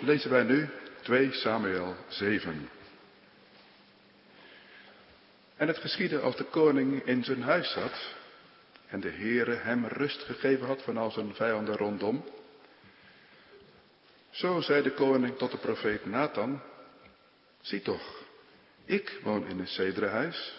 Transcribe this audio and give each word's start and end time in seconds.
lezen 0.00 0.30
wij 0.30 0.42
nu 0.42 0.68
2 1.02 1.32
Samuel 1.32 1.96
7. 2.08 2.70
En 5.56 5.68
het 5.68 5.78
geschiedde 5.78 6.20
als 6.20 6.36
de 6.36 6.44
koning 6.44 7.04
in 7.04 7.24
zijn 7.24 7.42
huis 7.42 7.72
zat 7.72 8.14
en 8.86 9.00
de 9.00 9.10
Heere 9.10 9.54
hem 9.54 9.86
rust 9.86 10.22
gegeven 10.22 10.66
had 10.66 10.82
van 10.82 10.96
al 10.96 11.10
zijn 11.10 11.34
vijanden 11.34 11.76
rondom. 11.76 12.24
Zo 14.30 14.60
zei 14.60 14.82
de 14.82 14.92
koning 14.92 15.38
tot 15.38 15.50
de 15.50 15.56
profeet 15.56 16.04
Nathan, 16.06 16.62
zie 17.60 17.82
toch, 17.82 18.24
ik 18.84 19.20
woon 19.22 19.46
in 19.46 19.58
een 19.58 19.68
cederen 19.68 20.10
huis 20.10 20.54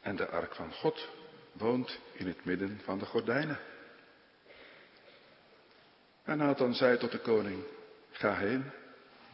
en 0.00 0.16
de 0.16 0.28
ark 0.28 0.54
van 0.54 0.72
God 0.72 1.08
woont 1.52 1.98
in 2.12 2.26
het 2.26 2.44
midden 2.44 2.80
van 2.84 2.98
de 2.98 3.04
gordijnen. 3.04 3.58
En 6.24 6.38
Nathan 6.38 6.74
zei 6.74 6.98
tot 6.98 7.10
de 7.12 7.18
koning, 7.18 7.64
ga 8.16 8.34
heen, 8.34 8.70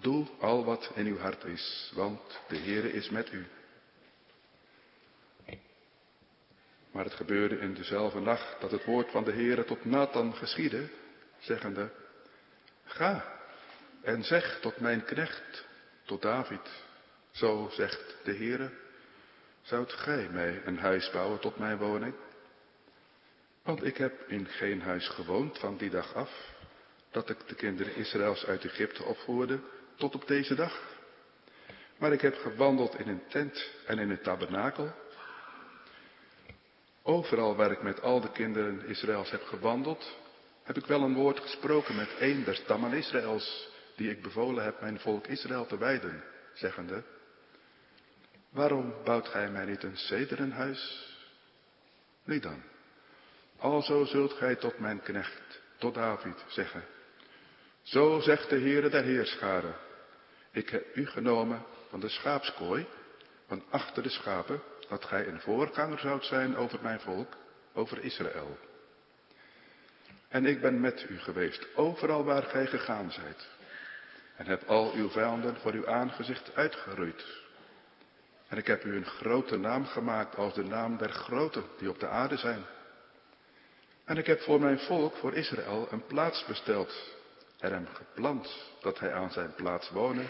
doe 0.00 0.26
al 0.38 0.64
wat 0.64 0.90
in 0.94 1.06
uw 1.06 1.18
hart 1.18 1.44
is, 1.44 1.92
want 1.94 2.40
de 2.48 2.58
Heere 2.58 2.92
is 2.92 3.10
met 3.10 3.32
u. 3.32 3.46
Maar 6.90 7.04
het 7.04 7.14
gebeurde 7.14 7.58
in 7.58 7.74
dezelfde 7.74 8.20
nacht 8.20 8.60
dat 8.60 8.70
het 8.70 8.84
woord 8.84 9.10
van 9.10 9.24
de 9.24 9.32
Heere 9.32 9.64
tot 9.64 9.84
Nathan 9.84 10.34
geschiedde, 10.34 10.88
zeggende, 11.38 11.90
ga 12.84 13.38
en 14.02 14.24
zeg 14.24 14.58
tot 14.60 14.80
mijn 14.80 15.04
knecht, 15.04 15.66
tot 16.04 16.22
David, 16.22 16.70
zo 17.30 17.68
zegt 17.72 18.16
de 18.24 18.34
Heere, 18.34 18.70
zoudt 19.62 19.92
gij 19.92 20.28
mij 20.28 20.62
een 20.64 20.78
huis 20.78 21.10
bouwen 21.10 21.40
tot 21.40 21.58
mijn 21.58 21.78
woning? 21.78 22.14
Want 23.62 23.84
ik 23.84 23.96
heb 23.96 24.28
in 24.28 24.46
geen 24.46 24.82
huis 24.82 25.08
gewoond 25.08 25.58
van 25.58 25.76
die 25.76 25.90
dag 25.90 26.14
af, 26.14 26.30
dat 27.10 27.30
ik 27.30 27.48
de 27.48 27.54
kinderen 27.54 27.96
Israëls 27.96 28.46
uit 28.46 28.64
Egypte 28.64 29.02
opvoerde, 29.02 29.60
tot 29.96 30.14
op 30.14 30.26
deze 30.26 30.54
dag. 30.54 30.80
Maar 31.98 32.12
ik 32.12 32.20
heb 32.20 32.34
gewandeld 32.34 32.98
in 32.98 33.08
een 33.08 33.22
tent 33.28 33.70
en 33.86 33.98
in 33.98 34.10
een 34.10 34.20
tabernakel. 34.20 34.92
Overal 37.02 37.56
waar 37.56 37.70
ik 37.70 37.82
met 37.82 38.00
al 38.00 38.20
de 38.20 38.30
kinderen 38.30 38.86
Israëls 38.86 39.30
heb 39.30 39.42
gewandeld, 39.42 40.18
heb 40.62 40.76
ik 40.76 40.86
wel 40.86 41.02
een 41.02 41.14
woord 41.14 41.40
gesproken 41.40 41.96
met 41.96 42.08
een 42.18 42.44
der 42.44 42.54
stammen 42.54 42.92
Israëls, 42.92 43.68
die 43.96 44.10
ik 44.10 44.22
bevolen 44.22 44.64
heb 44.64 44.80
mijn 44.80 45.00
volk 45.00 45.26
Israël 45.26 45.66
te 45.66 45.78
wijden, 45.78 46.24
zeggende, 46.54 47.02
waarom 48.50 48.94
bouwt 49.04 49.28
gij 49.28 49.50
mij 49.50 49.64
niet 49.64 49.82
een 49.82 49.96
zederenhuis? 49.96 51.08
Nu 52.24 52.40
dan, 52.40 52.62
alzo 53.58 54.04
zult 54.04 54.32
gij 54.32 54.56
tot 54.56 54.78
mijn 54.78 55.00
knecht, 55.00 55.60
tot 55.78 55.94
David, 55.94 56.44
zeggen, 56.48 56.84
zo 57.82 58.20
zegt 58.20 58.48
de 58.48 58.58
Heere 58.58 58.88
der 58.88 59.02
Heerscharen, 59.02 59.74
ik 60.52 60.68
heb 60.68 60.96
u 60.96 61.06
genomen 61.06 61.64
van 61.88 62.00
de 62.00 62.08
schaapskooi, 62.08 62.86
van 63.46 63.62
achter 63.70 64.02
de 64.02 64.08
schapen, 64.08 64.62
dat 64.88 65.04
gij 65.04 65.26
een 65.26 65.40
voorganger 65.40 65.98
zoudt 65.98 66.24
zijn 66.24 66.56
over 66.56 66.78
mijn 66.82 67.00
volk, 67.00 67.36
over 67.74 68.04
Israël. 68.04 68.58
En 70.28 70.46
ik 70.46 70.60
ben 70.60 70.80
met 70.80 71.06
u 71.08 71.18
geweest, 71.18 71.66
overal 71.74 72.24
waar 72.24 72.42
gij 72.42 72.66
gegaan 72.66 73.12
zijt, 73.12 73.48
en 74.36 74.46
heb 74.46 74.62
al 74.66 74.92
uw 74.92 75.08
vijanden 75.08 75.56
voor 75.56 75.72
uw 75.72 75.88
aangezicht 75.88 76.54
uitgeroeid. 76.54 77.24
En 78.48 78.58
ik 78.58 78.66
heb 78.66 78.84
u 78.84 78.96
een 78.96 79.06
grote 79.06 79.56
naam 79.56 79.86
gemaakt 79.86 80.36
als 80.36 80.54
de 80.54 80.64
naam 80.64 80.96
der 80.96 81.10
groten 81.10 81.64
die 81.78 81.88
op 81.88 82.00
de 82.00 82.08
aarde 82.08 82.36
zijn. 82.36 82.64
En 84.04 84.16
ik 84.16 84.26
heb 84.26 84.40
voor 84.40 84.60
mijn 84.60 84.78
volk, 84.78 85.16
voor 85.16 85.34
Israël, 85.34 85.88
een 85.90 86.06
plaats 86.06 86.44
besteld 86.46 87.18
en 87.60 87.72
hem 87.72 87.86
geplant 87.86 88.72
dat 88.80 88.98
hij 88.98 89.12
aan 89.12 89.30
zijn 89.30 89.54
plaats 89.54 89.90
wonen 89.90 90.28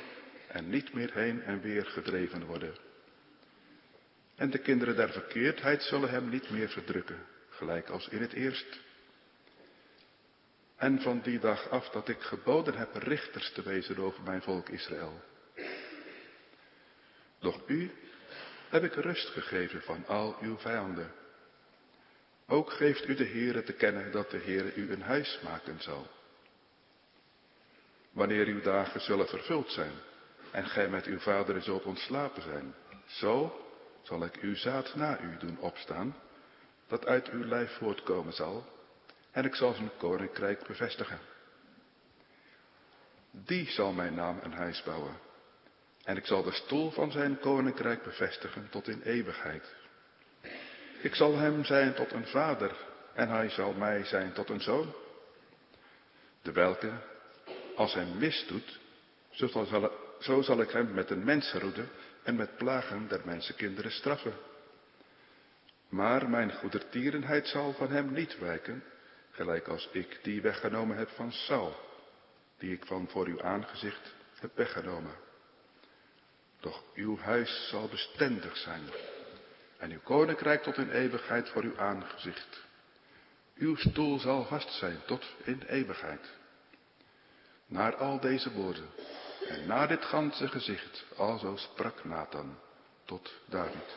en 0.49 0.69
niet 0.69 0.93
meer 0.93 1.13
heen 1.15 1.43
en 1.43 1.61
weer 1.61 1.87
gedreven 1.87 2.45
worden. 2.47 2.75
En 4.37 4.51
de 4.51 4.59
kinderen 4.59 4.97
der 4.97 5.13
verkeerdheid 5.13 5.83
zullen 5.83 6.11
hem 6.11 6.29
niet 6.29 6.51
meer 6.51 6.69
verdrukken, 6.69 7.27
gelijk 7.49 7.89
als 7.89 8.09
in 8.09 8.21
het 8.21 8.33
eerst. 8.33 8.81
En 10.77 11.01
van 11.01 11.21
die 11.21 11.39
dag 11.39 11.69
af 11.69 11.89
dat 11.89 12.09
ik 12.09 12.21
geboden 12.21 12.75
heb 12.75 12.95
richters 12.95 13.53
te 13.53 13.63
wezen 13.63 13.99
over 13.99 14.23
mijn 14.23 14.43
volk 14.43 14.69
Israël. 14.69 15.21
Doch 17.39 17.61
u 17.67 17.91
heb 18.69 18.85
ik 18.85 18.95
rust 18.95 19.29
gegeven 19.29 19.83
van 19.83 20.07
al 20.07 20.37
uw 20.41 20.59
vijanden. 20.59 21.13
Ook 22.47 22.73
geeft 22.73 23.09
u 23.09 23.15
de 23.15 23.27
Heere 23.27 23.63
te 23.63 23.73
kennen 23.73 24.13
dat 24.13 24.31
de 24.31 24.39
Heere 24.39 24.75
u 24.75 24.93
een 24.93 25.03
huis 25.03 25.41
maken 25.43 25.81
zal. 25.81 26.19
Wanneer 28.11 28.47
uw 28.47 28.61
dagen 28.61 29.01
zullen 29.01 29.29
vervuld 29.29 29.71
zijn 29.71 29.93
en 30.51 30.67
gij 30.67 30.89
met 30.89 31.07
uw 31.07 31.19
vaderen 31.19 31.63
zult 31.63 31.85
ontslapen 31.85 32.43
zijn, 32.43 32.75
zo 33.07 33.65
zal 34.03 34.25
ik 34.25 34.37
uw 34.37 34.55
zaad 34.55 34.95
na 34.95 35.21
u 35.21 35.37
doen 35.37 35.59
opstaan, 35.59 36.17
dat 36.87 37.07
uit 37.07 37.29
uw 37.31 37.45
lijf 37.45 37.77
voortkomen 37.77 38.33
zal, 38.33 38.67
en 39.31 39.45
ik 39.45 39.55
zal 39.55 39.73
zijn 39.73 39.91
koninkrijk 39.97 40.67
bevestigen. 40.67 41.19
Die 43.31 43.71
zal 43.71 43.93
mijn 43.93 44.15
naam 44.15 44.39
een 44.43 44.53
huis 44.53 44.83
bouwen, 44.83 45.17
en 46.05 46.17
ik 46.17 46.27
zal 46.27 46.43
de 46.43 46.53
stoel 46.53 46.91
van 46.91 47.11
zijn 47.11 47.39
koninkrijk 47.39 48.03
bevestigen 48.03 48.69
tot 48.71 48.89
in 48.89 49.03
eeuwigheid. 49.03 49.75
Ik 51.03 51.15
zal 51.15 51.37
hem 51.37 51.65
zijn 51.65 51.95
tot 51.95 52.13
een 52.13 52.27
vader, 52.27 52.77
en 53.15 53.29
hij 53.29 53.49
zal 53.49 53.73
mij 53.73 54.05
zijn 54.05 54.33
tot 54.33 54.49
een 54.49 54.61
zoon. 54.61 54.95
De 56.43 56.53
welke, 56.53 56.93
als 57.81 57.95
hij 57.95 58.05
misdoet, 58.05 58.79
zo 60.21 60.43
zal, 60.43 60.61
ik 60.61 60.71
hem 60.71 60.95
met 60.95 61.11
een 61.11 61.25
mensenroede 61.25 61.85
en 62.23 62.37
met 62.37 62.57
plagen 62.57 63.09
der 63.09 63.21
mensenkinderen 63.25 63.91
straffen. 63.91 64.33
Maar 65.89 66.31
mijn 66.31 66.53
goedertierenheid 66.53 67.47
zal 67.47 67.73
van 67.73 67.91
hem 67.91 68.13
niet 68.13 68.39
wijken, 68.39 68.85
gelijk 69.31 69.69
als 69.69 69.89
ik 69.93 70.19
die 70.23 70.41
weggenomen 70.41 70.97
heb 70.97 71.09
van 71.09 71.33
Saul, 71.33 71.77
die 72.59 72.73
ik 72.73 72.87
van 72.87 73.09
voor 73.09 73.27
uw 73.27 73.43
aangezicht 73.43 74.15
heb 74.41 74.57
weggenomen. 74.57 75.15
Doch 76.61 76.83
uw 76.95 77.19
huis 77.19 77.69
zal 77.69 77.89
bestendig 77.89 78.57
zijn, 78.57 78.83
en 79.79 79.91
uw 79.91 80.01
koninkrijk 80.01 80.63
tot 80.63 80.77
in 80.77 80.91
eeuwigheid 80.91 81.49
voor 81.49 81.63
uw 81.63 81.79
aangezicht. 81.79 82.61
Uw 83.57 83.77
stoel 83.77 84.19
zal 84.19 84.45
vast 84.45 84.73
zijn 84.73 84.99
tot 85.07 85.25
in 85.45 85.63
eeuwigheid. 85.67 86.39
Naar 87.71 87.97
al 87.97 88.21
deze 88.21 88.53
woorden 88.53 88.89
en 89.49 89.67
na 89.67 89.87
dit 89.87 90.05
ganse 90.05 90.49
gezicht, 90.49 91.05
alzo 91.17 91.57
sprak 91.57 92.05
Nathan 92.05 92.59
tot 93.05 93.33
David. 93.47 93.97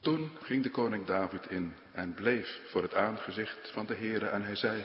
Toen 0.00 0.30
ging 0.42 0.62
de 0.62 0.70
koning 0.70 1.06
David 1.06 1.50
in 1.50 1.74
en 1.92 2.14
bleef 2.14 2.60
voor 2.70 2.82
het 2.82 2.94
aangezicht 2.94 3.70
van 3.72 3.86
de 3.86 3.94
Heere 3.94 4.26
en 4.26 4.42
hij 4.42 4.56
zei, 4.56 4.84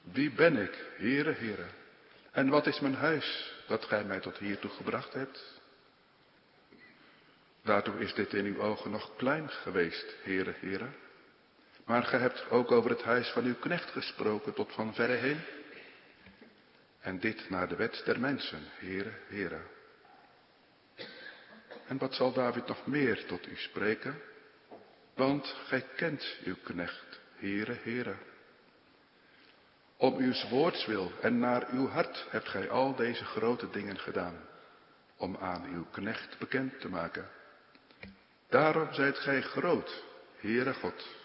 Wie 0.00 0.30
ben 0.30 0.56
ik, 0.56 0.84
Heere, 0.96 1.32
Heere, 1.32 1.66
en 2.30 2.48
wat 2.48 2.66
is 2.66 2.80
mijn 2.80 2.94
huis 2.94 3.54
dat 3.66 3.84
gij 3.84 4.04
mij 4.04 4.20
tot 4.20 4.38
hiertoe 4.38 4.70
gebracht 4.70 5.12
hebt? 5.12 5.60
Daartoe 7.62 7.98
is 7.98 8.14
dit 8.14 8.34
in 8.34 8.44
uw 8.44 8.60
ogen 8.60 8.90
nog 8.90 9.16
klein 9.16 9.50
geweest, 9.50 10.14
Heere, 10.22 10.54
Heere. 10.60 10.88
Maar 11.84 12.02
gij 12.02 12.18
hebt 12.18 12.50
ook 12.50 12.70
over 12.70 12.90
het 12.90 13.02
huis 13.02 13.28
van 13.28 13.44
uw 13.44 13.54
knecht 13.54 13.90
gesproken 13.90 14.54
tot 14.54 14.72
van 14.72 14.94
verre 14.94 15.16
heen. 15.16 15.40
En 17.00 17.18
dit 17.20 17.50
naar 17.50 17.68
de 17.68 17.76
wet 17.76 18.02
der 18.04 18.20
mensen, 18.20 18.60
Heere, 18.78 19.12
Heere. 19.28 19.60
En 21.86 21.98
wat 21.98 22.14
zal 22.14 22.32
David 22.32 22.66
nog 22.66 22.86
meer 22.86 23.26
tot 23.26 23.46
u 23.46 23.56
spreken? 23.56 24.20
Want 25.14 25.56
gij 25.66 25.86
kent 25.96 26.36
uw 26.44 26.56
knecht, 26.62 27.20
Heere, 27.36 27.78
Heere. 27.82 28.14
Om 29.96 30.16
uw 30.16 30.32
woords 30.50 30.86
wil 30.86 31.12
en 31.20 31.38
naar 31.38 31.70
uw 31.70 31.88
hart 31.88 32.26
hebt 32.28 32.48
gij 32.48 32.70
al 32.70 32.94
deze 32.94 33.24
grote 33.24 33.70
dingen 33.70 33.98
gedaan, 33.98 34.36
om 35.16 35.36
aan 35.36 35.64
uw 35.64 35.86
knecht 35.90 36.38
bekend 36.38 36.80
te 36.80 36.88
maken. 36.88 37.28
Daarom 38.48 38.92
zijt 38.92 39.18
gij 39.18 39.42
groot, 39.42 40.02
Heere 40.36 40.74
God. 40.74 41.21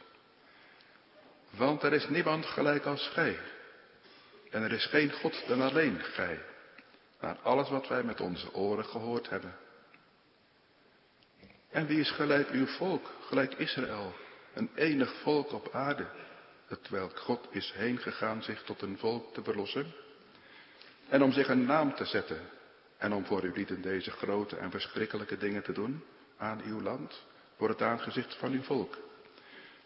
Want 1.49 1.83
er 1.83 1.93
is 1.93 2.07
niemand 2.07 2.45
gelijk 2.45 2.85
als 2.85 3.07
gij. 3.07 3.39
En 4.49 4.63
er 4.63 4.71
is 4.71 4.85
geen 4.85 5.11
God 5.11 5.43
dan 5.47 5.61
alleen 5.61 5.99
gij. 5.99 6.39
Naar 7.21 7.37
alles 7.43 7.69
wat 7.69 7.87
wij 7.87 8.03
met 8.03 8.21
onze 8.21 8.53
oren 8.53 8.85
gehoord 8.85 9.29
hebben. 9.29 9.55
En 11.69 11.85
wie 11.87 11.99
is 11.99 12.11
gelijk 12.11 12.49
uw 12.49 12.65
volk, 12.65 13.11
gelijk 13.21 13.53
Israël, 13.53 14.13
een 14.53 14.69
enig 14.75 15.13
volk 15.21 15.51
op 15.51 15.69
aarde, 15.73 16.05
terwijl 16.81 17.09
God 17.15 17.47
is 17.49 17.73
heen 17.75 17.97
gegaan 17.97 18.43
zich 18.43 18.63
tot 18.63 18.81
een 18.81 18.97
volk 18.97 19.33
te 19.33 19.43
verlossen, 19.43 19.93
en 21.09 21.23
om 21.23 21.31
zich 21.31 21.47
een 21.47 21.65
naam 21.65 21.95
te 21.95 22.05
zetten, 22.05 22.39
en 22.97 23.13
om 23.13 23.25
voor 23.25 23.41
uw 23.41 23.53
lieden 23.53 23.81
deze 23.81 24.11
grote 24.11 24.55
en 24.55 24.71
verschrikkelijke 24.71 25.37
dingen 25.37 25.63
te 25.63 25.71
doen 25.71 26.03
aan 26.37 26.61
uw 26.65 26.81
land, 26.81 27.25
voor 27.57 27.69
het 27.69 27.81
aangezicht 27.81 28.35
van 28.35 28.51
uw 28.51 28.63
volk, 28.63 28.97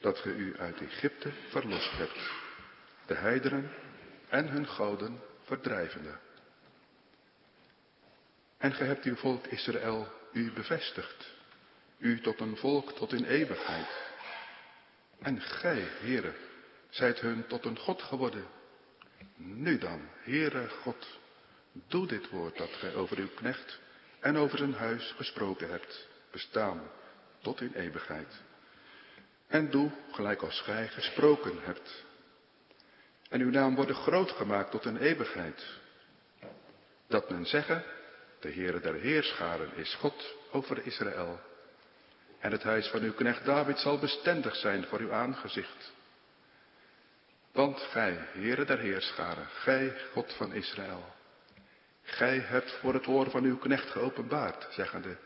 dat 0.01 0.19
ge 0.19 0.29
u 0.29 0.57
uit 0.57 0.81
Egypte 0.81 1.31
verlost 1.49 1.91
hebt, 1.91 2.31
de 3.05 3.15
heidenen 3.15 3.71
en 4.29 4.47
hun 4.47 4.67
goden 4.67 5.21
verdrijvende. 5.41 6.17
En 8.57 8.73
ge 8.73 8.83
hebt 8.83 9.05
uw 9.05 9.15
volk 9.15 9.45
Israël 9.45 10.07
u 10.31 10.51
bevestigd, 10.51 11.31
u 11.97 12.21
tot 12.21 12.39
een 12.39 12.57
volk 12.57 12.91
tot 12.91 13.13
in 13.13 13.25
eeuwigheid. 13.25 14.09
En 15.19 15.41
gij, 15.41 15.87
Heere, 15.99 16.33
zijt 16.89 17.19
hun 17.19 17.47
tot 17.47 17.65
een 17.65 17.77
God 17.77 18.01
geworden. 18.01 18.45
Nu 19.35 19.77
dan, 19.77 20.09
Heere 20.23 20.69
God, 20.69 21.19
doe 21.87 22.07
dit 22.07 22.29
woord 22.29 22.57
dat 22.57 22.73
gij 22.73 22.95
over 22.95 23.17
uw 23.17 23.29
knecht 23.29 23.79
en 24.19 24.37
over 24.37 24.57
zijn 24.57 24.73
huis 24.73 25.13
gesproken 25.17 25.69
hebt, 25.69 26.07
bestaan 26.31 26.81
tot 27.41 27.61
in 27.61 27.73
eeuwigheid. 27.73 28.41
En 29.51 29.69
doe 29.69 29.91
gelijk 30.11 30.41
als 30.41 30.61
gij 30.61 30.87
gesproken 30.87 31.59
hebt. 31.61 32.03
En 33.29 33.41
uw 33.41 33.49
naam 33.49 33.75
worden 33.75 33.95
groot 33.95 34.31
gemaakt 34.31 34.71
tot 34.71 34.85
een 34.85 34.97
eeuwigheid. 34.97 35.65
Dat 37.07 37.29
men 37.29 37.45
zeggen, 37.45 37.83
de 38.39 38.51
Heere 38.51 38.79
der 38.79 38.93
Heerscharen 38.93 39.75
is 39.75 39.95
God 39.95 40.35
over 40.51 40.85
Israël. 40.85 41.39
En 42.39 42.51
het 42.51 42.63
huis 42.63 42.87
van 42.87 43.01
uw 43.01 43.13
knecht 43.13 43.45
David 43.45 43.79
zal 43.79 43.99
bestendig 43.99 44.55
zijn 44.55 44.85
voor 44.85 44.99
uw 44.99 45.11
aangezicht. 45.11 45.93
Want 47.51 47.79
gij, 47.79 48.19
Heere 48.31 48.65
der 48.65 48.79
Heerscharen, 48.79 49.47
gij, 49.47 49.97
God 50.11 50.33
van 50.33 50.53
Israël, 50.53 51.05
gij 52.01 52.39
hebt 52.39 52.71
voor 52.71 52.93
het 52.93 53.07
oor 53.07 53.29
van 53.29 53.43
uw 53.43 53.57
knecht 53.57 53.89
geopenbaard, 53.89 54.67
zeggende, 54.69 55.17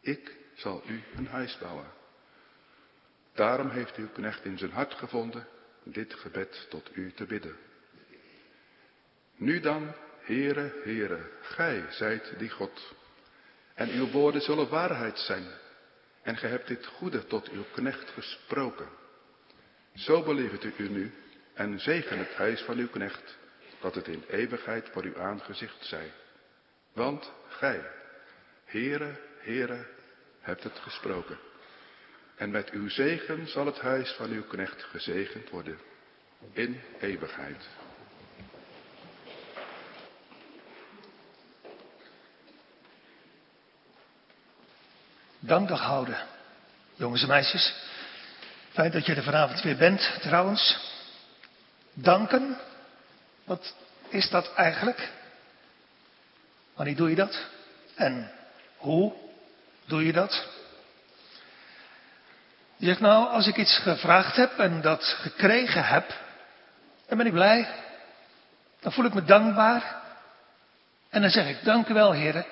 ik 0.00 0.36
zal 0.54 0.82
u 0.86 1.02
een 1.16 1.26
huis 1.26 1.58
bouwen. 1.58 1.97
Daarom 3.38 3.68
heeft 3.68 3.96
uw 3.96 4.08
knecht 4.08 4.44
in 4.44 4.58
zijn 4.58 4.70
hart 4.70 4.94
gevonden 4.94 5.46
dit 5.82 6.14
gebed 6.14 6.66
tot 6.68 6.90
u 6.96 7.12
te 7.12 7.24
bidden. 7.24 7.56
Nu 9.36 9.60
dan, 9.60 9.94
Heere, 10.20 10.80
Heere, 10.84 11.30
gij 11.40 11.84
zijt 11.90 12.38
die 12.38 12.50
God. 12.50 12.94
En 13.74 13.90
uw 13.90 14.10
woorden 14.10 14.40
zullen 14.40 14.68
waarheid 14.68 15.18
zijn. 15.18 15.44
En 16.22 16.36
gij 16.36 16.50
hebt 16.50 16.68
dit 16.68 16.86
goede 16.86 17.26
tot 17.26 17.50
uw 17.50 17.64
knecht 17.72 18.10
gesproken. 18.10 18.88
Zo 19.94 20.22
beleeft 20.22 20.64
u 20.64 20.72
u 20.76 20.88
nu 20.88 21.12
en 21.54 21.80
zegen 21.80 22.18
het 22.18 22.34
huis 22.34 22.62
van 22.62 22.78
uw 22.78 22.88
knecht, 22.88 23.38
dat 23.80 23.94
het 23.94 24.08
in 24.08 24.24
eeuwigheid 24.28 24.88
voor 24.88 25.02
uw 25.02 25.18
aangezicht 25.18 25.84
zij. 25.84 26.12
Want 26.92 27.32
gij, 27.48 27.90
Heere, 28.64 29.20
Heere, 29.38 29.86
hebt 30.40 30.62
het 30.62 30.78
gesproken. 30.78 31.47
En 32.38 32.50
met 32.50 32.70
uw 32.70 32.88
zegen 32.88 33.48
zal 33.48 33.66
het 33.66 33.80
huis 33.80 34.10
van 34.10 34.30
uw 34.30 34.44
knecht 34.44 34.82
gezegend 34.82 35.50
worden 35.50 35.78
in 36.52 36.80
eeuwigheid. 37.00 37.68
Dankdag 45.38 45.80
houden, 45.80 46.26
jongens 46.94 47.22
en 47.22 47.28
meisjes. 47.28 47.74
Fijn 48.70 48.90
dat 48.90 49.06
je 49.06 49.14
er 49.14 49.22
vanavond 49.22 49.62
weer 49.62 49.76
bent, 49.76 50.18
trouwens. 50.20 50.78
Danken, 51.92 52.58
wat 53.44 53.74
is 54.08 54.30
dat 54.30 54.54
eigenlijk? 54.54 55.10
Wanneer 56.74 56.96
doe 56.96 57.08
je 57.08 57.14
dat? 57.14 57.46
En 57.94 58.30
hoe 58.76 59.14
doe 59.84 60.04
je 60.04 60.12
dat? 60.12 60.57
Je 62.78 62.86
zegt 62.86 63.00
nou, 63.00 63.28
als 63.28 63.46
ik 63.46 63.56
iets 63.56 63.78
gevraagd 63.78 64.36
heb 64.36 64.58
en 64.58 64.80
dat 64.80 65.04
gekregen 65.04 65.84
heb, 65.84 66.14
dan 67.06 67.18
ben 67.18 67.26
ik 67.26 67.32
blij. 67.32 67.68
Dan 68.80 68.92
voel 68.92 69.04
ik 69.04 69.14
me 69.14 69.24
dankbaar. 69.24 70.02
En 71.08 71.20
dan 71.20 71.30
zeg 71.30 71.48
ik, 71.48 71.64
dank 71.64 71.88
u 71.88 71.94
wel, 71.94 72.12
heren, 72.12 72.46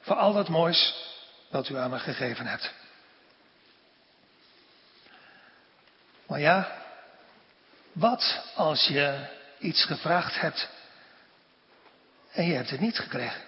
voor 0.00 0.16
al 0.16 0.32
dat 0.32 0.48
moois 0.48 0.94
wat 1.50 1.68
u 1.68 1.76
aan 1.76 1.90
me 1.90 1.98
gegeven 1.98 2.46
hebt. 2.46 2.72
Maar 6.26 6.40
ja, 6.40 6.82
wat 7.92 8.52
als 8.54 8.86
je 8.86 9.26
iets 9.58 9.84
gevraagd 9.84 10.40
hebt 10.40 10.68
en 12.32 12.46
je 12.46 12.54
hebt 12.54 12.70
het 12.70 12.80
niet 12.80 12.98
gekregen? 12.98 13.42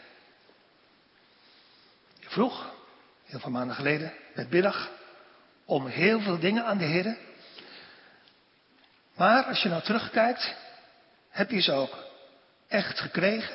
Je 2.21 2.29
vroeg, 2.29 2.71
heel 3.25 3.41
veel 3.41 3.51
maanden 3.51 3.77
geleden, 3.77 4.13
met 4.35 4.51
middag, 4.51 4.91
om 5.69 5.87
heel 5.87 6.21
veel 6.21 6.39
dingen 6.39 6.65
aan 6.65 6.79
de 6.79 6.85
Heer. 6.85 7.17
Maar 9.17 9.45
als 9.45 9.63
je 9.63 9.69
nou 9.69 9.83
terugkijkt, 9.83 10.55
heb 11.31 11.51
je 11.51 11.61
ze 11.61 11.73
ook 11.73 12.05
echt 12.69 13.01
gekregen? 13.01 13.55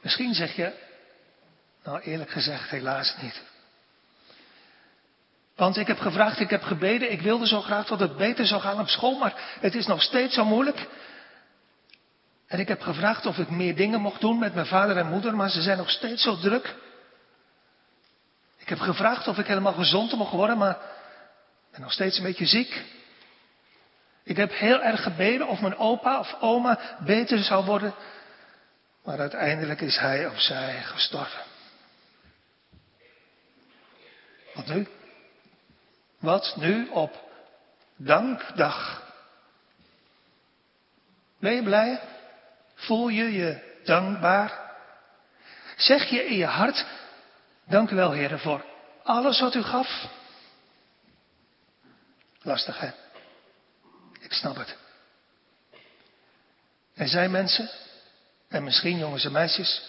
Misschien 0.00 0.34
zeg 0.34 0.56
je, 0.56 0.72
nou 1.84 2.00
eerlijk 2.00 2.30
gezegd, 2.30 2.70
helaas 2.70 3.16
niet. 3.20 3.42
Want 5.56 5.76
ik 5.76 5.86
heb 5.86 5.98
gevraagd, 5.98 6.40
ik 6.40 6.50
heb 6.50 6.62
gebeden, 6.62 7.12
ik 7.12 7.20
wilde 7.20 7.46
zo 7.46 7.60
graag 7.60 7.86
dat 7.86 8.00
het 8.00 8.16
beter 8.16 8.46
zou 8.46 8.60
gaan 8.60 8.80
op 8.80 8.88
school, 8.88 9.18
maar 9.18 9.56
het 9.60 9.74
is 9.74 9.86
nog 9.86 10.02
steeds 10.02 10.34
zo 10.34 10.44
moeilijk. 10.44 10.88
En 12.46 12.58
ik 12.58 12.68
heb 12.68 12.80
gevraagd 12.80 13.26
of 13.26 13.38
ik 13.38 13.50
meer 13.50 13.76
dingen 13.76 14.00
mocht 14.00 14.20
doen 14.20 14.38
met 14.38 14.54
mijn 14.54 14.66
vader 14.66 14.96
en 14.96 15.06
moeder, 15.06 15.36
maar 15.36 15.50
ze 15.50 15.62
zijn 15.62 15.78
nog 15.78 15.90
steeds 15.90 16.22
zo 16.22 16.38
druk. 16.38 16.76
Ik 18.60 18.68
heb 18.68 18.78
gevraagd 18.78 19.28
of 19.28 19.38
ik 19.38 19.46
helemaal 19.46 19.72
gezond 19.72 20.12
mocht 20.12 20.32
worden, 20.32 20.58
maar 20.58 20.78
ben 21.70 21.80
nog 21.80 21.92
steeds 21.92 22.16
een 22.16 22.24
beetje 22.24 22.46
ziek. 22.46 22.82
Ik 24.24 24.36
heb 24.36 24.52
heel 24.52 24.82
erg 24.82 25.02
gebeden 25.02 25.48
of 25.48 25.60
mijn 25.60 25.76
opa 25.76 26.18
of 26.18 26.36
oma 26.40 26.78
beter 27.04 27.38
zou 27.38 27.64
worden, 27.64 27.94
maar 29.04 29.18
uiteindelijk 29.18 29.80
is 29.80 29.98
hij 29.98 30.26
of 30.26 30.40
zij 30.40 30.82
gestorven. 30.82 31.42
Wat 34.54 34.66
nu? 34.66 34.86
Wat 36.18 36.54
nu 36.56 36.88
op 36.88 37.30
dankdag? 37.96 39.02
Ben 41.38 41.54
je 41.54 41.62
blij? 41.62 42.00
Voel 42.74 43.08
je 43.08 43.32
je 43.32 43.78
dankbaar? 43.84 44.70
Zeg 45.76 46.04
je 46.04 46.24
in 46.26 46.36
je 46.36 46.46
hart, 46.46 46.86
dank 47.70 47.90
u 47.90 47.94
wel 47.94 48.12
heren 48.12 48.38
voor 48.38 48.64
alles 49.02 49.40
wat 49.40 49.54
u 49.54 49.62
gaf? 49.62 50.08
Lastig 52.42 52.80
hè? 52.80 52.90
Ik 54.20 54.32
snap 54.32 54.56
het. 54.56 54.76
Er 56.94 57.08
zijn 57.08 57.30
mensen, 57.30 57.70
en 58.48 58.64
misschien 58.64 58.98
jongens 58.98 59.24
en 59.24 59.32
meisjes, 59.32 59.82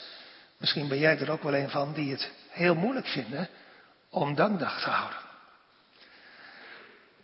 misschien 0.58 0.88
ben 0.88 1.00
jij 1.00 1.20
er 1.20 1.32
ook 1.32 1.44
wel 1.44 1.56
een 1.56 1.70
van, 1.70 1.94
die 1.94 2.12
het 2.12 2.32
heel 2.50 2.76
moeilijk 2.76 3.08
vinden 3.08 3.50
om 4.10 4.36
dankdag 4.36 4.82
te 4.82 4.90
houden. 4.90 5.20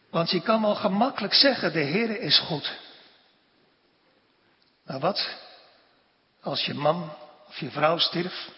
Want 0.10 0.30
je 0.30 0.42
kan 0.42 0.62
wel 0.62 0.76
gemakkelijk 0.76 1.34
zeggen, 1.34 1.74
de 1.74 1.80
Heer 1.80 2.20
is 2.20 2.40
goed. 2.40 2.78
Maar 4.86 5.00
wat 5.00 5.36
als 6.42 6.66
je 6.66 6.74
man 6.74 7.18
of 7.48 7.58
je 7.58 7.72
vrouw 7.72 7.98
stierf? 7.98 8.50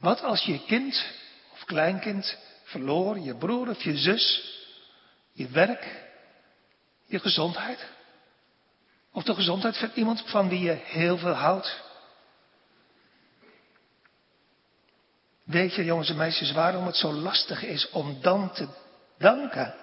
Wat 0.00 0.22
als 0.22 0.42
je 0.42 0.64
kind 0.64 1.04
of 1.52 1.64
kleinkind 1.64 2.38
verloor, 2.64 3.18
je 3.18 3.36
broer 3.36 3.68
of 3.68 3.82
je 3.82 3.96
zus, 3.96 4.54
je 5.32 5.48
werk, 5.48 6.04
je 7.06 7.18
gezondheid? 7.18 7.86
Of 9.12 9.22
de 9.22 9.34
gezondheid 9.34 9.76
van 9.76 9.90
iemand 9.94 10.30
van 10.30 10.48
wie 10.48 10.60
je 10.60 10.72
heel 10.72 11.18
veel 11.18 11.32
houdt? 11.32 11.82
Weet 15.44 15.74
je, 15.74 15.84
jongens 15.84 16.10
en 16.10 16.16
meisjes, 16.16 16.52
waarom 16.52 16.86
het 16.86 16.96
zo 16.96 17.12
lastig 17.12 17.62
is 17.62 17.90
om 17.90 18.20
dan 18.20 18.52
te 18.52 18.68
danken? 19.18 19.74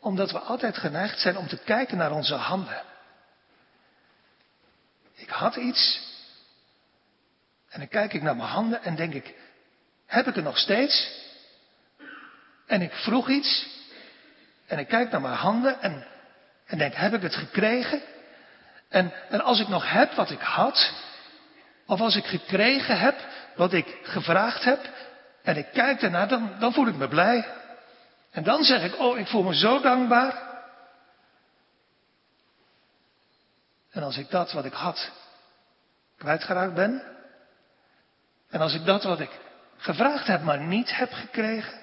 Omdat 0.00 0.30
we 0.30 0.38
altijd 0.38 0.78
geneigd 0.78 1.20
zijn 1.20 1.36
om 1.36 1.46
te 1.46 1.56
kijken 1.58 1.96
naar 1.96 2.12
onze 2.12 2.34
handen. 2.34 2.82
Ik 5.14 5.28
had 5.28 5.56
iets. 5.56 6.14
En 7.76 7.82
dan 7.82 7.90
kijk 7.90 8.12
ik 8.12 8.22
naar 8.22 8.36
mijn 8.36 8.48
handen 8.48 8.82
en 8.82 8.94
denk 8.94 9.14
ik, 9.14 9.34
heb 10.06 10.26
ik 10.26 10.34
het 10.34 10.44
nog 10.44 10.58
steeds? 10.58 11.10
En 12.66 12.82
ik 12.82 12.92
vroeg 12.92 13.28
iets. 13.28 13.66
En 14.66 14.78
ik 14.78 14.88
kijk 14.88 15.10
naar 15.10 15.20
mijn 15.20 15.34
handen 15.34 15.80
en, 15.80 16.06
en 16.66 16.78
denk, 16.78 16.94
heb 16.94 17.12
ik 17.12 17.22
het 17.22 17.34
gekregen? 17.34 18.02
En, 18.88 19.12
en 19.28 19.40
als 19.40 19.60
ik 19.60 19.68
nog 19.68 19.90
heb 19.90 20.12
wat 20.12 20.30
ik 20.30 20.40
had, 20.40 20.92
of 21.86 22.00
als 22.00 22.16
ik 22.16 22.24
gekregen 22.24 22.98
heb 22.98 23.14
wat 23.56 23.72
ik 23.72 23.98
gevraagd 24.02 24.64
heb, 24.64 24.90
en 25.42 25.56
ik 25.56 25.68
kijk 25.72 26.02
ernaar, 26.02 26.28
dan, 26.28 26.54
dan 26.58 26.72
voel 26.72 26.86
ik 26.86 26.96
me 26.96 27.08
blij. 27.08 27.46
En 28.30 28.42
dan 28.42 28.64
zeg 28.64 28.82
ik, 28.82 28.98
oh, 28.98 29.18
ik 29.18 29.26
voel 29.26 29.42
me 29.42 29.54
zo 29.54 29.80
dankbaar. 29.80 30.42
En 33.90 34.02
als 34.02 34.16
ik 34.16 34.30
dat 34.30 34.52
wat 34.52 34.64
ik 34.64 34.72
had 34.72 35.10
kwijtgeraakt 36.16 36.74
ben, 36.74 37.15
en 38.56 38.62
als 38.62 38.74
ik 38.74 38.84
dat 38.84 39.02
wat 39.02 39.20
ik 39.20 39.30
gevraagd 39.76 40.26
heb, 40.26 40.42
maar 40.42 40.60
niet 40.60 40.96
heb 40.96 41.12
gekregen, 41.12 41.80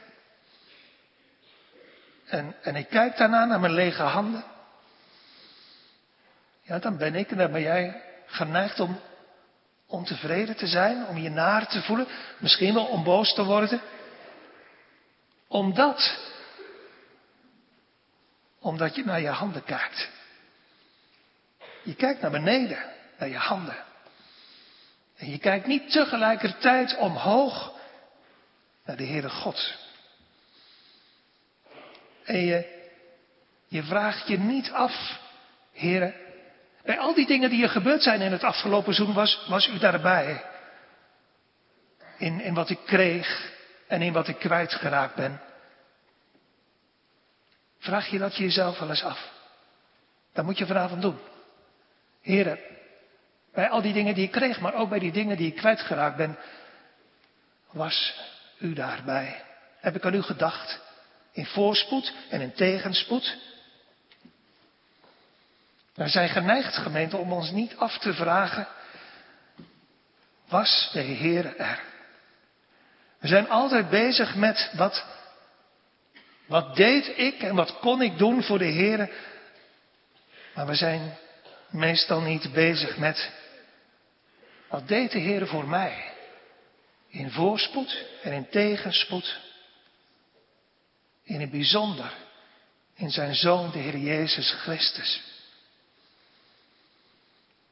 en, 2.25 2.55
en 2.61 2.75
ik 2.75 2.89
kijk 2.89 3.17
daarna 3.17 3.45
naar 3.45 3.59
mijn 3.59 3.73
lege 3.73 4.01
handen, 4.01 4.43
ja, 6.61 6.79
dan 6.79 6.97
ben 6.97 7.15
ik 7.15 7.31
en 7.31 7.37
dan 7.37 7.51
ben 7.51 7.61
jij 7.61 8.01
geneigd 8.25 8.79
om 8.79 8.99
ontevreden 9.87 10.55
te 10.55 10.67
zijn, 10.67 11.07
om 11.07 11.17
je 11.17 11.29
naar 11.29 11.67
te 11.67 11.81
voelen, 11.81 12.07
misschien 12.37 12.73
wel 12.73 12.85
om 12.85 13.03
boos 13.03 13.33
te 13.33 13.43
worden. 13.43 13.81
Omdat, 15.47 16.17
omdat 18.59 18.95
je 18.95 19.05
naar 19.05 19.21
je 19.21 19.29
handen 19.29 19.63
kijkt. 19.63 20.09
Je 21.83 21.95
kijkt 21.95 22.21
naar 22.21 22.31
beneden, 22.31 22.77
naar 23.17 23.29
je 23.29 23.37
handen. 23.37 23.91
En 25.17 25.29
je 25.29 25.37
kijkt 25.37 25.67
niet 25.67 25.91
tegelijkertijd 25.91 26.97
omhoog 26.97 27.73
naar 28.85 28.97
de 28.97 29.05
Heere 29.05 29.29
God. 29.29 29.77
En 32.23 32.45
je, 32.45 32.87
je 33.67 33.83
vraagt 33.83 34.27
je 34.27 34.37
niet 34.37 34.71
af, 34.71 35.19
Heere, 35.73 36.13
bij 36.83 36.99
al 36.99 37.13
die 37.13 37.27
dingen 37.27 37.49
die 37.49 37.63
er 37.63 37.69
gebeurd 37.69 38.03
zijn 38.03 38.21
in 38.21 38.31
het 38.31 38.43
afgelopen 38.43 38.93
seizoen, 38.93 39.15
was, 39.15 39.45
was 39.47 39.67
u 39.67 39.77
daarbij. 39.77 40.45
In, 42.17 42.41
in 42.41 42.53
wat 42.53 42.69
ik 42.69 42.79
kreeg 42.85 43.51
en 43.87 44.01
in 44.01 44.13
wat 44.13 44.27
ik 44.27 44.39
kwijtgeraakt 44.39 45.15
ben. 45.15 45.41
Vraag 47.79 48.07
je 48.07 48.17
dat 48.17 48.35
jezelf 48.35 48.79
wel 48.79 48.89
eens 48.89 49.03
af. 49.03 49.31
Dat 50.33 50.45
moet 50.45 50.57
je 50.57 50.65
vanavond 50.65 51.01
doen. 51.01 51.19
Heren, 52.21 52.59
bij 53.53 53.69
al 53.69 53.81
die 53.81 53.93
dingen 53.93 54.15
die 54.15 54.25
ik 54.25 54.31
kreeg, 54.31 54.59
maar 54.59 54.73
ook 54.73 54.89
bij 54.89 54.99
die 54.99 55.11
dingen 55.11 55.37
die 55.37 55.47
ik 55.47 55.55
kwijtgeraakt 55.55 56.17
ben, 56.17 56.37
was 57.71 58.19
u 58.59 58.73
daarbij. 58.73 59.43
Heb 59.79 59.95
ik 59.95 60.05
aan 60.05 60.13
u 60.13 60.21
gedacht? 60.21 60.79
In 61.31 61.45
voorspoed 61.45 62.13
en 62.29 62.41
in 62.41 62.53
tegenspoed? 62.53 63.37
Wij 65.93 66.07
zijn 66.07 66.29
geneigd, 66.29 66.77
gemeente, 66.77 67.17
om 67.17 67.31
ons 67.31 67.51
niet 67.51 67.75
af 67.77 67.97
te 67.97 68.13
vragen, 68.13 68.67
was 70.47 70.89
de 70.93 71.01
Heer 71.01 71.57
er? 71.57 71.81
We 73.19 73.27
zijn 73.27 73.49
altijd 73.49 73.89
bezig 73.89 74.35
met 74.35 74.71
wat, 74.75 75.05
wat 76.45 76.75
deed 76.75 77.17
ik 77.17 77.41
en 77.41 77.55
wat 77.55 77.79
kon 77.79 78.01
ik 78.01 78.17
doen 78.17 78.43
voor 78.43 78.57
de 78.57 78.65
Heer, 78.65 79.09
maar 80.55 80.65
we 80.65 80.75
zijn 80.75 81.17
meestal 81.69 82.21
niet 82.21 82.53
bezig 82.53 82.97
met 82.97 83.31
wat 84.73 84.87
deed 84.87 85.11
de 85.11 85.19
Heer 85.19 85.47
voor 85.47 85.67
mij? 85.67 86.11
In 87.07 87.31
voorspoed 87.31 88.05
en 88.23 88.31
in 88.31 88.49
tegenspoed. 88.49 89.39
In 91.23 91.41
het 91.41 91.51
bijzonder 91.51 92.13
in 92.95 93.11
zijn 93.11 93.35
Zoon, 93.35 93.71
de 93.71 93.79
Heer 93.79 93.97
Jezus 93.97 94.51
Christus. 94.51 95.21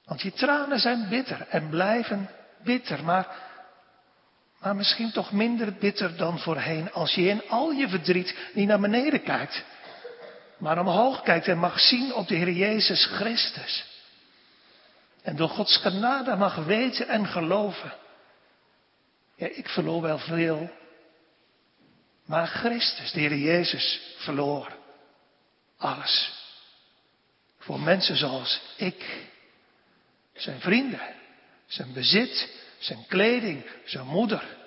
Want 0.06 0.22
je 0.22 0.32
tranen 0.32 0.80
zijn 0.80 1.10
bitter 1.10 1.48
en 1.48 1.70
blijven 1.70 2.30
bitter, 2.64 3.04
maar, 3.04 3.28
maar 4.60 4.76
misschien 4.76 5.12
toch 5.12 5.32
minder 5.32 5.74
bitter 5.74 6.18
dan 6.18 6.40
voorheen 6.40 6.92
als 6.92 7.14
je 7.14 7.22
in 7.22 7.50
al 7.50 7.72
je 7.72 7.90
verdriet 7.90 8.38
niet 8.54 8.68
naar 8.68 8.80
beneden 8.80 9.24
kijkt, 9.24 9.64
maar 10.58 10.80
omhoog 10.80 11.22
kijkt 11.22 11.48
en 11.48 11.58
mag 11.58 11.80
zien 11.80 12.14
op 12.14 12.28
de 12.28 12.36
Heer 12.36 12.52
Jezus 12.52 13.06
Christus. 13.06 13.91
En 15.22 15.36
door 15.36 15.50
Gods 15.50 15.78
genade 15.78 16.36
mag 16.36 16.56
weten 16.56 17.08
en 17.08 17.28
geloven. 17.28 17.94
Ja, 19.36 19.48
ik 19.48 19.70
verloor 19.70 20.02
wel 20.02 20.20
veel. 20.20 20.72
Maar 22.26 22.48
Christus, 22.48 23.12
de 23.12 23.20
Heer 23.20 23.36
Jezus, 23.36 24.16
verloor 24.18 24.78
alles. 25.78 26.32
Voor 27.58 27.80
mensen 27.80 28.16
zoals 28.16 28.62
ik. 28.78 29.30
Zijn 30.34 30.60
vrienden, 30.60 31.16
zijn 31.66 31.94
bezit, 31.94 32.50
zijn 32.80 33.06
kleding, 33.08 33.66
zijn 33.86 34.06
moeder, 34.06 34.58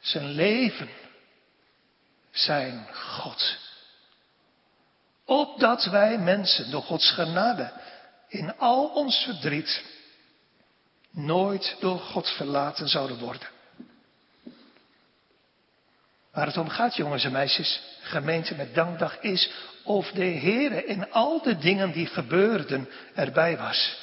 zijn 0.00 0.26
leven, 0.26 0.88
zijn 2.30 2.86
God. 2.92 3.58
Opdat 5.24 5.84
wij 5.84 6.18
mensen 6.18 6.70
door 6.70 6.82
Gods 6.82 7.10
genade 7.10 7.72
in 8.28 8.56
al 8.56 8.88
ons 8.88 9.24
verdriet 9.24 9.84
nooit 11.10 11.76
door 11.80 11.98
God 11.98 12.28
verlaten 12.28 12.88
zouden 12.88 13.18
worden. 13.18 13.48
Waar 16.32 16.46
het 16.46 16.56
om 16.56 16.68
gaat, 16.68 16.96
jongens 16.96 17.24
en 17.24 17.32
meisjes, 17.32 17.82
gemeente 18.00 18.54
met 18.54 18.74
dankdag, 18.74 19.20
is 19.20 19.50
of 19.84 20.10
de 20.10 20.24
Heere 20.24 20.84
in 20.84 21.10
al 21.10 21.42
de 21.42 21.58
dingen 21.58 21.92
die 21.92 22.06
gebeurden 22.06 22.88
erbij 23.14 23.56
was. 23.56 23.98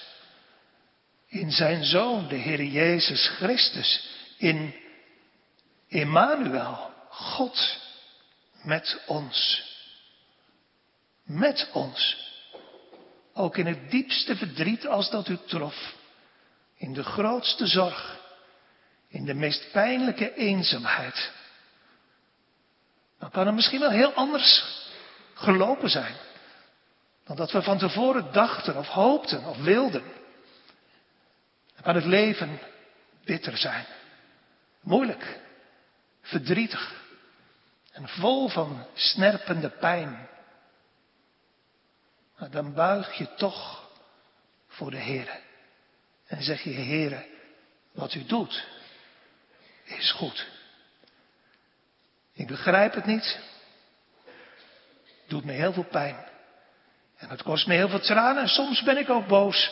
In 1.27 1.51
zijn 1.51 1.83
Zoon, 1.83 2.27
de 2.27 2.35
Heer 2.35 2.63
Jezus 2.63 3.27
Christus, 3.27 4.09
in 4.37 4.75
Emmanuel, 5.89 6.91
God 7.09 7.77
met 8.63 9.01
ons. 9.05 9.63
Met 11.23 11.69
ons. 11.73 12.31
Ook 13.33 13.57
in 13.57 13.65
het 13.65 13.91
diepste 13.91 14.35
verdriet 14.35 14.87
als 14.87 15.09
dat 15.09 15.27
u 15.27 15.37
trof. 15.47 15.93
In 16.75 16.93
de 16.93 17.03
grootste 17.03 17.67
zorg. 17.67 18.19
In 19.07 19.25
de 19.25 19.33
meest 19.33 19.71
pijnlijke 19.71 20.33
eenzaamheid. 20.33 21.31
Dan 23.19 23.31
kan 23.31 23.45
het 23.45 23.55
misschien 23.55 23.79
wel 23.79 23.89
heel 23.89 24.13
anders 24.13 24.63
gelopen 25.33 25.89
zijn. 25.89 26.15
Dan 27.25 27.35
dat 27.35 27.51
we 27.51 27.61
van 27.61 27.77
tevoren 27.77 28.31
dachten 28.31 28.75
of 28.75 28.87
hoopten 28.87 29.43
of 29.43 29.57
wilden. 29.57 30.03
Dan 31.73 31.83
kan 31.83 31.95
het 31.95 32.05
leven 32.05 32.59
bitter 33.25 33.57
zijn. 33.57 33.85
Moeilijk. 34.81 35.39
Verdrietig. 36.21 37.01
En 37.91 38.07
vol 38.07 38.47
van 38.49 38.85
snerpende 38.93 39.69
pijn. 39.69 40.27
Maar 42.37 42.49
dan 42.49 42.73
buig 42.73 43.17
je 43.17 43.33
toch 43.35 43.89
voor 44.67 44.91
de 44.91 44.97
Heer. 44.97 45.39
En 46.27 46.43
zeg 46.43 46.61
je, 46.61 46.69
Heer, 46.69 47.25
wat 47.91 48.13
u 48.13 48.25
doet 48.25 48.67
is 49.83 50.11
goed. 50.11 50.47
Ik 52.33 52.47
begrijp 52.47 52.93
het 52.93 53.05
niet. 53.05 53.39
Het 55.03 55.27
doet 55.27 55.45
me 55.45 55.51
heel 55.51 55.73
veel 55.73 55.87
pijn. 55.87 56.15
En 57.17 57.29
het 57.29 57.43
kost 57.43 57.67
me 57.67 57.73
heel 57.73 57.89
veel 57.89 57.99
tranen 57.99 58.41
en 58.41 58.49
soms 58.49 58.83
ben 58.83 58.97
ik 58.97 59.09
ook 59.09 59.27
boos. 59.27 59.71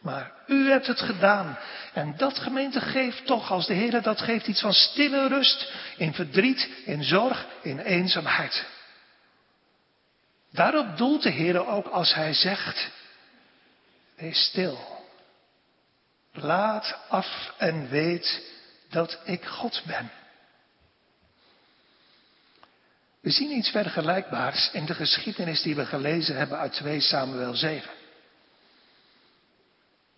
Maar 0.00 0.32
u 0.46 0.70
hebt 0.70 0.86
het 0.86 1.00
gedaan. 1.00 1.58
En 1.92 2.16
dat 2.16 2.38
gemeente 2.38 2.80
geeft 2.80 3.26
toch, 3.26 3.50
als 3.50 3.66
de 3.66 3.74
Heer 3.74 4.02
dat 4.02 4.20
geeft, 4.20 4.46
iets 4.46 4.60
van 4.60 4.72
stille 4.72 5.28
rust 5.28 5.72
in 5.96 6.14
verdriet, 6.14 6.68
in 6.84 7.04
zorg, 7.04 7.46
in 7.62 7.78
eenzaamheid. 7.78 8.66
Daarop 10.54 10.96
doelt 10.96 11.22
de 11.22 11.30
Heer 11.30 11.66
ook 11.66 11.86
als 11.86 12.14
hij 12.14 12.34
zegt, 12.34 12.90
wees 14.16 14.44
stil. 14.44 15.02
Laat 16.32 16.98
af 17.08 17.54
en 17.58 17.88
weet 17.88 18.42
dat 18.90 19.20
ik 19.24 19.44
God 19.44 19.82
ben. 19.86 20.10
We 23.20 23.30
zien 23.30 23.50
iets 23.50 23.70
vergelijkbaars 23.70 24.70
in 24.70 24.84
de 24.84 24.94
geschiedenis 24.94 25.62
die 25.62 25.74
we 25.74 25.86
gelezen 25.86 26.36
hebben 26.36 26.58
uit 26.58 26.72
2 26.72 27.00
Samuel 27.00 27.54
7. 27.54 27.90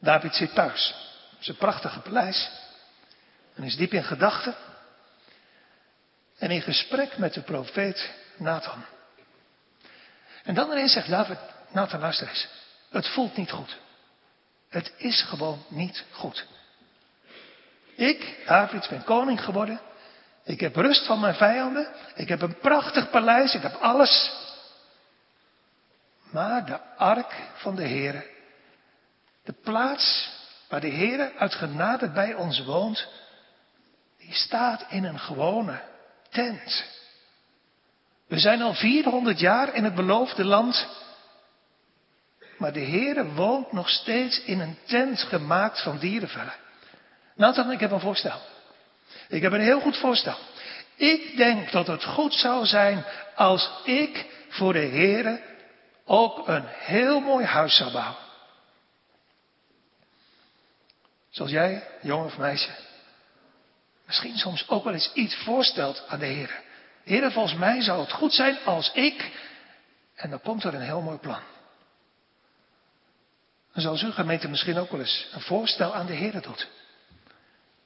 David 0.01 0.35
zit 0.35 0.55
thuis, 0.55 0.95
zijn 1.39 1.57
prachtige 1.57 2.01
paleis, 2.01 2.51
en 3.55 3.63
is 3.63 3.77
diep 3.77 3.93
in 3.93 4.05
gedachten 4.05 4.55
en 6.39 6.51
in 6.51 6.63
gesprek 6.63 7.19
met 7.19 7.35
de 7.35 7.43
profeet 7.43 8.11
Nathan. 8.37 8.85
En 10.47 10.55
dan 10.55 10.71
ineens 10.71 10.93
zegt 10.93 11.09
David, 11.09 11.39
Nathan 11.71 12.01
luister 12.01 12.29
eens, 12.29 12.49
het 12.91 13.09
voelt 13.09 13.37
niet 13.37 13.51
goed. 13.51 13.79
Het 14.69 14.93
is 14.97 15.23
gewoon 15.23 15.65
niet 15.69 16.05
goed. 16.11 16.47
Ik, 17.95 18.43
David, 18.47 18.89
ben 18.89 19.05
koning 19.05 19.45
geworden. 19.45 19.81
Ik 20.45 20.61
heb 20.61 20.77
rust 20.77 21.07
van 21.07 21.21
mijn 21.21 21.35
vijanden. 21.35 21.95
Ik 22.15 22.29
heb 22.29 22.43
een 22.43 22.59
prachtig 22.59 23.11
paleis. 23.11 23.55
Ik 23.55 23.63
heb 23.63 23.75
alles. 23.75 24.33
Maar 26.31 26.67
de 26.67 26.81
ark 26.97 27.35
van 27.55 27.77
de 27.77 27.85
Heer, 27.85 28.27
de 29.45 29.53
plaats 29.53 30.31
waar 30.69 30.81
de 30.81 30.89
Heer 30.89 31.33
uit 31.39 31.55
genade 31.55 32.11
bij 32.11 32.35
ons 32.35 32.65
woont, 32.65 33.09
die 34.19 34.35
staat 34.35 34.85
in 34.89 35.05
een 35.05 35.19
gewone 35.19 35.83
tent. 36.31 36.85
We 38.27 38.39
zijn 38.39 38.63
al 38.63 38.75
400 38.75 39.41
jaar 39.41 39.75
in 39.75 39.85
het 39.85 39.95
beloofde 39.95 40.45
land. 40.45 40.87
Maar 42.59 42.73
de 42.73 42.85
Heere 42.85 43.33
woont 43.33 43.73
nog 43.73 43.89
steeds 43.89 44.45
in 44.45 44.61
een 44.61 44.79
tent 44.87 45.23
gemaakt 45.23 45.83
van 45.83 45.99
dierenvellen. 45.99 46.55
Nathan, 47.35 47.71
ik 47.71 47.81
heb 47.81 47.91
een 47.91 48.01
voorstel. 48.01 48.41
Ik 49.29 49.43
heb 49.43 49.53
een 49.53 49.61
heel 49.61 49.81
goed 49.81 49.97
voorstel. 49.97 50.37
Ik 50.97 51.37
denk 51.37 51.73
dat 51.73 51.87
het 51.87 52.05
goed 52.05 52.35
zou 52.35 52.67
zijn 52.67 53.05
als 53.35 53.71
ik 53.85 54.27
voor 54.49 54.73
de 54.73 54.87
Heere 54.87 55.41
ook 56.05 56.49
een 56.49 56.65
heel 56.67 57.21
mooi 57.21 57.45
huis 57.45 57.77
zou 57.77 57.93
bouwen. 57.93 58.25
Zoals 61.31 61.51
jij, 61.51 61.89
jongen 62.01 62.27
of 62.27 62.39
meisje, 62.39 62.71
misschien 64.07 64.37
soms 64.37 64.69
ook 64.69 64.85
wel 64.85 64.93
eens 64.93 65.13
iets 65.13 65.37
voorstelt 65.37 66.05
aan 66.09 66.19
de 66.19 66.27
Heer. 66.27 66.61
Heer, 67.07 67.33
volgens 67.33 67.59
mij 67.59 67.81
zou 67.81 68.01
het 68.01 68.13
goed 68.13 68.33
zijn 68.33 68.59
als 68.65 68.93
ik. 68.93 69.31
En 70.15 70.31
dan 70.31 70.41
komt 70.41 70.65
er 70.65 70.75
een 70.75 70.81
heel 70.81 71.01
mooi 71.01 71.19
plan. 71.19 71.41
Dan 73.73 73.83
zal 73.83 73.97
zo'n 73.97 74.13
gemeente 74.13 74.49
misschien 74.49 74.79
ook 74.79 74.91
wel 74.91 75.01
eens 75.01 75.29
een 75.33 75.41
voorstel 75.41 75.95
aan 75.95 76.07
de 76.07 76.13
Heer 76.13 76.41
doet. 76.41 76.69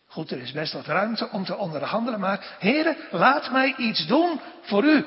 Goed, 0.07 0.31
er 0.31 0.41
is 0.41 0.53
best 0.53 0.73
wat 0.73 0.87
ruimte 0.87 1.29
om 1.29 1.45
te 1.45 1.57
onderhandelen, 1.57 2.21
maar 2.21 2.57
Heer, 2.59 2.97
laat 3.11 3.51
mij 3.51 3.75
iets 3.77 4.07
doen 4.07 4.41
voor 4.63 4.85
u. 4.85 5.07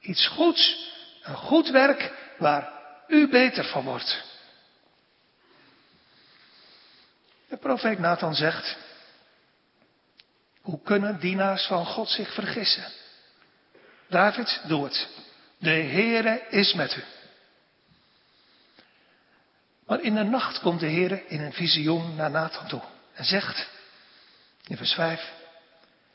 Iets 0.00 0.28
goeds, 0.28 0.90
een 1.22 1.36
goed 1.36 1.70
werk 1.70 2.12
waar 2.38 2.72
u 3.06 3.28
beter 3.28 3.64
van 3.64 3.84
wordt. 3.84 4.22
De 7.48 7.56
profeet 7.56 7.98
Nathan 7.98 8.34
zegt, 8.34 8.76
hoe 10.60 10.82
kunnen 10.82 11.20
dienaars 11.20 11.66
van 11.66 11.86
God 11.86 12.08
zich 12.08 12.34
vergissen? 12.34 13.02
David, 14.14 14.60
doe 14.66 14.84
het. 14.84 15.08
De 15.58 15.70
Heere 15.70 16.42
is 16.48 16.74
met 16.74 16.96
u. 16.96 17.02
Maar 19.86 20.00
in 20.00 20.14
de 20.14 20.22
nacht 20.22 20.60
komt 20.60 20.80
de 20.80 20.90
Heere 20.90 21.26
in 21.26 21.40
een 21.40 21.52
visioen 21.52 22.14
naar 22.14 22.30
Nathan 22.30 22.66
toe 22.66 22.82
en 23.14 23.24
zegt 23.24 23.68
in 24.66 24.76
vers 24.76 24.92
5, 24.92 25.32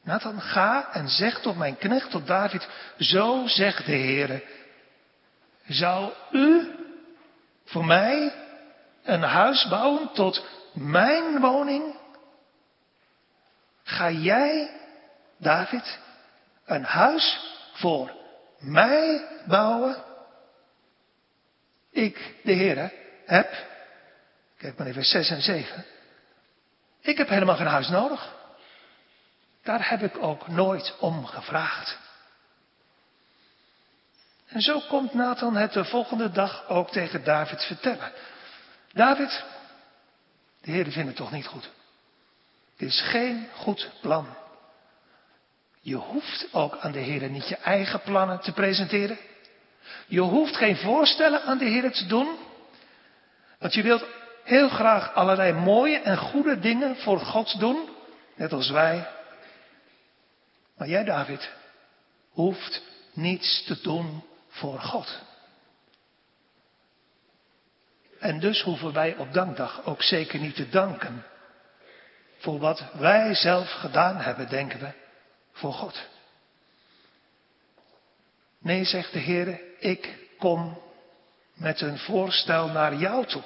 Nathan, 0.04 0.42
ga 0.42 0.94
en 0.94 1.10
zeg 1.10 1.40
tot 1.40 1.58
mijn 1.58 1.78
knecht, 1.78 2.12
tot 2.12 2.28
David, 2.28 2.68
zo 2.98 3.48
zegt 3.48 3.86
de 3.86 3.92
Heere, 3.92 4.44
zou 5.68 6.14
u 6.32 6.76
voor 7.66 7.86
mij 7.86 8.34
een 9.04 9.22
huis 9.22 9.68
bouwen 9.68 10.12
tot 10.14 10.46
mijn 10.74 11.40
woning? 11.40 11.96
Ga 13.84 14.12
jij, 14.12 14.72
David, 15.38 16.00
een 16.66 16.84
huis 16.84 17.58
voor 17.80 18.12
mij 18.58 19.28
bouwen? 19.48 20.04
Ik, 21.92 22.36
de 22.44 22.52
Heer, 22.52 22.94
heb, 23.26 23.68
kijk 24.58 24.78
maar 24.78 24.88
even 24.88 25.04
6 25.04 25.30
en 25.30 25.42
7, 25.42 25.86
ik 27.02 27.18
heb 27.18 27.30
helemaal 27.30 27.56
geen 27.56 27.68
huis 27.68 27.90
nodig. 27.90 28.38
Daar 29.64 29.90
heb 29.90 30.02
ik 30.02 30.24
ook 30.24 30.48
nooit 30.48 30.96
om 31.00 31.26
gevraagd. 31.26 31.98
En 34.48 34.62
zo 34.62 34.80
komt 34.80 35.14
Nathan 35.14 35.56
het 35.56 35.74
de 35.74 35.86
volgende 35.86 36.32
dag 36.32 36.68
ook 36.68 36.92
tegen 36.92 37.24
David 37.24 37.64
vertellen. 37.64 38.12
David, 38.94 39.44
de 40.62 40.72
Heer 40.72 40.92
vindt 40.92 41.08
het 41.08 41.16
toch 41.16 41.32
niet 41.32 41.48
goed. 41.48 41.70
Het 42.72 42.88
is 42.88 43.02
geen 43.02 43.50
goed 43.56 43.92
plan. 44.02 44.36
Je 45.90 45.96
hoeft 45.96 46.48
ook 46.52 46.78
aan 46.78 46.92
de 46.92 47.00
Heer 47.00 47.30
niet 47.30 47.48
je 47.48 47.56
eigen 47.56 48.02
plannen 48.02 48.40
te 48.40 48.52
presenteren. 48.52 49.18
Je 50.08 50.20
hoeft 50.20 50.56
geen 50.56 50.76
voorstellen 50.78 51.42
aan 51.44 51.58
de 51.58 51.66
Heer 51.66 51.92
te 51.92 52.06
doen. 52.06 52.38
Want 53.60 53.74
je 53.74 53.82
wilt 53.82 54.06
heel 54.44 54.70
graag 54.70 55.14
allerlei 55.14 55.54
mooie 55.54 56.00
en 56.00 56.18
goede 56.18 56.60
dingen 56.60 56.96
voor 56.96 57.20
God 57.20 57.60
doen, 57.60 57.90
net 58.36 58.54
als 58.54 58.70
wij. 58.70 59.08
Maar 60.78 60.88
jij, 60.88 61.04
David, 61.04 61.50
hoeft 62.32 62.82
niets 63.14 63.64
te 63.66 63.82
doen 63.82 64.24
voor 64.48 64.80
God. 64.80 65.20
En 68.20 68.40
dus 68.40 68.62
hoeven 68.62 68.94
wij 68.94 69.16
op 69.18 69.34
dankdag 69.34 69.86
ook 69.86 70.04
zeker 70.04 70.40
niet 70.40 70.56
te 70.56 70.70
danken 70.70 71.26
voor 72.38 72.60
wat 72.60 72.84
wij 72.94 73.34
zelf 73.34 73.72
gedaan 73.72 74.18
hebben, 74.18 74.50
denken 74.50 74.80
we, 74.80 75.08
voor 75.54 75.74
God. 75.74 76.08
Nee, 78.62 78.86
zegt 78.86 79.14
de 79.14 79.20
Heer, 79.20 79.62
ik 79.80 80.18
kom 80.38 80.82
met 81.54 81.82
een 81.82 81.98
voorstel 81.98 82.68
naar 82.68 82.96
jou 82.96 83.26
toe. 83.26 83.44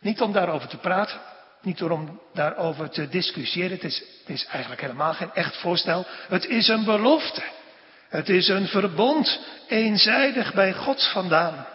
Niet 0.00 0.20
om 0.20 0.32
daarover 0.32 0.68
te 0.68 0.76
praten, 0.76 1.20
niet 1.62 1.82
om 1.82 2.20
daarover 2.32 2.90
te 2.90 3.08
discussiëren. 3.08 3.70
Het 3.70 3.84
is, 3.84 3.98
het 3.98 4.28
is 4.28 4.46
eigenlijk 4.46 4.80
helemaal 4.80 5.14
geen 5.14 5.32
echt 5.32 5.56
voorstel. 5.56 6.06
Het 6.28 6.46
is 6.46 6.68
een 6.68 6.84
belofte. 6.84 7.42
Het 8.08 8.28
is 8.28 8.48
een 8.48 8.66
verbond, 8.66 9.40
eenzijdig 9.68 10.54
bij 10.54 10.72
God 10.72 11.10
vandaan. 11.12 11.66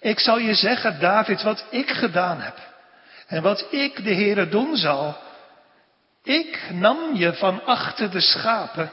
Ik 0.00 0.18
zal 0.18 0.38
je 0.38 0.54
zeggen, 0.54 1.00
David, 1.00 1.42
wat 1.42 1.64
ik 1.70 1.90
gedaan 1.90 2.40
heb. 2.40 2.58
En 3.26 3.42
wat 3.42 3.66
ik, 3.70 4.04
de 4.04 4.14
Heere, 4.14 4.48
doen 4.48 4.76
zal. 4.76 5.16
Ik 6.26 6.70
nam 6.70 7.14
je 7.14 7.34
van 7.34 7.64
achter 7.64 8.10
de 8.10 8.20
schapen 8.20 8.92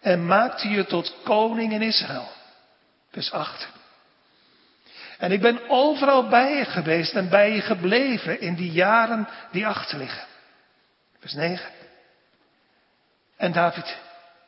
en 0.00 0.26
maakte 0.26 0.68
je 0.68 0.84
tot 0.84 1.14
koning 1.24 1.72
in 1.72 1.82
Israël. 1.82 2.28
Vers 3.10 3.32
8. 3.32 3.68
En 5.18 5.32
ik 5.32 5.40
ben 5.40 5.68
overal 5.68 6.28
bij 6.28 6.56
je 6.56 6.64
geweest 6.64 7.14
en 7.14 7.28
bij 7.28 7.52
je 7.52 7.60
gebleven 7.60 8.40
in 8.40 8.54
die 8.54 8.70
jaren 8.70 9.28
die 9.50 9.66
achter 9.66 9.98
liggen. 9.98 10.26
Vers 11.18 11.32
9. 11.32 11.70
En 13.36 13.52
David, 13.52 13.96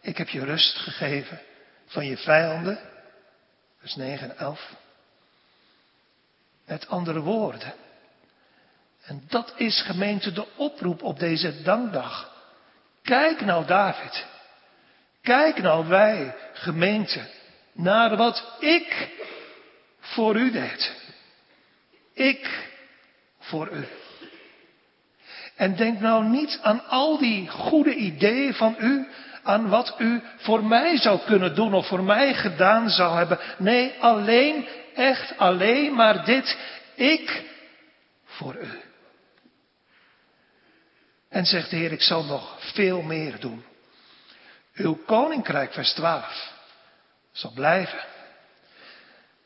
ik 0.01 0.19
heb 0.19 0.29
je 0.29 0.45
rust 0.45 0.77
gegeven 0.77 1.41
van 1.87 2.07
je 2.07 2.17
vijanden. 2.17 2.79
Vers 3.81 3.95
9 3.95 4.31
en 4.31 4.39
11. 4.39 4.75
Met 6.67 6.89
andere 6.89 7.21
woorden. 7.21 7.75
En 9.05 9.23
dat 9.29 9.53
is 9.57 9.83
gemeente 9.83 10.33
de 10.33 10.47
oproep 10.57 11.03
op 11.03 11.19
deze 11.19 11.63
dankdag. 11.63 12.31
Kijk 13.03 13.41
nou 13.41 13.67
David. 13.67 14.27
Kijk 15.23 15.63
nou 15.63 15.89
wij, 15.89 16.35
gemeente, 16.53 17.21
naar 17.73 18.17
wat 18.17 18.57
ik 18.61 19.09
voor 20.01 20.37
u 20.37 20.51
deed. 20.51 20.93
Ik 22.15 22.71
voor 23.39 23.71
u. 23.71 23.87
En 25.57 25.77
denk 25.77 26.01
nou 26.01 26.25
niet 26.25 26.59
aan 26.63 26.87
al 26.89 27.19
die 27.19 27.49
goede 27.49 27.95
ideeën 27.95 28.55
van 28.55 28.77
u, 28.79 29.09
aan 29.43 29.69
wat 29.69 29.95
u 29.99 30.23
voor 30.37 30.65
mij 30.65 30.97
zou 30.97 31.21
kunnen 31.27 31.55
doen 31.55 31.75
of 31.75 31.87
voor 31.87 32.03
mij 32.03 32.35
gedaan 32.35 32.89
zou 32.89 33.17
hebben. 33.17 33.39
Nee, 33.59 33.95
alleen, 34.01 34.67
echt 34.95 35.39
alleen 35.39 35.95
maar 35.95 36.25
dit. 36.25 36.57
Ik 36.95 37.43
voor 38.25 38.57
u. 38.57 38.92
En 41.33 41.47
zegt 41.47 41.71
de 41.71 41.77
Heer, 41.77 41.93
ik 41.93 42.03
zal 42.03 42.25
nog 42.25 42.57
veel 42.59 43.03
meer 43.03 43.41
doen. 43.41 43.65
Uw 44.75 44.95
koninkrijk, 45.07 45.73
vers 45.73 45.93
12, 45.93 46.53
zal 47.33 47.51
blijven. 47.51 47.99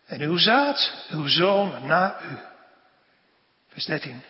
En 0.06 0.20
uw 0.20 0.36
zaad, 0.36 0.92
uw 1.10 1.26
zoon 1.26 1.86
na 1.86 2.20
u. 2.22 2.38
Vers 3.68 3.84
13. 3.84 4.22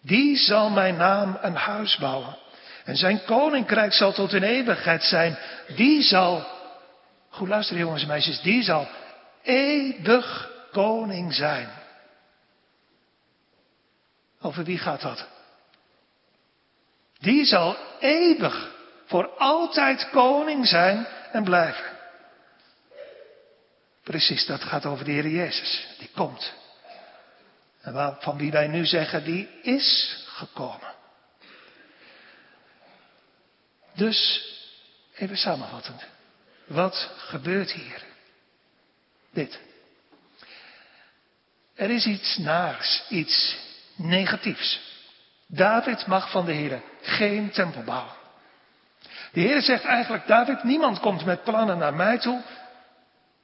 Die 0.00 0.36
zal 0.36 0.70
mijn 0.70 0.96
naam 0.96 1.38
een 1.40 1.56
huis 1.56 1.96
bouwen. 1.96 2.36
En 2.84 2.96
zijn 2.96 3.24
koninkrijk 3.24 3.92
zal 3.92 4.12
tot 4.12 4.32
in 4.32 4.42
eeuwigheid 4.42 5.02
zijn. 5.02 5.38
Die 5.76 6.02
zal, 6.02 6.46
goed 7.30 7.48
luisteren 7.48 7.82
jongens 7.82 8.02
en 8.02 8.08
meisjes, 8.08 8.40
die 8.40 8.62
zal 8.62 8.88
eeuwig 9.42 10.50
koning 10.72 11.34
zijn. 11.34 11.68
Over 14.40 14.64
wie 14.64 14.78
gaat 14.78 15.00
dat? 15.00 15.35
Die 17.26 17.44
zal 17.44 17.76
eeuwig 18.00 18.74
voor 19.06 19.28
altijd 19.36 20.10
koning 20.10 20.66
zijn 20.66 21.06
en 21.32 21.44
blijven. 21.44 21.84
Precies, 24.02 24.46
dat 24.46 24.62
gaat 24.62 24.86
over 24.86 25.04
de 25.04 25.10
Heer 25.10 25.28
Jezus. 25.28 25.86
Die 25.98 26.10
komt. 26.14 26.52
En 27.80 28.16
van 28.20 28.36
wie 28.36 28.50
wij 28.50 28.66
nu 28.66 28.86
zeggen, 28.86 29.24
die 29.24 29.48
is 29.62 30.16
gekomen. 30.26 30.94
Dus, 33.94 34.50
even 35.14 35.36
samenvattend. 35.36 36.02
Wat 36.66 37.10
gebeurt 37.16 37.72
hier? 37.72 38.02
Dit. 39.32 39.60
Er 41.74 41.90
is 41.90 42.06
iets 42.06 42.36
naars, 42.36 43.04
iets 43.08 43.56
negatiefs. 43.96 44.85
David 45.46 46.06
mag 46.06 46.30
van 46.30 46.44
de 46.44 46.52
Heer 46.52 46.82
geen 47.02 47.50
tempel 47.50 47.82
bouwen. 47.82 48.14
De 49.32 49.40
Heer 49.40 49.62
zegt 49.62 49.84
eigenlijk, 49.84 50.26
David, 50.26 50.62
niemand 50.62 51.00
komt 51.00 51.24
met 51.24 51.44
plannen 51.44 51.78
naar 51.78 51.94
mij 51.94 52.18
toe. 52.18 52.42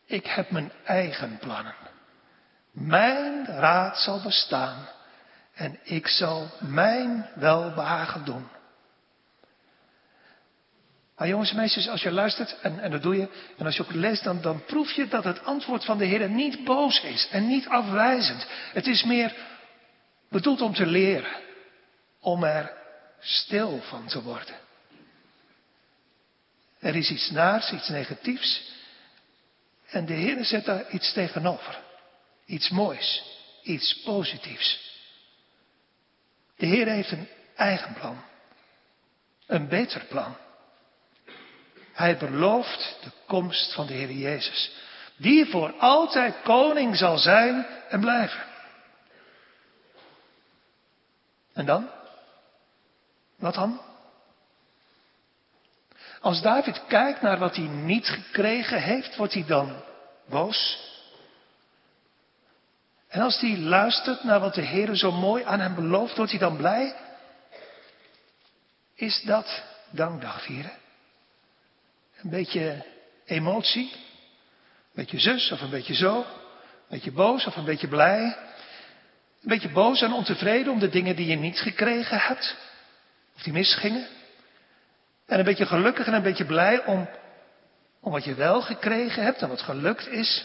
Ik 0.07 0.27
heb 0.27 0.51
mijn 0.51 0.73
eigen 0.85 1.39
plannen. 1.39 1.75
Mijn 2.73 3.47
raad 3.47 3.99
zal 3.99 4.21
bestaan 4.23 4.89
en 5.55 5.79
ik 5.83 6.09
zal 6.09 6.51
mijn 6.61 7.29
welbehagen 7.35 8.25
doen. 8.25 8.49
Maar 11.17 11.29
jongens 11.29 11.51
en 11.51 11.57
meisjes, 11.57 11.89
als 11.89 12.03
je 12.03 12.11
luistert, 12.11 12.61
en, 12.61 12.79
en 12.79 12.91
dat 12.91 13.03
doe 13.03 13.17
je, 13.17 13.29
en 13.59 13.67
als 13.67 13.77
je 13.77 13.83
ook 13.83 13.93
leest, 13.93 14.25
dan, 14.25 14.41
dan 14.41 14.65
proef 14.65 14.93
je 14.93 15.09
dat 15.09 15.25
het 15.25 15.45
antwoord 15.45 15.85
van 15.85 15.99
de 15.99 16.05
Heer 16.05 16.29
niet 16.29 16.65
boos 16.65 17.03
is 17.03 17.29
en 17.31 17.47
niet 17.47 17.69
afwijzend. 17.69 18.47
Het 18.73 18.87
is 18.87 19.05
meer 19.05 19.35
bedoeld 20.29 20.61
om 20.61 20.75
te 20.75 20.87
leren, 20.87 21.33
om 22.23 22.45
er 22.45 22.73
stil 23.21 23.81
van 23.81 24.07
te 24.07 24.23
worden. 24.23 24.57
Er 26.79 26.97
is 26.97 27.11
iets 27.11 27.31
naars, 27.31 27.73
iets 27.73 27.89
negatiefs, 27.89 28.71
en 29.87 30.07
de 30.07 30.13
Heer 30.13 30.45
zet 30.45 30.65
daar 30.65 30.91
iets 30.91 31.13
tegenover. 31.13 31.81
Iets 32.47 32.71
moois, 32.71 33.23
iets 33.63 34.03
positiefs. 34.03 34.91
De 36.57 36.67
Heer 36.67 36.87
heeft 36.87 37.11
een 37.11 37.29
eigen 37.57 37.95
plan. 37.95 38.25
Een 39.47 39.69
beter 39.69 40.05
plan. 40.05 40.37
Hij 41.93 42.17
belooft 42.17 42.99
de 43.03 43.11
komst 43.27 43.73
van 43.73 43.87
de 43.87 43.93
Heer 43.93 44.11
Jezus. 44.11 44.73
Die 45.17 45.47
voor 45.47 45.73
altijd 45.73 46.35
koning 46.43 46.97
zal 46.97 47.19
zijn 47.19 47.67
en 47.89 48.01
blijven. 48.01 48.43
En 51.53 51.67
dan? 51.67 51.91
Wat 53.43 53.55
dan? 53.55 53.81
Als 56.21 56.43
David 56.43 56.83
kijkt 56.87 57.23
naar 57.23 57.39
wat 57.39 57.57
hij 57.57 57.67
niet 57.67 58.09
gekregen 58.09 58.83
heeft, 58.83 59.17
wordt 59.17 59.33
hij 59.33 59.45
dan 59.47 59.83
boos? 60.29 60.91
En 63.09 63.21
als 63.21 63.41
hij 63.41 63.59
luistert 63.59 64.25
naar 64.25 64.41
wat 64.41 64.55
de 64.55 64.63
Heer 64.63 64.97
zo 64.97 65.13
mooi 65.13 65.45
aan 65.45 65.61
hem 65.61 65.75
belooft, 65.75 66.17
wordt 66.17 66.31
hij 66.31 66.41
dan 66.41 66.57
blij? 66.57 66.95
Is 68.95 69.23
dat 69.23 69.63
dankdag 69.91 70.43
vieren? 70.43 70.77
Een 72.17 72.31
beetje 72.31 72.85
emotie? 73.25 73.91
Een 73.93 75.05
beetje 75.05 75.21
zus 75.21 75.51
of 75.51 75.61
een 75.61 75.71
beetje 75.71 75.95
zo? 75.95 76.19
Een 76.19 76.25
beetje 76.89 77.13
boos 77.13 77.47
of 77.47 77.57
een 77.57 77.65
beetje 77.65 77.89
blij? 77.89 78.23
Een 79.43 79.49
beetje 79.49 79.73
boos 79.73 80.03
en 80.03 80.13
ontevreden 80.13 80.73
om 80.73 80.79
de 80.79 80.89
dingen 80.89 81.17
die 81.17 81.27
je 81.27 81.37
niet 81.37 81.61
gekregen 81.61 82.19
hebt? 82.19 82.71
Of 83.35 83.43
die 83.43 83.53
misgingen? 83.53 84.09
En 85.27 85.39
een 85.39 85.45
beetje 85.45 85.67
gelukkig 85.67 86.07
en 86.07 86.15
een 86.15 86.23
beetje 86.23 86.45
blij 86.45 86.85
om, 86.85 87.09
om 88.01 88.13
wat 88.13 88.25
je 88.25 88.35
wel 88.35 88.63
gekregen 88.63 89.25
hebt 89.25 89.43
en 89.43 89.49
wat 89.49 89.63
gelukt 89.63 90.07
is? 90.07 90.45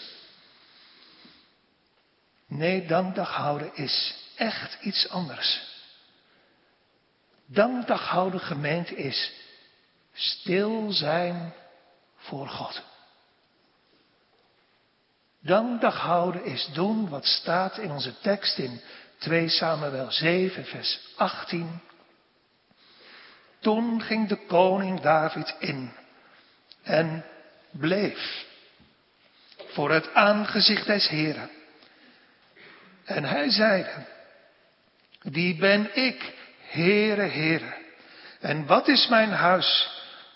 Nee, 2.47 2.85
dankdag 2.85 3.29
houden 3.29 3.75
is 3.75 4.15
echt 4.35 4.77
iets 4.81 5.09
anders. 5.09 5.75
Dankdag 7.45 8.07
houden 8.07 8.39
gemeente 8.39 8.95
is 8.95 9.31
stil 10.13 10.91
zijn 10.91 11.53
voor 12.15 12.47
God. 12.47 12.81
Dankdag 15.39 15.97
houden 15.99 16.43
is 16.43 16.69
doen 16.73 17.09
wat 17.09 17.25
staat 17.25 17.77
in 17.77 17.91
onze 17.91 18.19
tekst 18.19 18.57
in 18.57 18.81
2 19.17 19.49
Samuel 19.49 20.11
7 20.11 20.65
vers 20.65 20.99
18. 21.15 21.81
Toen 23.59 24.01
ging 24.01 24.27
de 24.27 24.45
koning 24.45 25.01
David 25.01 25.55
in 25.59 25.91
en 26.83 27.25
bleef 27.71 28.45
voor 29.67 29.91
het 29.91 30.13
aangezicht 30.13 30.85
des 30.85 31.07
Heren. 31.07 31.49
En 33.05 33.23
hij 33.23 33.49
zeide, 33.49 34.05
wie 35.21 35.55
ben 35.55 35.95
ik, 35.95 36.33
Heere, 36.59 37.21
Heere? 37.21 37.73
En 38.39 38.65
wat 38.65 38.87
is 38.87 39.07
mijn 39.07 39.31
huis 39.31 39.89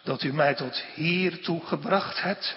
dat 0.04 0.24
u 0.24 0.34
mij 0.34 0.56
tot 0.56 0.84
hiertoe 0.94 1.66
gebracht 1.66 2.22
hebt? 2.22 2.56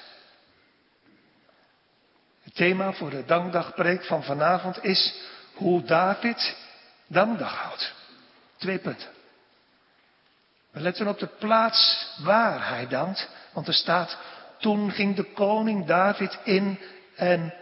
Het 2.42 2.54
thema 2.54 2.92
voor 2.92 3.10
de 3.10 3.24
dankdagpreek 3.24 4.04
van 4.04 4.24
vanavond 4.24 4.84
is 4.84 5.14
hoe 5.54 5.82
David 5.82 6.56
dankdag 7.06 7.54
houdt. 7.54 7.92
Twee 8.56 8.78
punten. 8.78 9.13
We 10.74 10.80
letten 10.80 11.08
op 11.08 11.18
de 11.18 11.28
plaats 11.38 12.08
waar 12.18 12.68
hij 12.68 12.86
dankt, 12.86 13.28
want 13.52 13.68
er 13.68 13.74
staat, 13.74 14.18
toen 14.58 14.90
ging 14.90 15.16
de 15.16 15.32
koning 15.32 15.86
David 15.86 16.38
in 16.44 16.78
en 17.16 17.54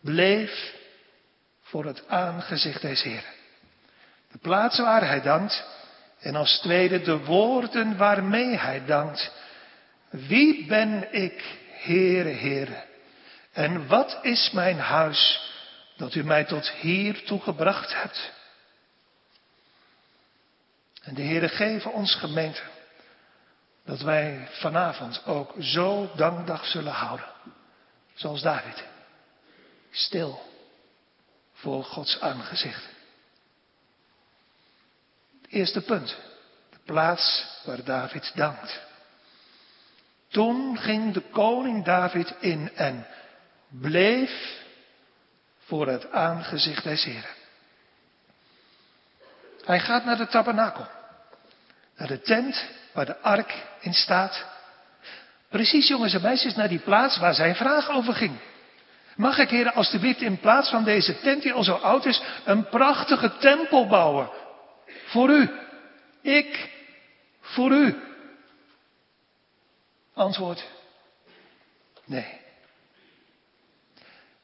bleef 0.00 0.74
voor 1.62 1.84
het 1.84 2.08
aangezicht 2.08 2.82
des 2.82 3.02
Heren. 3.02 3.32
De 4.32 4.38
plaats 4.38 4.78
waar 4.78 5.06
hij 5.06 5.22
dankt 5.22 5.64
en 6.20 6.36
als 6.36 6.58
tweede 6.58 7.00
de 7.00 7.18
woorden 7.18 7.96
waarmee 7.96 8.56
hij 8.56 8.84
dankt. 8.84 9.32
Wie 10.10 10.66
ben 10.66 11.14
ik, 11.14 11.44
Heere, 11.70 12.32
Heere? 12.32 12.84
En 13.52 13.86
wat 13.86 14.18
is 14.22 14.50
mijn 14.50 14.78
huis 14.78 15.50
dat 15.96 16.14
u 16.14 16.24
mij 16.24 16.44
tot 16.44 16.70
hiertoe 16.70 17.40
gebracht 17.40 17.94
hebt? 17.94 18.32
En 21.08 21.14
de 21.14 21.22
Heere 21.22 21.48
geven 21.48 21.92
ons 21.92 22.14
gemeente 22.14 22.62
dat 23.84 24.00
wij 24.00 24.48
vanavond 24.50 25.26
ook 25.26 25.54
zo 25.58 26.10
dankdag 26.16 26.66
zullen 26.66 26.92
houden. 26.92 27.26
Zoals 28.14 28.42
David. 28.42 28.84
Stil 29.90 30.42
voor 31.52 31.84
Gods 31.84 32.20
aangezicht. 32.20 32.84
Het 35.42 35.50
eerste 35.50 35.80
punt. 35.80 36.16
De 36.70 36.78
plaats 36.84 37.46
waar 37.64 37.84
David 37.84 38.32
dankt. 38.34 38.80
Toen 40.28 40.78
ging 40.78 41.14
de 41.14 41.22
koning 41.30 41.84
David 41.84 42.34
in 42.40 42.74
en 42.74 43.06
bleef 43.68 44.62
voor 45.58 45.86
het 45.86 46.10
aangezicht 46.10 46.84
des 46.84 47.04
Heren. 47.04 47.34
Hij 49.64 49.80
gaat 49.80 50.04
naar 50.04 50.16
de 50.16 50.26
tabernakel. 50.26 50.96
Naar 51.98 52.08
de 52.08 52.20
tent 52.20 52.64
waar 52.92 53.06
de 53.06 53.20
ark 53.20 53.54
in 53.80 53.94
staat. 53.94 54.46
Precies 55.48 55.88
jongens 55.88 56.14
en 56.14 56.22
meisjes 56.22 56.54
naar 56.54 56.68
die 56.68 56.78
plaats 56.78 57.18
waar 57.18 57.34
zijn 57.34 57.54
vraag 57.54 57.90
over 57.90 58.14
ging. 58.14 58.38
Mag 59.16 59.38
ik, 59.38 59.48
heren, 59.48 59.74
alstublieft 59.74 60.20
in 60.20 60.40
plaats 60.40 60.70
van 60.70 60.84
deze 60.84 61.20
tent 61.20 61.42
die 61.42 61.52
al 61.52 61.64
zo 61.64 61.74
oud 61.74 62.04
is, 62.04 62.22
een 62.44 62.68
prachtige 62.68 63.36
tempel 63.36 63.86
bouwen? 63.86 64.30
Voor 65.06 65.30
u. 65.30 65.50
Ik 66.22 66.70
voor 67.40 67.70
u. 67.70 67.96
Antwoord. 70.14 70.64
Nee. 72.04 72.38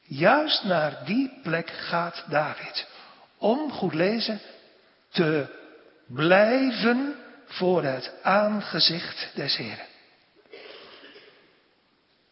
Juist 0.01 0.63
naar 0.63 1.05
die 1.05 1.39
plek 1.43 1.69
gaat 1.69 2.23
David. 2.29 2.87
Om, 3.37 3.71
goed 3.71 3.93
lezen, 3.93 4.41
te 5.09 5.45
blijven 6.07 7.15
voor 7.45 7.83
het 7.83 8.13
aangezicht 8.23 9.29
des 9.35 9.55
Heren. 9.55 9.87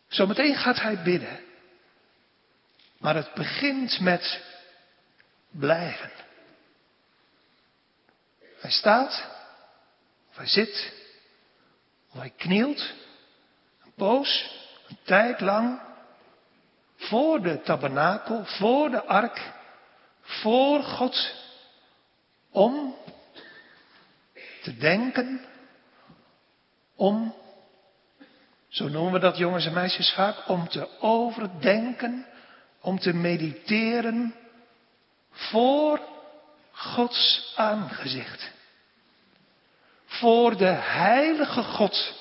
Zometeen 0.07 0.55
gaat 0.55 0.81
hij 0.81 1.01
bidden. 1.01 1.39
Maar 2.97 3.15
het 3.15 3.33
begint 3.33 3.99
met 3.99 4.41
blijven. 5.49 6.11
Hij 8.59 8.71
staat, 8.71 9.25
of 10.29 10.35
hij 10.35 10.47
zit, 10.47 10.93
of 12.11 12.19
hij 12.19 12.33
knielt, 12.37 12.93
een 13.83 13.93
poos, 13.95 14.59
een 14.87 14.97
tijd 15.03 15.39
lang, 15.39 15.81
voor 16.95 17.41
de 17.41 17.61
tabernakel, 17.61 18.45
voor 18.45 18.89
de 18.89 19.03
ark, 19.03 19.51
voor 20.21 20.83
God, 20.83 21.33
om 22.51 22.95
te 24.63 24.77
denken, 24.77 25.41
om, 26.95 27.35
zo 28.67 28.87
noemen 28.87 29.13
we 29.13 29.19
dat 29.19 29.37
jongens 29.37 29.65
en 29.65 29.73
meisjes 29.73 30.11
vaak, 30.11 30.47
om 30.47 30.67
te 30.67 30.99
overdenken 30.99 32.25
om 32.83 32.99
te 32.99 33.13
mediteren 33.13 34.35
voor 35.31 36.01
Gods 36.71 37.53
aangezicht. 37.55 38.51
Voor 40.05 40.57
de 40.57 40.75
heilige 40.79 41.63
God, 41.63 42.13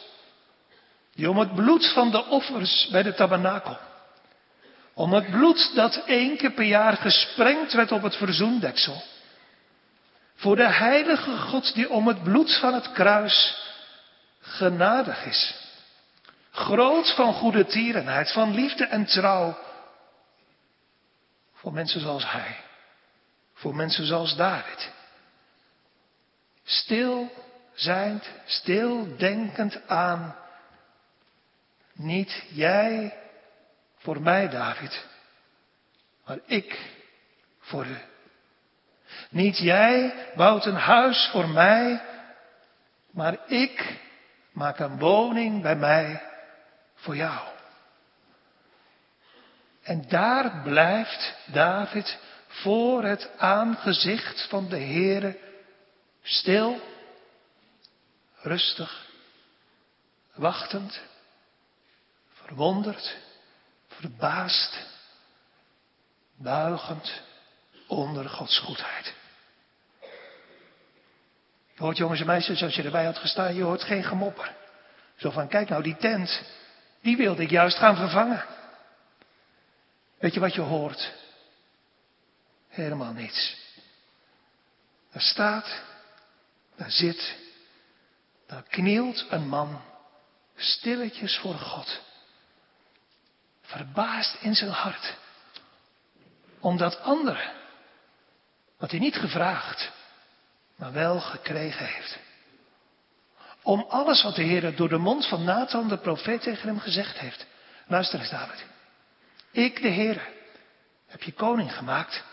die 1.15 1.31
om 1.31 1.39
het 1.39 1.55
bloed 1.55 1.93
van 1.93 2.11
de 2.11 2.25
offers 2.27 2.89
bij 2.91 3.03
de 3.03 3.15
tabernakel, 3.15 3.79
om 4.95 5.13
het 5.13 5.31
bloed 5.31 5.75
dat 5.75 6.05
één 6.07 6.37
keer 6.37 6.53
per 6.53 6.65
jaar 6.65 6.97
gesprengd 6.97 7.73
werd 7.73 7.93
op 7.93 8.03
het 8.03 8.17
verzoendeksel, 8.17 9.03
voor 10.43 10.57
de 10.57 10.73
heilige 10.73 11.37
God 11.37 11.75
die 11.75 11.91
om 11.91 12.09
het 12.09 12.23
bloed 12.23 12.59
van 12.59 12.75
het 12.75 12.93
kruis 12.93 13.63
genadig 14.41 15.25
is, 15.25 15.55
groot 16.51 17.15
van 17.15 17.33
goede 17.33 17.67
tierenheid, 17.67 18.33
van 18.33 18.55
liefde 18.55 18.87
en 18.87 19.05
trouw, 19.05 19.59
voor 21.53 21.73
mensen 21.73 22.01
zoals 22.01 22.31
hij. 22.31 22.57
Voor 23.55 23.75
mensen 23.75 24.07
zoals 24.07 24.37
David. 24.37 24.91
Stil 26.65 27.33
zijnd, 27.75 28.31
stil 28.45 29.17
denkend 29.17 29.89
aan, 29.89 30.37
niet 31.93 32.43
jij 32.49 33.17
voor 33.97 34.21
mij, 34.21 34.49
David, 34.49 35.07
maar 36.25 36.39
ik 36.47 36.79
voor 37.61 37.87
u. 37.87 38.12
Niet 39.33 39.59
jij 39.59 40.15
bouwt 40.37 40.65
een 40.65 40.75
huis 40.75 41.29
voor 41.33 41.49
mij, 41.49 42.03
maar 43.11 43.37
ik 43.47 44.01
maak 44.53 44.79
een 44.79 44.99
woning 44.99 45.63
bij 45.63 45.77
mij 45.77 46.23
voor 46.95 47.17
jou. 47.17 47.49
En 49.83 50.09
daar 50.09 50.63
blijft 50.63 51.35
David 51.47 52.19
voor 52.47 53.05
het 53.05 53.31
aangezicht 53.39 54.47
van 54.49 54.69
de 54.69 54.79
Heere 54.79 55.39
stil, 56.23 56.81
rustig, 58.35 59.07
wachtend, 60.35 61.01
verwonderd, 62.33 63.17
verbaasd, 63.89 64.87
buigend 66.37 67.23
onder 67.87 68.29
Gods 68.29 68.59
goedheid. 68.59 69.22
Je 71.83 71.89
hoort 71.89 72.01
jongens 72.01 72.21
en 72.21 72.27
meisjes, 72.27 72.63
als 72.63 72.75
je 72.75 72.83
erbij 72.83 73.05
had 73.05 73.19
gestaan, 73.19 73.55
je 73.55 73.63
hoort 73.63 73.83
geen 73.83 74.05
gemopper. 74.05 74.55
Zo 75.17 75.31
van, 75.31 75.49
kijk 75.49 75.69
nou, 75.69 75.83
die 75.83 75.97
tent, 75.97 76.43
die 77.01 77.17
wilde 77.17 77.43
ik 77.43 77.51
juist 77.51 77.79
gaan 77.79 77.97
vervangen. 77.97 78.45
Weet 80.19 80.35
je 80.35 80.41
wat 80.41 80.55
je 80.55 80.61
hoort? 80.61 81.13
Helemaal 82.69 83.13
niets. 83.13 83.57
Daar 85.13 85.23
staat, 85.23 85.83
daar 86.77 86.91
zit, 86.91 87.37
daar 88.47 88.63
knielt 88.63 89.27
een 89.31 89.49
man 89.49 89.83
stilletjes 90.57 91.39
voor 91.39 91.55
God. 91.55 92.01
Verbaasd 93.63 94.43
in 94.43 94.55
zijn 94.55 94.71
hart. 94.71 95.15
Omdat 96.61 97.01
anderen, 97.01 97.53
wat 98.79 98.91
hij 98.91 99.01
niet 99.01 99.17
gevraagd, 99.17 99.91
maar 100.83 100.93
wel 100.93 101.21
gekregen 101.21 101.87
heeft. 101.87 102.19
Om 103.63 103.85
alles 103.89 104.23
wat 104.23 104.35
de 104.35 104.43
Heer 104.43 104.77
door 104.77 104.89
de 104.89 104.99
mond 104.99 105.27
van 105.27 105.45
Nathan, 105.45 105.89
de 105.89 105.99
profeet, 105.99 106.43
tegen 106.43 106.69
hem 106.69 106.81
gezegd 106.81 107.19
heeft. 107.19 107.47
Luister 107.87 108.19
eens, 108.19 108.31
David. 108.31 108.65
Ik, 109.51 109.83
de 109.83 109.89
Heer, 109.89 110.29
heb 111.07 111.23
je 111.23 111.33
koning 111.33 111.77
gemaakt, 111.77 112.25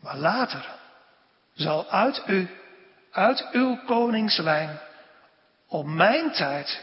maar 0.00 0.16
later 0.16 0.78
zal 1.54 1.90
uit 1.90 2.22
u, 2.26 2.50
uit 3.10 3.48
uw 3.52 3.76
koningslijn, 3.86 4.80
op 5.66 5.86
mijn 5.86 6.32
tijd, 6.32 6.82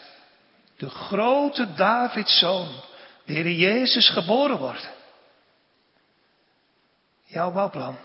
de 0.78 0.89
grote 0.89 1.73
Davids 1.73 2.39
zoon, 2.39 2.82
de 3.25 3.34
Heer 3.34 3.52
Jezus, 3.52 4.10
geboren 4.10 4.58
worden. 4.58 4.89
Jouw 7.23 7.52
bouwplan 7.52 7.97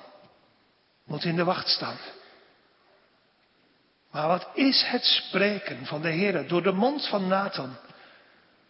moet 1.05 1.25
in 1.25 1.37
de 1.37 1.45
wacht 1.45 1.69
staan. 1.69 1.99
Maar 4.15 4.29
wat 4.29 4.49
is 4.53 4.83
het 4.83 5.05
spreken 5.05 5.87
van 5.87 6.03
de 6.03 6.11
Heer 6.11 6.49
door 6.49 6.63
de 6.63 6.73
mond 6.73 7.09
van 7.09 7.29
Nathan? 7.29 7.77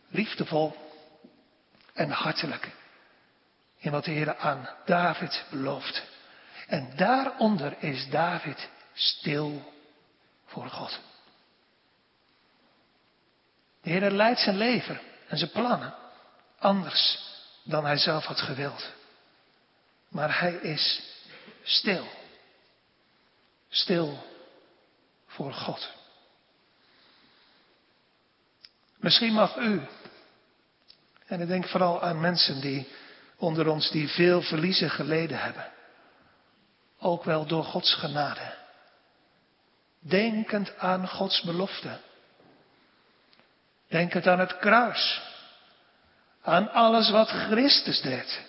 Liefdevol 0.08 0.76
en 1.92 2.10
hartelijk. 2.10 2.70
In 3.78 3.90
wat 3.90 4.04
de 4.04 4.10
Heer 4.10 4.36
aan 4.36 4.68
David 4.84 5.44
belooft. 5.50 6.02
En 6.66 6.92
daaronder 6.96 7.74
is 7.78 8.08
David 8.10 8.68
stil 8.92 9.72
voor 10.46 10.68
God. 10.68 11.00
De 13.82 13.90
Heer 13.90 14.10
leidt 14.10 14.40
zijn 14.40 14.56
leven 14.56 15.00
en 15.28 15.38
zijn 15.38 15.50
plannen 15.50 15.94
anders 16.58 17.18
dan 17.62 17.84
hij 17.84 17.96
zelf 17.96 18.24
had 18.24 18.40
gewild. 18.40 18.92
Maar 20.08 20.40
hij 20.40 20.54
is 20.54 21.02
stil. 21.62 22.06
Stil 23.68 24.32
voor 25.34 25.52
God. 25.52 25.92
Misschien 28.96 29.32
mag 29.32 29.56
u, 29.56 29.82
en 31.26 31.40
ik 31.40 31.48
denk 31.48 31.66
vooral 31.68 32.02
aan 32.02 32.20
mensen 32.20 32.60
die 32.60 32.88
onder 33.36 33.68
ons 33.68 33.90
die 33.90 34.08
veel 34.08 34.42
verliezen 34.42 34.90
geleden 34.90 35.38
hebben, 35.38 35.72
ook 36.98 37.24
wel 37.24 37.46
door 37.46 37.64
Gods 37.64 37.94
genade, 37.94 38.54
denkend 39.98 40.78
aan 40.78 41.08
Gods 41.08 41.42
belofte, 41.42 41.98
denkend 43.88 44.26
aan 44.26 44.38
het 44.38 44.58
kruis, 44.58 45.22
aan 46.42 46.72
alles 46.72 47.10
wat 47.10 47.28
Christus 47.28 48.00
deed 48.00 48.42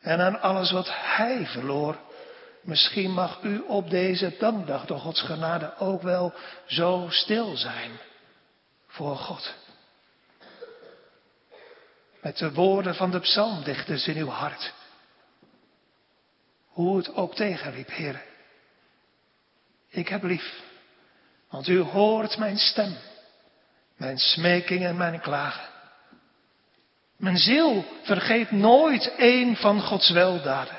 en 0.00 0.20
aan 0.20 0.40
alles 0.40 0.70
wat 0.70 0.88
Hij 0.90 1.46
verloor 1.46 2.07
Misschien 2.68 3.10
mag 3.10 3.42
u 3.42 3.58
op 3.58 3.90
deze 3.90 4.36
dankdag 4.38 4.86
door 4.86 4.98
Gods 4.98 5.20
genade 5.20 5.76
ook 5.76 6.02
wel 6.02 6.34
zo 6.66 7.06
stil 7.10 7.56
zijn 7.56 7.90
voor 8.86 9.16
God. 9.16 9.54
Met 12.22 12.36
de 12.36 12.52
woorden 12.52 12.94
van 12.94 13.10
de 13.10 13.20
psalmdichters 13.20 14.06
in 14.06 14.16
uw 14.16 14.28
hart. 14.28 14.72
Hoe 16.68 16.96
het 16.96 17.14
ook 17.14 17.34
tegenliep, 17.34 17.88
Heer. 17.90 18.22
Ik 19.88 20.08
heb 20.08 20.22
lief, 20.22 20.62
want 21.50 21.68
u 21.68 21.80
hoort 21.80 22.38
mijn 22.38 22.58
stem, 22.58 22.96
mijn 23.96 24.18
smeking 24.18 24.84
en 24.84 24.96
mijn 24.96 25.20
klagen. 25.20 25.68
Mijn 27.16 27.38
ziel 27.38 27.84
vergeet 28.02 28.50
nooit 28.50 29.14
één 29.16 29.56
van 29.56 29.80
Gods 29.80 30.10
weldaden. 30.10 30.77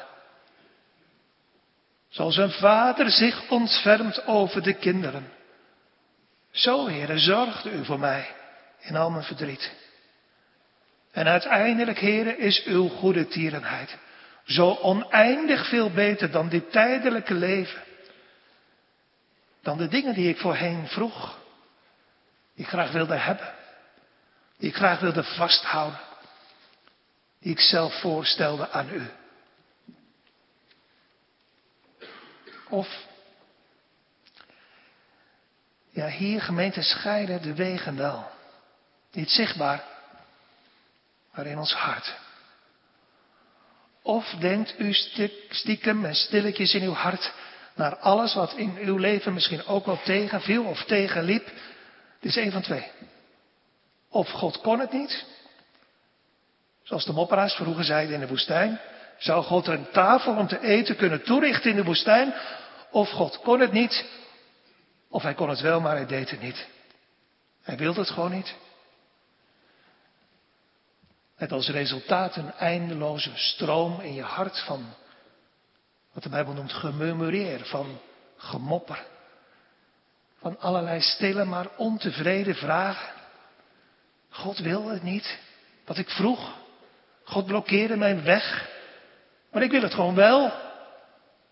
Zoals 2.10 2.38
een 2.38 2.52
vader 2.52 3.12
zich 3.12 3.50
ontfermt 3.50 4.28
over 4.28 4.64
de 4.64 4.74
kinderen. 4.74 5.32
Zo, 6.52 6.88
heren, 6.88 7.20
zorgt 7.20 7.66
u 7.66 7.86
voor 7.86 8.00
mij 8.00 8.36
in 8.80 8.96
al 8.96 9.10
mijn 9.10 9.24
verdriet. 9.24 9.72
En 11.12 11.28
uiteindelijk, 11.28 12.00
heren, 12.00 12.38
is 12.38 12.64
uw 12.64 12.88
goede 12.88 13.28
tierenheid 13.28 13.98
zo 14.50 14.78
oneindig 14.82 15.68
veel 15.68 15.90
beter 15.90 16.32
dan 16.32 16.50
dit 16.50 16.72
tijdelijke 16.72 17.34
leven. 17.34 17.82
Dan 19.62 19.78
de 19.78 19.88
dingen 19.88 20.14
die 20.14 20.30
ik 20.30 20.38
voorheen 20.38 20.88
vroeg, 20.88 21.40
die 22.56 22.66
ik 22.66 22.72
graag 22.72 22.92
wilde 22.92 23.16
hebben, 23.16 23.54
die 24.58 24.70
ik 24.70 24.76
graag 24.76 25.00
wilde 25.00 25.24
vasthouden, 25.24 26.00
die 27.40 27.52
ik 27.52 27.60
zelf 27.60 28.00
voorstelde 28.00 28.70
aan 28.70 28.90
u. 28.90 29.10
Of, 32.70 33.08
ja, 35.90 36.08
hier 36.08 36.42
gemeente 36.42 36.82
scheiden 36.82 37.42
de 37.42 37.54
wegen 37.54 37.98
wel. 37.98 38.32
Niet 39.12 39.30
zichtbaar, 39.30 39.84
maar 41.34 41.46
in 41.46 41.58
ons 41.58 41.74
hart. 41.74 42.16
Of 44.02 44.36
denkt 44.40 44.80
u 44.80 44.94
stiekem 45.50 46.06
en 46.06 46.16
stilletjes 46.16 46.74
in 46.74 46.84
uw 46.84 46.94
hart 46.94 47.32
naar 47.76 47.98
alles 47.98 48.34
wat 48.34 48.54
in 48.54 48.78
uw 48.78 48.98
leven 48.98 49.34
misschien 49.34 49.66
ook 49.66 49.86
wel 49.86 50.00
tegenviel 50.04 50.64
of 50.64 50.84
tegenliep. 50.84 51.46
Dit 52.20 52.32
is 52.32 52.38
één 52.38 52.52
van 52.52 52.62
twee. 52.62 52.92
Of 54.10 54.30
God 54.30 54.62
kon 54.62 54.80
het 54.80 54.92
niet. 54.92 55.26
Zoals 56.84 57.06
de 57.06 57.14
mopperaars 57.14 57.54
vroeger 57.54 57.84
zeiden 57.84 58.14
in 58.14 58.20
de 58.20 58.28
woestijn. 58.28 58.80
Zou 59.18 59.44
God 59.44 59.68
een 59.68 59.88
tafel 59.92 60.36
om 60.36 60.48
te 60.48 60.62
eten 60.62 60.96
kunnen 60.96 61.24
toerichten 61.24 61.70
in 61.70 61.76
de 61.76 61.84
woestijn? 61.84 62.34
Of 62.92 63.10
God 63.10 63.40
kon 63.40 63.60
het 63.60 63.72
niet, 63.72 64.06
of 65.10 65.24
hij 65.24 65.34
kon 65.34 65.50
het 65.50 65.62
wel, 65.62 65.80
maar 65.82 65.96
hij 65.96 66.06
deed 66.06 66.30
het 66.30 66.42
niet. 66.42 66.68
Hij 67.62 67.78
wilde 67.78 68.00
het 68.00 68.10
gewoon 68.10 68.32
niet. 68.32 68.56
Met 71.38 71.52
als 71.52 71.70
resultaat 71.70 72.36
een 72.36 72.52
eindeloze 72.52 73.32
stroom 73.36 74.00
in 74.00 74.14
je 74.14 74.24
hart 74.24 74.60
van 74.60 74.94
wat 76.14 76.24
de 76.24 76.30
Bijbel 76.30 76.54
noemt 76.54 76.74
gemurmureer, 76.74 77.66
van 77.66 78.00
gemopper. 78.38 79.06
Van 80.40 80.60
allerlei 80.60 81.02
stille 81.02 81.46
maar 81.46 81.68
ontevreden 81.76 82.56
vragen. 82.56 83.14
God 84.30 84.58
wil 84.58 84.88
het 84.88 85.04
niet, 85.04 85.38
wat 85.86 85.98
ik 85.98 86.10
vroeg. 86.10 86.58
God 87.24 87.46
blokkeerde 87.46 87.96
mijn 87.96 88.24
weg. 88.24 88.70
Maar 89.52 89.64
ik 89.64 89.72
wil 89.72 89.82
het 89.82 89.94
gewoon 89.94 90.16
wel. 90.16 90.52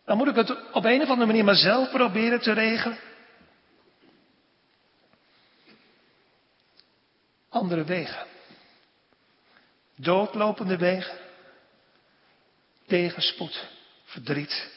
Dan 0.07 0.17
moet 0.17 0.27
ik 0.27 0.35
het 0.35 0.71
op 0.71 0.85
een 0.85 1.01
of 1.01 1.09
andere 1.09 1.25
manier 1.25 1.43
maar 1.43 1.55
zelf 1.55 1.89
proberen 1.89 2.41
te 2.41 2.51
regelen. 2.51 2.99
Andere 7.49 7.83
wegen. 7.83 8.27
Doodlopende 9.95 10.77
wegen. 10.77 11.17
Tegenspoed, 12.85 13.67
verdriet. 14.05 14.69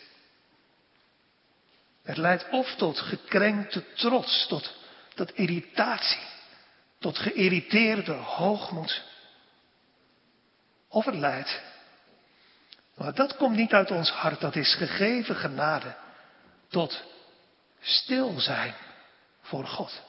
Het 2.02 2.16
leidt 2.16 2.48
of 2.50 2.74
tot 2.74 2.98
gekrenkte 2.98 3.92
trots, 3.92 4.46
tot, 4.46 4.76
tot 5.14 5.34
irritatie, 5.34 6.26
tot 6.98 7.18
geïrriteerde 7.18 8.12
hoogmoed. 8.12 9.02
Of 10.88 11.04
het 11.04 11.14
leidt, 11.14 11.62
maar 13.00 13.14
dat 13.14 13.36
komt 13.36 13.56
niet 13.56 13.72
uit 13.72 13.90
ons 13.90 14.10
hart, 14.10 14.40
dat 14.40 14.56
is 14.56 14.74
gegeven 14.74 15.36
genade, 15.36 15.94
tot 16.68 17.02
stil 17.80 18.40
zijn 18.40 18.74
voor 19.40 19.66
God. 19.66 20.02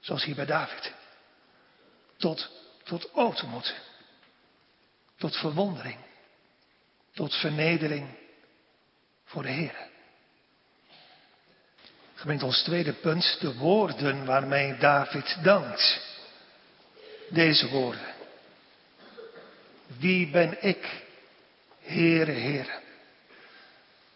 Zoals 0.00 0.24
hier 0.24 0.34
bij 0.34 0.46
David. 0.46 0.92
Tot, 2.16 2.50
tot 2.84 3.14
ootmoed. 3.14 3.74
Tot 5.16 5.36
verwondering. 5.36 5.96
Tot 7.14 7.34
vernedering 7.34 8.18
voor 9.24 9.42
de 9.42 9.50
Heer. 9.50 9.88
Gemeente 12.14 12.44
ons 12.44 12.62
tweede 12.62 12.92
punt, 12.92 13.36
de 13.40 13.54
woorden 13.54 14.24
waarmee 14.24 14.76
David 14.76 15.36
dankt. 15.42 16.00
Deze 17.30 17.68
woorden. 17.68 18.14
Wie 19.86 20.30
ben 20.30 20.64
ik, 20.64 21.06
Heere, 21.88 22.32
Heere? 22.32 22.80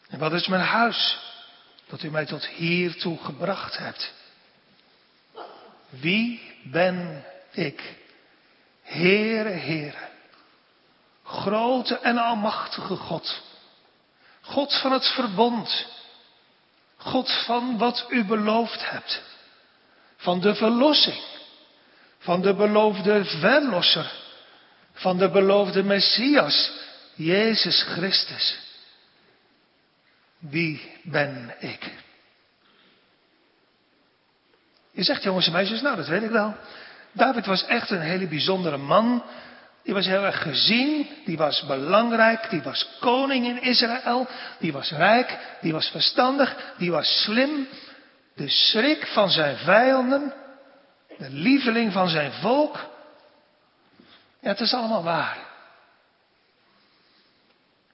En 0.09 0.19
wat 0.19 0.33
is 0.33 0.47
mijn 0.47 0.63
huis 0.63 1.19
dat 1.87 2.03
u 2.03 2.11
mij 2.11 2.27
tot 2.27 2.47
hiertoe 2.47 3.19
gebracht 3.19 3.79
hebt? 3.79 4.13
Wie 5.89 6.55
ben 6.63 7.25
ik, 7.51 7.97
Heere, 8.83 9.49
Heere? 9.49 10.11
Grote 11.25 11.99
en 11.99 12.19
almachtige 12.19 12.97
God. 12.97 13.43
God 14.41 14.81
van 14.81 14.93
het 14.93 15.07
verbond. 15.07 15.87
God 16.97 17.31
van 17.45 17.79
wat 17.79 18.07
u 18.09 18.25
beloofd 18.25 18.91
hebt. 18.91 19.23
Van 20.17 20.41
de 20.41 20.55
verlossing. 20.55 21.23
Van 22.19 22.43
de 22.43 22.55
beloofde 22.55 23.25
verlosser. 23.25 24.13
Van 24.93 25.19
de 25.19 25.31
beloofde 25.31 25.83
Messias, 25.83 26.73
Jezus 27.15 27.83
Christus. 27.83 28.59
Wie 30.39 30.99
ben 31.03 31.55
ik? 31.59 31.93
Je 34.91 35.03
zegt 35.03 35.23
jongens 35.23 35.47
en 35.47 35.53
meisjes, 35.53 35.81
nou 35.81 35.97
dat 35.97 36.09
weet 36.09 36.23
ik 36.23 36.31
wel. 36.31 36.57
David 37.13 37.47
was 37.47 37.65
echt 37.65 37.91
een 37.91 38.01
hele 38.01 38.27
bijzondere 38.27 38.77
man. 38.77 39.25
Die 39.83 39.95
was 39.95 40.07
heel 40.07 40.25
erg 40.25 40.43
gezien, 40.43 41.09
die 41.25 41.37
was 41.37 41.67
belangrijk, 41.67 42.51
die 42.51 42.63
was 42.63 42.89
koning 43.01 43.47
in 43.47 43.63
Israël, 43.63 44.29
die 44.59 44.73
was 44.73 44.91
rijk, 44.91 45.39
die 45.61 45.73
was 45.73 45.89
verstandig, 45.89 46.75
die 46.79 46.91
was 46.91 47.23
slim. 47.23 47.69
De 48.35 48.49
schrik 48.49 49.07
van 49.07 49.31
zijn 49.31 49.57
vijanden, 49.57 50.35
de 51.19 51.31
lieveling 51.31 51.93
van 51.93 52.09
zijn 52.09 52.33
volk. 52.33 52.77
Ja, 54.41 54.49
het 54.49 54.61
is 54.61 54.75
allemaal 54.75 55.03
waar. 55.03 55.52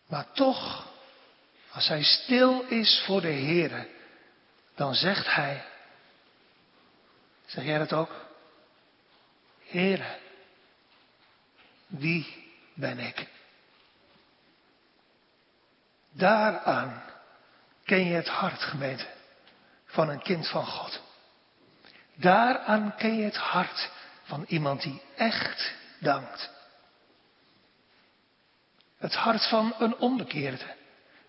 Maar 0.08 0.32
toch, 0.32 0.86
als 1.70 1.88
hij 1.88 2.02
stil 2.02 2.62
is 2.62 3.02
voor 3.06 3.20
de 3.20 3.28
Heer, 3.28 3.88
dan 4.74 4.94
zegt 4.94 5.34
hij, 5.34 5.64
zeg 7.46 7.64
jij 7.64 7.78
dat 7.78 7.92
ook? 7.92 8.26
Heere, 9.66 10.18
wie 11.86 12.50
ben 12.74 12.98
ik? 12.98 13.26
Daaraan 16.10 17.02
ken 17.84 18.04
je 18.04 18.14
het 18.14 18.28
hart, 18.28 18.62
gemeente, 18.62 19.06
van 19.84 20.08
een 20.08 20.22
kind 20.22 20.48
van 20.48 20.66
God. 20.66 21.00
Daaraan 22.14 22.94
ken 22.96 23.16
je 23.16 23.24
het 23.24 23.36
hart 23.36 23.90
van 24.22 24.44
iemand 24.48 24.82
die 24.82 25.02
echt 25.16 25.72
dankt. 25.98 26.50
Het 28.98 29.14
hart 29.14 29.48
van 29.48 29.74
een 29.78 29.96
onbekeerde. 29.96 30.64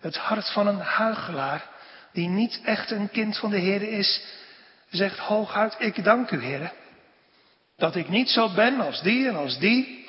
Het 0.00 0.16
hart 0.16 0.52
van 0.52 0.66
een 0.66 0.80
huigelaar 0.80 1.68
die 2.12 2.28
niet 2.28 2.60
echt 2.64 2.90
een 2.90 3.10
kind 3.10 3.38
van 3.38 3.50
de 3.50 3.58
Heer 3.58 3.82
is, 3.82 4.22
zegt 4.90 5.18
hooguit, 5.18 5.76
ik 5.78 6.04
dank 6.04 6.30
u 6.30 6.42
Heer. 6.42 6.72
Dat 7.76 7.96
ik 7.96 8.08
niet 8.08 8.28
zo 8.28 8.48
ben 8.54 8.80
als 8.80 9.02
die 9.02 9.28
en 9.28 9.36
als 9.36 9.58
die. 9.58 10.08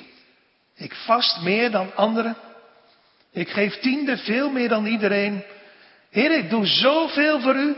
Ik 0.74 0.94
vast 0.94 1.40
meer 1.40 1.70
dan 1.70 1.96
anderen. 1.96 2.36
Ik 3.30 3.48
geef 3.48 3.78
tiende 3.78 4.16
veel 4.16 4.50
meer 4.50 4.68
dan 4.68 4.86
iedereen. 4.86 5.44
Heer, 6.10 6.38
ik 6.38 6.50
doe 6.50 6.66
zoveel 6.66 7.40
voor 7.40 7.54
u. 7.54 7.76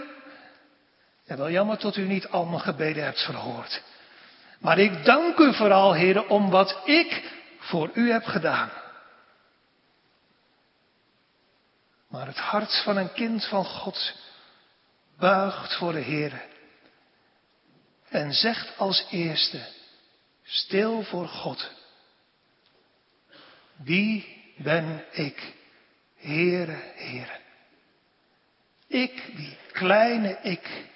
En 1.26 1.36
wel 1.36 1.50
jammer 1.50 1.78
dat 1.78 1.96
u 1.96 2.06
niet 2.06 2.28
al 2.28 2.44
mijn 2.44 2.60
gebeden 2.60 3.04
hebt 3.04 3.24
verhoord. 3.24 3.82
Maar 4.58 4.78
ik 4.78 5.04
dank 5.04 5.38
u 5.38 5.54
vooral, 5.54 5.92
Heer, 5.92 6.26
om 6.26 6.50
wat 6.50 6.80
ik 6.84 7.22
voor 7.58 7.90
u 7.94 8.10
heb 8.10 8.24
gedaan. 8.24 8.70
Maar 12.14 12.26
het 12.26 12.38
hart 12.38 12.82
van 12.82 12.96
een 12.96 13.12
kind 13.12 13.44
van 13.44 13.64
God 13.64 14.14
buigt 15.18 15.74
voor 15.74 15.92
de 15.92 16.00
Heer. 16.00 16.44
En 18.08 18.32
zegt 18.32 18.78
als 18.78 19.06
eerste, 19.10 19.66
stil 20.42 21.02
voor 21.02 21.28
God. 21.28 21.70
Wie 23.76 24.42
ben 24.56 25.04
ik, 25.12 25.54
Heere, 26.16 26.92
Heere? 26.94 27.40
Ik, 28.86 29.36
die 29.36 29.56
kleine 29.72 30.38
ik, 30.42 30.86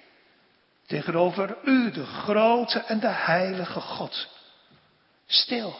tegenover 0.85 1.57
u, 1.63 1.91
de 1.91 2.05
grote 2.05 2.79
en 2.79 2.99
de 2.99 3.07
heilige 3.07 3.81
God. 3.81 4.27
Stil, 5.25 5.75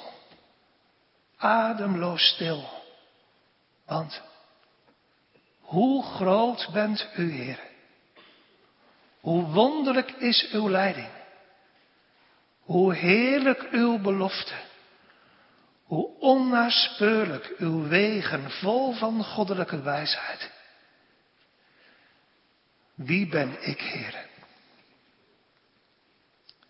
ademloos 1.38 2.28
stil. 2.28 2.70
Want 3.86 4.22
hoe 5.70 6.04
groot 6.04 6.70
bent 6.74 7.08
u, 7.16 7.32
Heer? 7.32 7.60
Hoe 9.20 9.44
wonderlijk 9.44 10.12
is 10.12 10.50
uw 10.52 10.70
leiding? 10.70 11.10
Hoe 12.60 12.94
heerlijk 12.94 13.68
uw 13.72 14.00
belofte? 14.00 14.54
Hoe 15.84 16.20
onnaspeurlijk 16.20 17.54
uw 17.58 17.88
wegen 17.88 18.52
vol 18.52 18.94
van 18.94 19.24
goddelijke 19.24 19.82
wijsheid. 19.82 20.52
Wie 22.96 23.28
ben 23.28 23.68
ik, 23.68 23.80
Heer? 23.80 24.26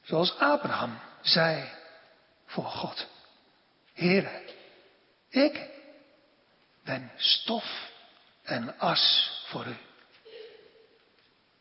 Zoals 0.02 0.38
Abraham 0.38 1.00
zei 1.22 1.70
voor 2.46 2.66
God. 2.66 3.08
Heere, 3.94 4.42
ik 5.30 5.70
ben 6.84 7.12
stof 7.16 7.89
en 8.50 8.80
as 8.80 9.32
voor 9.46 9.66
u. 9.66 9.78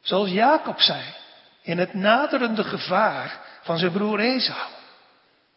Zoals 0.00 0.30
Jacob 0.30 0.80
zei 0.80 1.02
in 1.62 1.78
het 1.78 1.94
naderende 1.94 2.64
gevaar 2.64 3.40
van 3.62 3.78
zijn 3.78 3.92
broer 3.92 4.20
Esau 4.20 4.68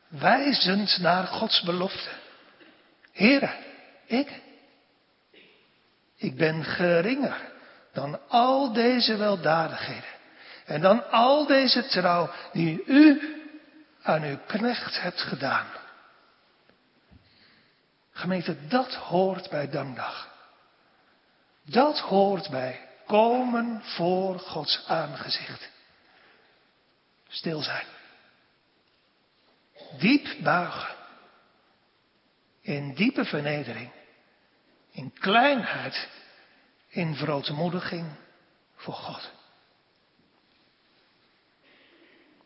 wijzend 0.08 0.98
naar 0.98 1.28
Gods 1.28 1.62
belofte. 1.62 2.10
Heere, 3.12 3.52
ik, 4.06 4.42
ik 6.16 6.36
ben 6.36 6.64
geringer 6.64 7.52
dan 7.94 8.20
al 8.28 8.74
deze 8.74 9.16
weldadigheden 9.18 10.10
en 10.66 10.82
dan 10.82 11.12
al 11.12 11.46
deze 11.46 11.86
trouw 11.86 12.30
die 12.52 12.84
u 12.86 13.36
aan 14.02 14.24
uw 14.24 14.38
knecht 14.48 15.02
hebt 15.02 15.22
gedaan. 15.22 15.68
Gemeente, 18.12 18.68
dat 18.68 18.94
hoort 18.94 19.50
bij 19.50 19.70
dankdag. 19.70 20.31
Dat 21.64 22.00
hoort 22.00 22.50
bij 22.50 22.88
komen 23.06 23.82
voor 23.84 24.40
Gods 24.40 24.84
aangezicht. 24.88 25.70
Stil 27.28 27.62
zijn 27.62 27.86
diep 29.98 30.36
buigen. 30.44 30.96
In 32.62 32.94
diepe 32.94 33.26
vernedering. 33.26 33.92
In 34.92 35.14
kleinheid. 35.14 36.10
In 36.88 37.16
verootmoediging 37.16 38.16
voor 38.76 38.94
God. 38.94 39.32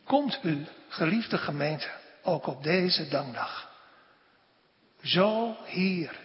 Komt 0.03 0.39
u, 0.43 0.68
geliefde 0.88 1.38
gemeente, 1.38 1.91
ook 2.24 2.47
op 2.47 2.63
deze 2.63 3.07
dankdag. 3.07 3.74
Zo 5.01 5.57
hier 5.66 6.20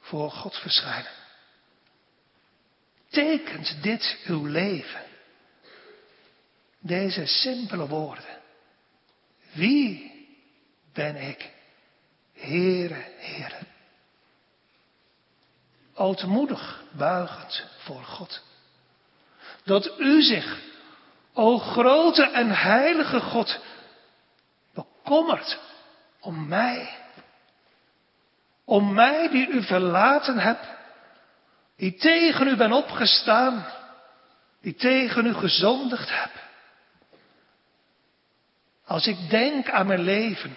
voor 0.00 0.30
God 0.30 0.56
verschijnen. 0.56 1.23
Tekent 3.14 3.82
dit 3.82 4.18
uw 4.26 4.46
leven? 4.46 5.02
Deze 6.78 7.26
simpele 7.26 7.86
woorden. 7.86 8.40
Wie 9.52 10.12
ben 10.92 11.16
ik? 11.16 11.50
Heere, 12.32 13.04
Heere. 13.16 13.58
Ootmoedig 15.94 16.82
buigend 16.92 17.66
voor 17.78 18.02
God. 18.02 18.42
Dat 19.64 19.98
u 19.98 20.22
zich, 20.22 20.60
o 21.32 21.58
grote 21.58 22.22
en 22.30 22.50
heilige 22.50 23.20
God, 23.20 23.60
bekommert 24.72 25.58
om 26.20 26.48
mij. 26.48 26.96
Om 28.64 28.94
mij 28.94 29.28
die 29.28 29.48
u 29.48 29.62
verlaten 29.62 30.38
heb, 30.38 30.58
die 31.76 31.94
tegen 31.94 32.48
u 32.48 32.56
ben 32.56 32.72
opgestaan, 32.72 33.66
die 34.60 34.74
tegen 34.74 35.26
u 35.26 35.34
gezondigd 35.34 36.20
heb. 36.20 36.30
Als 38.84 39.06
ik 39.06 39.30
denk 39.30 39.70
aan 39.70 39.86
mijn 39.86 40.02
leven 40.02 40.56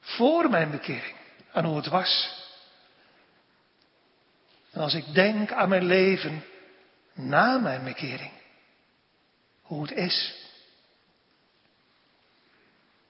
voor 0.00 0.50
mijn 0.50 0.70
bekering, 0.70 1.16
aan 1.52 1.64
hoe 1.64 1.76
het 1.76 1.86
was. 1.86 2.44
En 4.70 4.80
als 4.80 4.94
ik 4.94 5.14
denk 5.14 5.52
aan 5.52 5.68
mijn 5.68 5.84
leven 5.84 6.44
na 7.12 7.58
mijn 7.58 7.84
bekering, 7.84 8.32
hoe 9.62 9.82
het 9.82 9.92
is. 9.92 10.34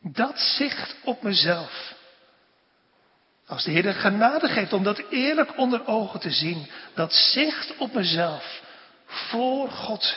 Dat 0.00 0.38
zicht 0.38 0.96
op 1.04 1.22
mezelf. 1.22 1.95
Als 3.46 3.64
de 3.64 3.70
Heer 3.70 3.82
de 3.82 3.92
genade 3.92 4.48
geeft 4.48 4.72
om 4.72 4.82
dat 4.82 4.98
eerlijk 5.10 5.58
onder 5.58 5.86
ogen 5.86 6.20
te 6.20 6.30
zien, 6.30 6.70
dat 6.94 7.12
zicht 7.12 7.76
op 7.76 7.92
mezelf 7.92 8.62
voor 9.06 9.70
God 9.70 10.16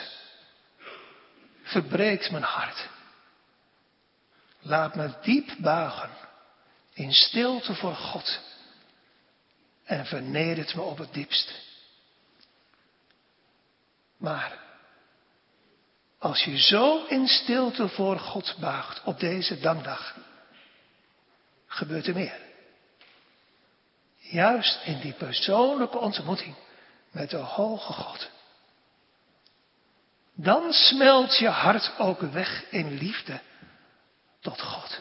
verbreekt 1.62 2.30
mijn 2.30 2.42
hart. 2.42 2.88
Laat 4.60 4.94
me 4.94 5.14
diep 5.22 5.50
buigen 5.58 6.10
in 6.92 7.12
stilte 7.12 7.74
voor 7.74 7.94
God 7.94 8.40
en 9.84 10.06
vernedert 10.06 10.74
me 10.74 10.82
op 10.82 10.98
het 10.98 11.12
diepst. 11.12 11.54
Maar 14.16 14.58
als 16.18 16.44
je 16.44 16.58
zo 16.58 17.06
in 17.06 17.26
stilte 17.26 17.88
voor 17.88 18.18
God 18.18 18.56
buigt 18.60 19.02
op 19.04 19.20
deze 19.20 19.60
dankdag, 19.60 20.16
gebeurt 21.66 22.06
er 22.06 22.14
meer. 22.14 22.49
Juist 24.30 24.80
in 24.84 25.00
die 25.00 25.12
persoonlijke 25.12 25.98
ontmoeting 25.98 26.54
met 27.10 27.30
de 27.30 27.36
hoge 27.36 27.92
God. 27.92 28.30
Dan 30.34 30.72
smelt 30.72 31.36
je 31.36 31.48
hart 31.48 31.92
ook 31.98 32.20
weg 32.20 32.70
in 32.70 32.98
liefde 32.98 33.40
tot 34.40 34.60
God. 34.60 35.00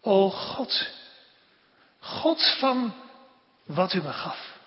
O 0.00 0.30
God, 0.30 0.88
God 1.98 2.56
van 2.58 2.94
wat 3.64 3.92
u 3.92 4.02
me 4.02 4.12
gaf. 4.12 4.58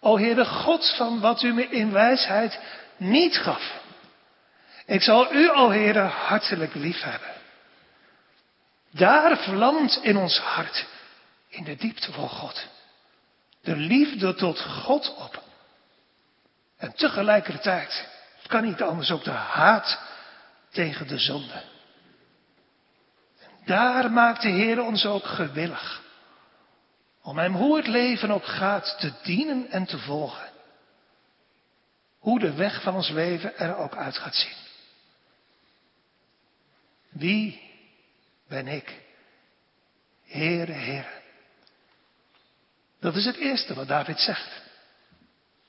O 0.00 0.18
Heere 0.18 0.44
God 0.44 0.94
van 0.96 1.20
wat 1.20 1.42
u 1.42 1.52
me 1.52 1.68
in 1.68 1.92
wijsheid 1.92 2.60
niet 2.96 3.36
gaf. 3.36 3.80
Ik 4.86 5.02
zal 5.02 5.34
u, 5.34 5.50
o 5.50 5.70
Heere, 5.70 6.00
hartelijk 6.00 6.74
lief 6.74 7.02
hebben. 7.02 7.34
Daar 8.90 9.36
vlamt 9.36 9.98
in 10.02 10.16
ons 10.16 10.38
hart, 10.38 10.86
in 11.48 11.64
de 11.64 11.76
diepte 11.76 12.12
van 12.12 12.28
God, 12.28 12.66
de 13.60 13.76
liefde 13.76 14.34
tot 14.34 14.60
God 14.60 15.14
op. 15.16 15.42
En 16.76 16.94
tegelijkertijd, 16.94 18.08
het 18.36 18.46
kan 18.46 18.64
niet 18.64 18.82
anders, 18.82 19.10
ook 19.10 19.24
de 19.24 19.30
haat 19.30 20.00
tegen 20.70 21.08
de 21.08 21.18
zonde. 21.18 21.62
En 23.40 23.50
daar 23.64 24.10
maakt 24.10 24.42
de 24.42 24.48
Heer 24.48 24.82
ons 24.82 25.06
ook 25.06 25.24
gewillig. 25.24 26.02
Om 27.22 27.38
hem 27.38 27.54
hoe 27.54 27.76
het 27.76 27.86
leven 27.86 28.30
ook 28.30 28.46
gaat 28.46 28.96
te 28.98 29.12
dienen 29.22 29.70
en 29.70 29.84
te 29.84 29.98
volgen. 29.98 30.48
Hoe 32.18 32.38
de 32.38 32.52
weg 32.52 32.82
van 32.82 32.94
ons 32.94 33.08
leven 33.08 33.58
er 33.58 33.76
ook 33.76 33.96
uit 33.96 34.16
gaat 34.16 34.34
zien. 34.34 34.56
Wie 37.08 37.60
ben 38.48 38.66
ik? 38.66 39.02
Heere, 40.24 40.72
Heere. 40.72 41.17
Dat 43.00 43.16
is 43.16 43.24
het 43.24 43.36
eerste 43.36 43.74
wat 43.74 43.88
David 43.88 44.20
zegt. 44.20 44.62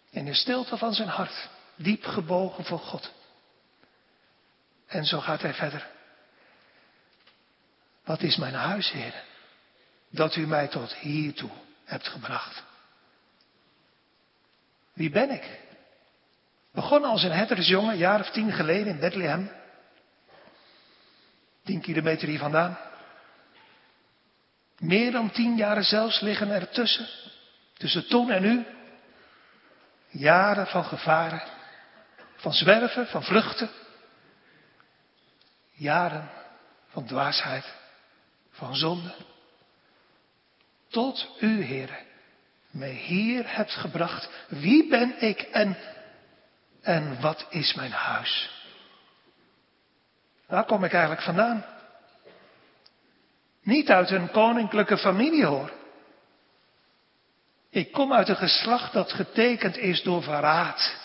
In 0.09 0.25
de 0.25 0.33
stilte 0.33 0.77
van 0.77 0.93
zijn 0.93 1.07
hart, 1.07 1.49
diep 1.75 2.05
gebogen 2.05 2.63
voor 2.63 2.79
God. 2.79 3.11
En 4.87 5.05
zo 5.05 5.19
gaat 5.19 5.41
hij 5.41 5.53
verder. 5.53 5.87
Wat 8.03 8.21
is 8.21 8.37
mijn 8.37 8.53
huis, 8.53 8.91
Heer? 8.91 9.23
Dat 10.09 10.35
u 10.35 10.47
mij 10.47 10.67
tot 10.67 10.93
hiertoe 10.93 11.49
hebt 11.85 12.07
gebracht. 12.07 12.63
Wie 14.93 15.09
ben 15.09 15.29
ik? 15.29 15.59
Begon 16.71 17.03
als 17.03 17.23
een 17.23 17.31
herdersjongen, 17.31 17.91
een 17.91 17.97
jaar 17.97 18.19
of 18.19 18.29
tien 18.29 18.51
geleden 18.51 18.87
in 18.87 18.99
Bethlehem. 18.99 19.51
Tien 21.63 21.81
kilometer 21.81 22.27
hier 22.27 22.39
vandaan. 22.39 22.88
Meer 24.79 25.11
dan 25.11 25.31
tien 25.31 25.55
jaren 25.55 25.83
zelfs 25.83 26.19
liggen 26.19 26.49
er 26.49 26.69
tussen. 26.69 27.07
Tussen 27.73 28.07
toen 28.07 28.31
en 28.31 28.41
nu. 28.41 28.65
Jaren 30.07 30.67
van 30.67 30.83
gevaren. 30.83 31.41
Van 32.35 32.53
zwerven, 32.53 33.07
van 33.07 33.23
vluchten. 33.23 33.69
Jaren 35.71 36.29
van 36.87 37.05
dwaasheid. 37.05 37.65
Van 38.51 38.75
zonde. 38.75 39.13
Tot 40.89 41.29
u, 41.39 41.63
Heer, 41.63 41.99
mij 42.71 42.93
hier 42.93 43.55
hebt 43.55 43.71
gebracht. 43.71 44.29
Wie 44.47 44.89
ben 44.89 45.21
ik 45.21 45.41
en, 45.41 45.77
en 46.81 47.21
wat 47.21 47.45
is 47.49 47.73
mijn 47.73 47.91
huis? 47.91 48.49
Waar 50.47 50.65
kom 50.65 50.83
ik 50.83 50.91
eigenlijk 50.91 51.23
vandaan? 51.23 51.65
Niet 53.61 53.89
uit 53.89 54.09
een 54.09 54.31
koninklijke 54.31 54.97
familie 54.97 55.45
hoor. 55.45 55.71
Ik 57.69 57.91
kom 57.91 58.13
uit 58.13 58.29
een 58.29 58.35
geslacht 58.35 58.93
dat 58.93 59.11
getekend 59.11 59.77
is 59.77 60.03
door 60.03 60.23
verraad. 60.23 60.97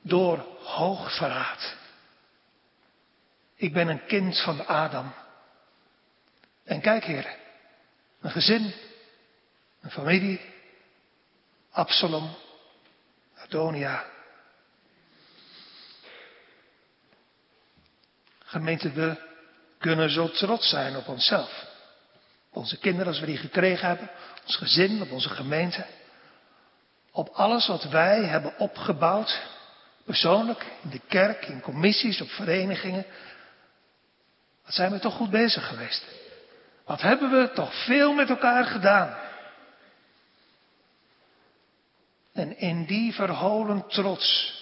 Door 0.00 0.38
hoogverraad. 0.62 1.76
Ik 3.54 3.72
ben 3.72 3.88
een 3.88 4.06
kind 4.06 4.40
van 4.40 4.66
Adam. 4.66 5.12
En 6.64 6.80
kijk 6.80 7.04
heren, 7.04 7.36
een 8.20 8.30
gezin, 8.30 8.74
een 9.80 9.90
familie, 9.90 10.40
Absalom, 11.70 12.34
Adonia, 13.34 14.04
Gemeente, 18.44 18.92
we 18.92 19.33
kunnen 19.84 20.10
zo 20.10 20.28
trots 20.28 20.68
zijn 20.68 20.96
op 20.96 21.08
onszelf. 21.08 21.66
Op 22.50 22.56
onze 22.56 22.78
kinderen 22.78 23.06
als 23.06 23.20
we 23.20 23.26
die 23.26 23.36
gekregen 23.36 23.88
hebben. 23.88 24.10
Ons 24.44 24.56
gezin, 24.56 25.02
op 25.02 25.10
onze 25.10 25.28
gemeente. 25.28 25.86
Op 27.12 27.28
alles 27.28 27.66
wat 27.66 27.84
wij 27.84 28.22
hebben 28.22 28.58
opgebouwd. 28.58 29.40
Persoonlijk, 30.04 30.64
in 30.82 30.90
de 30.90 31.00
kerk, 31.08 31.46
in 31.46 31.60
commissies, 31.60 32.20
op 32.20 32.28
verenigingen. 32.28 33.06
Wat 34.64 34.74
zijn 34.74 34.90
we 34.90 34.98
toch 34.98 35.14
goed 35.14 35.30
bezig 35.30 35.68
geweest. 35.68 36.04
Wat 36.84 37.00
hebben 37.00 37.30
we 37.30 37.50
toch 37.54 37.84
veel 37.84 38.12
met 38.12 38.28
elkaar 38.28 38.64
gedaan. 38.64 39.16
En 42.32 42.58
in 42.58 42.84
die 42.84 43.14
verholen 43.14 43.88
trots 43.88 44.54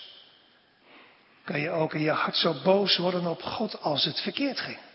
kan 1.44 1.60
je 1.60 1.70
ook 1.70 1.94
in 1.94 2.00
je 2.00 2.10
hart 2.10 2.36
zo 2.36 2.54
boos 2.62 2.96
worden 2.96 3.26
op 3.26 3.42
God 3.42 3.80
als 3.80 4.04
het 4.04 4.20
verkeerd 4.20 4.60
ging. 4.60 4.90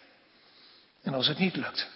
En 1.07 1.13
als 1.13 1.27
het 1.27 1.37
niet 1.37 1.55
lukt. 1.55 1.87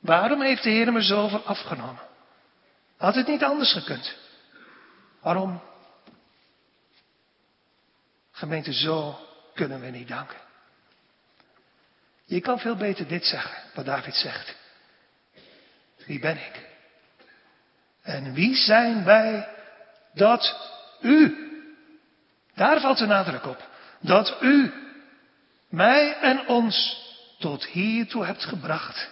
Waarom 0.00 0.42
heeft 0.42 0.62
de 0.62 0.70
Heer 0.70 0.92
me 0.92 1.00
zoveel 1.00 1.44
afgenomen? 1.44 2.02
Had 2.96 3.14
het 3.14 3.26
niet 3.26 3.44
anders 3.44 3.72
gekund? 3.72 4.16
Waarom? 5.20 5.62
Gemeente, 8.30 8.72
zo 8.72 9.18
kunnen 9.54 9.80
we 9.80 9.86
niet 9.86 10.08
danken. 10.08 10.36
Je 12.24 12.40
kan 12.40 12.58
veel 12.58 12.76
beter 12.76 13.06
dit 13.06 13.24
zeggen, 13.24 13.56
wat 13.74 13.84
David 13.84 14.14
zegt. 14.14 14.56
Wie 16.06 16.18
ben 16.20 16.36
ik? 16.36 16.66
En 18.02 18.32
wie 18.32 18.56
zijn 18.56 19.04
wij 19.04 19.48
dat 20.14 20.72
u 21.00 21.46
daar 22.54 22.80
valt 22.80 22.98
de 22.98 23.06
nadruk 23.06 23.46
op. 23.46 23.68
Dat 24.00 24.36
u 24.40 24.72
mij 25.68 26.16
en 26.16 26.46
ons 26.46 27.06
tot 27.38 27.64
hiertoe 27.64 28.24
hebt 28.24 28.44
gebracht. 28.44 29.08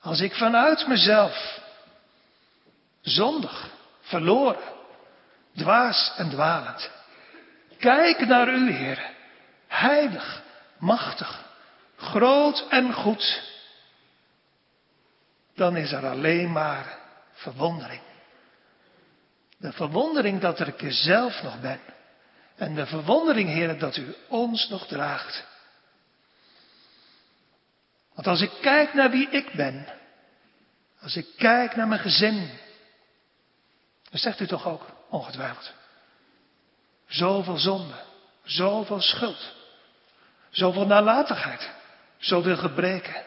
Als 0.00 0.20
ik 0.20 0.34
vanuit 0.34 0.86
mezelf 0.86 1.60
zondig, 3.00 3.70
verloren, 4.00 4.62
dwaas 5.54 6.12
en 6.16 6.30
dwalend, 6.30 6.90
kijk 7.78 8.26
naar 8.26 8.48
u, 8.48 8.70
Heer, 8.70 9.10
heilig, 9.66 10.42
machtig, 10.78 11.44
groot 11.96 12.66
en 12.68 12.92
goed, 12.92 13.42
dan 15.54 15.76
is 15.76 15.92
er 15.92 16.06
alleen 16.06 16.52
maar 16.52 16.98
verwondering. 17.32 18.00
De 19.58 19.72
verwondering 19.72 20.40
dat 20.40 20.58
er 20.58 20.68
ik 20.68 20.82
er 20.82 20.92
zelf 20.92 21.42
nog 21.42 21.60
ben. 21.60 21.80
En 22.56 22.74
de 22.74 22.86
verwondering, 22.86 23.48
Heer, 23.48 23.78
dat 23.78 23.96
u 23.96 24.14
ons 24.28 24.68
nog 24.68 24.86
draagt. 24.86 25.44
Want 28.16 28.28
als 28.28 28.40
ik 28.40 28.52
kijk 28.60 28.94
naar 28.94 29.10
wie 29.10 29.28
ik 29.28 29.52
ben, 29.52 29.86
als 31.00 31.16
ik 31.16 31.26
kijk 31.36 31.76
naar 31.76 31.88
mijn 31.88 32.00
gezin, 32.00 32.50
dan 34.10 34.18
zegt 34.18 34.40
u 34.40 34.46
toch 34.46 34.66
ook 34.66 34.86
ongetwijfeld. 35.08 35.72
Zoveel 37.06 37.56
zonde, 37.56 37.94
zoveel 38.44 39.00
schuld, 39.00 39.54
zoveel 40.50 40.86
nalatigheid, 40.86 41.70
zoveel 42.18 42.56
gebreken. 42.56 43.24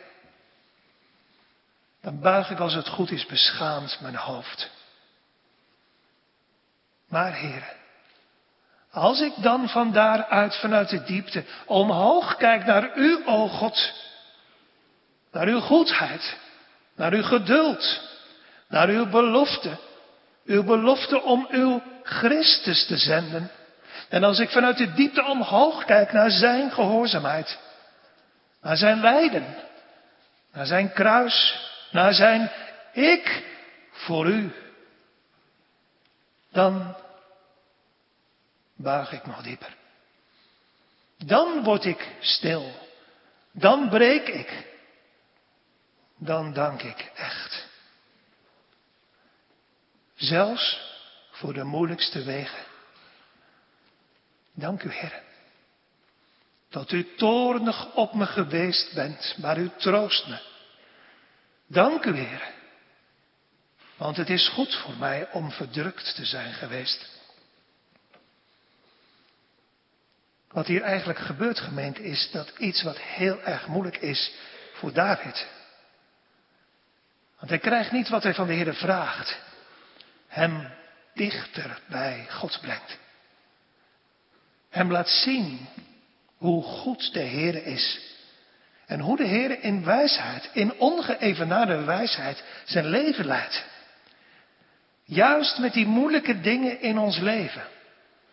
Dan 2.01 2.19
buig 2.19 2.49
ik 2.49 2.59
als 2.59 2.73
het 2.73 2.87
goed 2.87 3.11
is 3.11 3.25
beschaamd 3.25 3.99
mijn 4.01 4.15
hoofd. 4.15 4.69
Maar 7.07 7.33
heren, 7.33 7.75
als 8.91 9.21
ik 9.21 9.33
dan 9.41 9.69
van 9.69 9.91
daaruit 9.91 10.55
vanuit 10.55 10.89
de 10.89 11.03
diepte 11.03 11.45
omhoog 11.65 12.35
kijk 12.35 12.65
naar 12.65 12.97
u, 12.97 13.23
o 13.25 13.47
God, 13.47 14.07
naar 15.31 15.47
uw 15.47 15.59
goedheid, 15.59 16.37
naar 16.95 17.13
uw 17.13 17.23
geduld, 17.23 18.01
naar 18.67 18.87
uw 18.87 19.09
belofte, 19.09 19.77
uw 20.45 20.63
belofte 20.63 21.21
om 21.21 21.47
uw 21.49 21.81
Christus 22.03 22.85
te 22.85 22.97
zenden. 22.97 23.51
En 24.09 24.23
als 24.23 24.39
ik 24.39 24.49
vanuit 24.49 24.77
de 24.77 24.93
diepte 24.93 25.25
omhoog 25.25 25.85
kijk 25.85 26.11
naar 26.11 26.31
zijn 26.31 26.71
gehoorzaamheid, 26.71 27.59
naar 28.61 28.77
zijn 28.77 28.99
lijden, 28.99 29.55
naar 30.53 30.65
zijn 30.65 30.93
kruis, 30.93 31.67
naar 31.91 32.13
zijn 32.13 32.51
ik 32.93 33.43
voor 33.91 34.27
u, 34.27 34.53
dan 36.51 36.95
buig 38.75 39.11
ik 39.11 39.25
nog 39.25 39.41
dieper. 39.41 39.75
Dan 41.25 41.63
word 41.63 41.85
ik 41.85 42.07
stil. 42.19 42.71
Dan 43.51 43.89
breek 43.89 44.27
ik. 44.27 44.68
Dan 46.21 46.53
dank 46.53 46.81
ik 46.81 47.11
echt. 47.15 47.67
Zelfs 50.15 50.79
voor 51.31 51.53
de 51.53 51.63
moeilijkste 51.63 52.23
wegen. 52.23 52.63
Dank 54.53 54.83
u, 54.83 54.91
Heer. 54.91 55.21
Dat 56.69 56.91
u 56.91 57.15
toornig 57.15 57.93
op 57.93 58.13
me 58.13 58.25
geweest 58.25 58.93
bent, 58.93 59.35
maar 59.37 59.57
u 59.57 59.69
troost 59.77 60.27
me. 60.27 60.39
Dank 61.67 62.05
u, 62.05 62.15
Heer. 62.15 62.51
Want 63.97 64.17
het 64.17 64.29
is 64.29 64.49
goed 64.49 64.75
voor 64.75 64.97
mij 64.97 65.31
om 65.31 65.51
verdrukt 65.51 66.15
te 66.15 66.25
zijn 66.25 66.53
geweest. 66.53 67.17
Wat 70.47 70.67
hier 70.67 70.81
eigenlijk 70.81 71.19
gebeurt, 71.19 71.59
gemeente, 71.59 72.03
is 72.03 72.29
dat 72.31 72.53
iets 72.57 72.83
wat 72.83 72.97
heel 72.97 73.41
erg 73.41 73.67
moeilijk 73.67 73.97
is 73.97 74.31
voor 74.73 74.93
David. 74.93 75.47
Want 77.39 77.51
hij 77.51 77.59
krijgt 77.59 77.91
niet 77.91 78.09
wat 78.09 78.23
hij 78.23 78.33
van 78.33 78.47
de 78.47 78.53
Heer 78.53 78.73
vraagt. 78.73 79.39
Hem 80.27 80.71
dichter 81.13 81.79
bij 81.89 82.25
God 82.29 82.59
brengt. 82.61 82.97
Hem 84.69 84.91
laat 84.91 85.09
zien 85.09 85.67
hoe 86.37 86.63
goed 86.63 87.13
de 87.13 87.19
Heer 87.19 87.65
is. 87.65 87.99
En 88.85 88.99
hoe 88.99 89.17
de 89.17 89.25
Heer 89.25 89.63
in 89.63 89.83
wijsheid, 89.83 90.49
in 90.53 90.73
ongeëvenaarde 90.73 91.83
wijsheid, 91.83 92.43
zijn 92.65 92.85
leven 92.85 93.25
leidt. 93.25 93.65
Juist 95.03 95.57
met 95.57 95.73
die 95.73 95.85
moeilijke 95.85 96.41
dingen 96.41 96.81
in 96.81 96.97
ons 96.97 97.17
leven. 97.17 97.63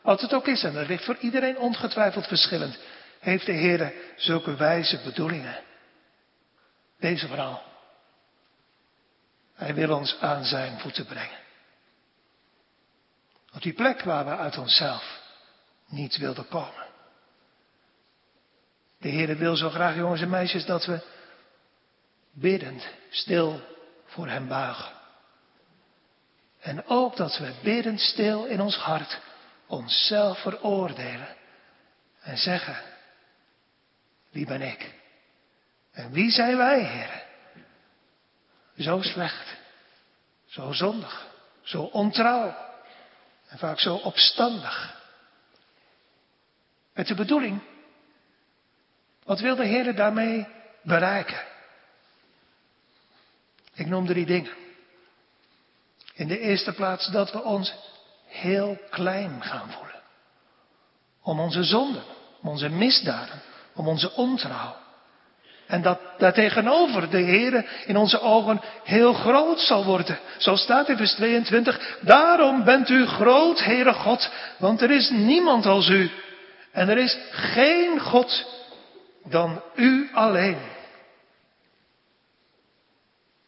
Wat 0.02 0.20
het 0.20 0.32
ook 0.32 0.46
is, 0.46 0.62
en 0.62 0.72
dat 0.72 0.86
ligt 0.86 1.04
voor 1.04 1.16
iedereen 1.20 1.58
ongetwijfeld 1.58 2.26
verschillend, 2.26 2.78
heeft 3.20 3.46
de 3.46 3.52
Heer 3.52 3.92
zulke 4.16 4.56
wijze 4.56 5.00
bedoelingen. 5.04 5.58
Deze 6.98 7.26
vooral. 7.26 7.62
Hij 9.56 9.74
wil 9.74 9.96
ons 9.96 10.16
aan 10.20 10.44
zijn 10.44 10.78
voeten 10.78 11.06
brengen. 11.06 11.38
Op 13.52 13.62
die 13.62 13.72
plek 13.72 14.02
waar 14.02 14.24
we 14.24 14.36
uit 14.36 14.58
onszelf 14.58 15.20
niet 15.86 16.16
wilden 16.16 16.48
komen. 16.48 16.86
De 18.98 19.08
Heer 19.08 19.36
wil 19.36 19.56
zo 19.56 19.70
graag, 19.70 19.96
jongens 19.96 20.20
en 20.20 20.30
meisjes, 20.30 20.64
dat 20.64 20.84
we 20.84 21.00
biddend, 22.32 22.86
stil 23.10 23.60
voor 24.04 24.28
Hem 24.28 24.48
buigen. 24.48 24.92
En 26.60 26.86
ook 26.86 27.16
dat 27.16 27.38
we 27.38 27.54
biddend, 27.62 28.00
stil 28.00 28.44
in 28.44 28.60
ons 28.60 28.76
hart 28.76 29.20
onszelf 29.66 30.38
veroordelen 30.38 31.36
en 32.20 32.38
zeggen, 32.38 32.76
wie 34.30 34.46
ben 34.46 34.62
ik? 34.62 34.94
En 35.92 36.12
wie 36.12 36.30
zijn 36.30 36.56
wij, 36.56 36.84
heren? 36.84 37.25
Zo 38.78 39.00
slecht, 39.00 39.56
zo 40.46 40.72
zondig, 40.72 41.26
zo 41.62 41.82
ontrouw 41.82 42.56
en 43.46 43.58
vaak 43.58 43.78
zo 43.78 43.94
opstandig. 43.94 45.04
Met 46.94 47.06
de 47.06 47.14
bedoeling, 47.14 47.60
wat 49.24 49.40
wil 49.40 49.56
de 49.56 49.64
Heer 49.66 49.94
daarmee 49.94 50.46
bereiken? 50.82 51.44
Ik 53.74 53.86
noem 53.86 54.06
drie 54.06 54.26
dingen. 54.26 54.52
In 56.14 56.28
de 56.28 56.38
eerste 56.38 56.72
plaats 56.72 57.10
dat 57.10 57.32
we 57.32 57.42
ons 57.42 57.74
heel 58.26 58.78
klein 58.90 59.42
gaan 59.42 59.70
voelen. 59.70 60.02
Om 61.22 61.40
onze 61.40 61.64
zonden, 61.64 62.04
om 62.40 62.48
onze 62.48 62.68
misdaden, 62.68 63.42
om 63.74 63.88
onze 63.88 64.12
ontrouw. 64.12 64.76
En 65.66 65.82
dat 65.82 66.00
daartegenover 66.18 67.10
de 67.10 67.20
Heer 67.20 67.66
in 67.86 67.96
onze 67.96 68.20
ogen 68.20 68.60
heel 68.84 69.12
groot 69.12 69.60
zal 69.60 69.84
worden. 69.84 70.18
Zo 70.38 70.56
staat 70.56 70.88
in 70.88 70.96
vers 70.96 71.12
22. 71.12 71.98
Daarom 72.00 72.64
bent 72.64 72.88
u 72.88 73.06
groot, 73.06 73.64
Heere 73.64 73.92
God, 73.92 74.30
want 74.58 74.80
er 74.80 74.90
is 74.90 75.10
niemand 75.10 75.66
als 75.66 75.88
u. 75.88 76.10
En 76.72 76.88
er 76.88 76.98
is 76.98 77.18
geen 77.30 78.00
God 78.00 78.46
dan 79.24 79.62
u 79.74 80.10
alleen. 80.12 80.58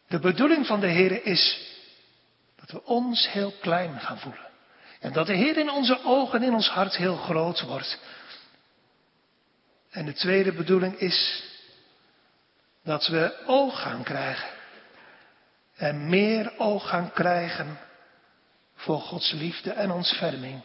De 0.09 0.19
bedoeling 0.19 0.67
van 0.67 0.81
de 0.81 0.87
Heer 0.87 1.27
is 1.27 1.61
dat 2.57 2.71
we 2.71 2.85
ons 2.85 3.33
heel 3.33 3.53
klein 3.61 4.01
gaan 4.01 4.19
voelen. 4.19 4.47
En 5.01 5.13
dat 5.13 5.27
de 5.27 5.35
Heer 5.35 5.57
in 5.57 5.71
onze 5.71 6.05
ogen, 6.05 6.43
in 6.43 6.55
ons 6.55 6.69
hart 6.69 6.97
heel 6.97 7.17
groot 7.17 7.61
wordt. 7.61 7.99
En 9.91 10.05
de 10.05 10.13
tweede 10.13 10.53
bedoeling 10.53 10.99
is 10.99 11.43
dat 12.89 13.07
we 13.07 13.43
oog 13.47 13.83
gaan 13.83 14.03
krijgen. 14.03 14.49
En 15.77 16.09
meer 16.09 16.59
oog 16.59 16.89
gaan 16.89 17.13
krijgen 17.13 17.79
voor 18.75 19.01
Gods 19.01 19.33
liefde 19.33 19.71
en 19.73 19.91
ontferming. 19.91 20.63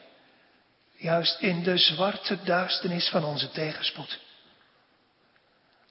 Juist 0.95 1.39
in 1.39 1.63
de 1.63 1.77
zwarte 1.77 2.43
duisternis 2.43 3.09
van 3.09 3.23
onze 3.23 3.51
tegenspoed. 3.51 4.19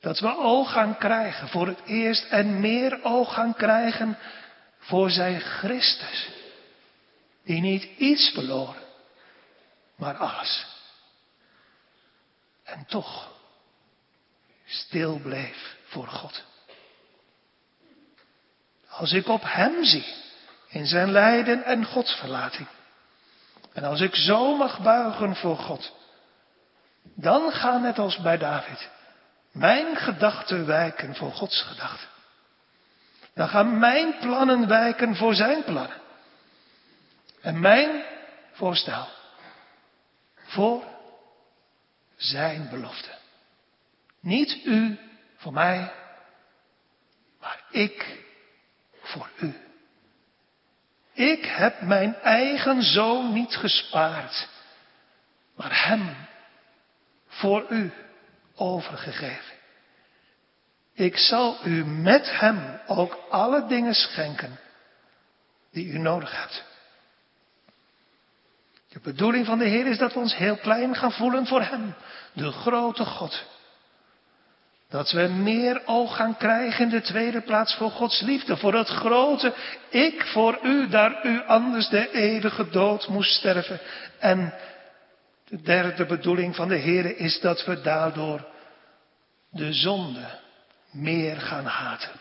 Dat 0.00 0.20
we 0.20 0.36
oog 0.36 0.72
gaan 0.72 0.98
krijgen 0.98 1.48
voor 1.48 1.66
het 1.66 1.80
eerst 1.84 2.24
en 2.28 2.60
meer 2.60 3.04
oog 3.04 3.34
gaan 3.34 3.54
krijgen 3.54 4.18
voor 4.78 5.10
zijn 5.10 5.40
Christus. 5.40 6.28
Die 7.44 7.60
niet 7.60 7.84
iets 7.84 8.30
verloor, 8.30 8.76
maar 9.96 10.16
alles. 10.16 10.66
En 12.64 12.84
toch 12.86 13.30
stil 14.64 15.18
bleef 15.18 15.80
voor 15.93 16.09
God. 16.09 16.43
Als 18.88 19.12
ik 19.12 19.28
op 19.28 19.43
Hem 19.45 19.84
zie, 19.84 20.14
in 20.68 20.86
zijn 20.86 21.11
lijden 21.11 21.64
en 21.64 21.84
godsverlating, 21.84 22.68
en 23.72 23.84
als 23.84 24.01
ik 24.01 24.14
zo 24.14 24.57
mag 24.57 24.80
buigen 24.80 25.36
voor 25.36 25.57
God, 25.57 25.93
dan 27.03 27.53
gaan 27.53 27.82
net 27.82 27.99
als 27.99 28.18
bij 28.18 28.38
David 28.38 28.90
mijn 29.53 29.97
gedachten 29.97 30.66
wijken 30.66 31.14
voor 31.14 31.32
Gods 31.32 31.62
gedachten. 31.62 32.09
Dan 33.34 33.49
gaan 33.49 33.78
mijn 33.78 34.18
plannen 34.20 34.68
wijken 34.68 35.16
voor 35.16 35.34
zijn 35.34 35.64
plannen. 35.64 36.01
En 37.40 37.61
mijn 37.61 38.05
voorstel 38.53 39.09
voor 40.34 40.84
zijn 42.16 42.68
belofte. 42.70 43.11
Niet 44.20 44.64
u 44.64 44.99
voor 45.43 45.53
mij, 45.53 45.93
maar 47.40 47.64
ik 47.70 48.24
voor 49.01 49.30
u. 49.40 49.55
Ik 51.12 51.45
heb 51.45 51.80
mijn 51.80 52.14
eigen 52.14 52.82
zoon 52.82 53.32
niet 53.32 53.57
gespaard, 53.57 54.49
maar 55.55 55.86
hem 55.86 56.16
voor 57.26 57.66
u 57.68 57.93
overgegeven. 58.55 59.55
Ik 60.95 61.16
zal 61.16 61.59
u 61.64 61.84
met 61.84 62.38
hem 62.38 62.80
ook 62.86 63.18
alle 63.30 63.66
dingen 63.66 63.95
schenken 63.95 64.59
die 65.70 65.86
u 65.86 65.99
nodig 65.99 66.40
hebt. 66.40 66.64
De 68.88 69.01
bedoeling 69.01 69.47
van 69.47 69.59
de 69.59 69.64
Heer 69.64 69.86
is 69.86 69.99
dat 69.99 70.12
we 70.12 70.18
ons 70.18 70.36
heel 70.36 70.57
klein 70.57 70.95
gaan 70.97 71.12
voelen 71.12 71.47
voor 71.47 71.62
Hem, 71.62 71.95
de 72.32 72.51
grote 72.51 73.05
God. 73.05 73.45
Dat 74.93 75.11
we 75.11 75.28
meer 75.28 75.82
oog 75.86 76.16
gaan 76.16 76.36
krijgen 76.36 76.84
in 76.84 76.90
de 76.90 77.01
tweede 77.01 77.40
plaats 77.40 77.74
voor 77.74 77.90
Gods 77.90 78.20
liefde, 78.20 78.57
voor 78.57 78.74
het 78.74 78.88
grote 78.88 79.55
ik 79.88 80.22
voor 80.26 80.59
u, 80.62 80.88
daar 80.88 81.26
u 81.26 81.43
anders 81.47 81.88
de 81.88 82.11
eeuwige 82.11 82.68
dood 82.68 83.09
moest 83.09 83.34
sterven. 83.34 83.80
En 84.18 84.55
de 85.49 85.62
derde 85.62 86.07
bedoeling 86.07 86.57
van 86.57 86.68
de 86.68 86.76
Heer 86.76 87.16
is 87.16 87.40
dat 87.40 87.64
we 87.64 87.80
daardoor 87.80 88.47
de 89.51 89.72
zonde 89.72 90.38
meer 90.90 91.36
gaan 91.36 91.66
haten. 91.66 92.20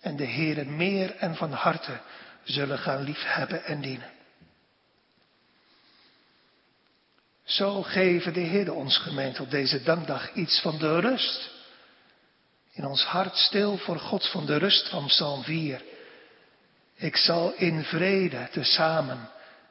En 0.00 0.16
de 0.16 0.26
Heere 0.26 0.64
meer 0.64 1.16
en 1.16 1.36
van 1.36 1.52
harte 1.52 2.00
zullen 2.42 2.78
gaan 2.78 3.02
liefhebben 3.02 3.64
en 3.64 3.80
dienen. 3.80 4.17
Zo 7.48 7.82
geven 7.82 8.32
de 8.32 8.40
Heer 8.40 8.72
ons 8.72 8.98
gemeente 8.98 9.42
op 9.42 9.50
deze 9.50 9.82
dankdag 9.82 10.32
iets 10.32 10.60
van 10.60 10.78
de 10.78 11.00
rust. 11.00 11.50
In 12.72 12.86
ons 12.86 13.04
hart 13.04 13.36
stil 13.36 13.76
voor 13.76 13.98
God 13.98 14.30
van 14.30 14.46
de 14.46 14.56
rust 14.56 14.88
van 14.88 15.06
Psalm 15.06 15.42
4. 15.42 15.82
Ik 16.94 17.16
zal 17.16 17.52
in 17.54 17.84
vrede 17.84 18.48
tezamen 18.52 19.30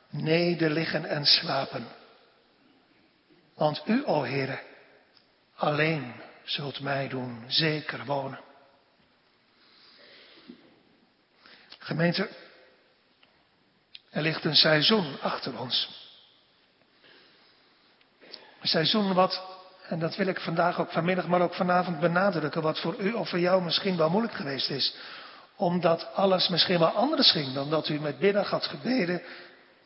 nederliggen 0.09 1.05
en 1.05 1.25
slapen. 1.25 1.87
Want 3.53 3.81
u, 3.85 4.03
o 4.05 4.23
Heere, 4.23 4.59
alleen 5.55 6.13
zult 6.43 6.79
mij 6.79 7.07
doen 7.07 7.43
zeker 7.47 8.05
wonen. 8.05 8.39
Gemeente, 11.79 12.29
er 14.09 14.21
ligt 14.21 14.43
een 14.43 14.55
seizoen 14.55 15.21
achter 15.21 15.59
ons. 15.59 16.05
Een 18.61 18.67
seizoen 18.67 19.13
wat, 19.13 19.41
en 19.87 19.99
dat 19.99 20.15
wil 20.15 20.27
ik 20.27 20.39
vandaag 20.39 20.79
ook 20.79 20.91
vanmiddag, 20.91 21.27
maar 21.27 21.41
ook 21.41 21.53
vanavond 21.53 21.99
benadrukken, 21.99 22.61
wat 22.61 22.79
voor 22.79 22.95
u 22.99 23.13
of 23.13 23.29
voor 23.29 23.39
jou 23.39 23.63
misschien 23.63 23.97
wel 23.97 24.09
moeilijk 24.09 24.33
geweest 24.33 24.69
is. 24.69 24.95
Omdat 25.55 26.13
alles 26.13 26.47
misschien 26.47 26.79
wel 26.79 26.89
anders 26.89 27.31
ging 27.31 27.53
dan 27.53 27.69
dat 27.69 27.89
u 27.89 27.99
met 27.99 28.19
bidden 28.19 28.43
had 28.43 28.65
gebeden 28.65 29.21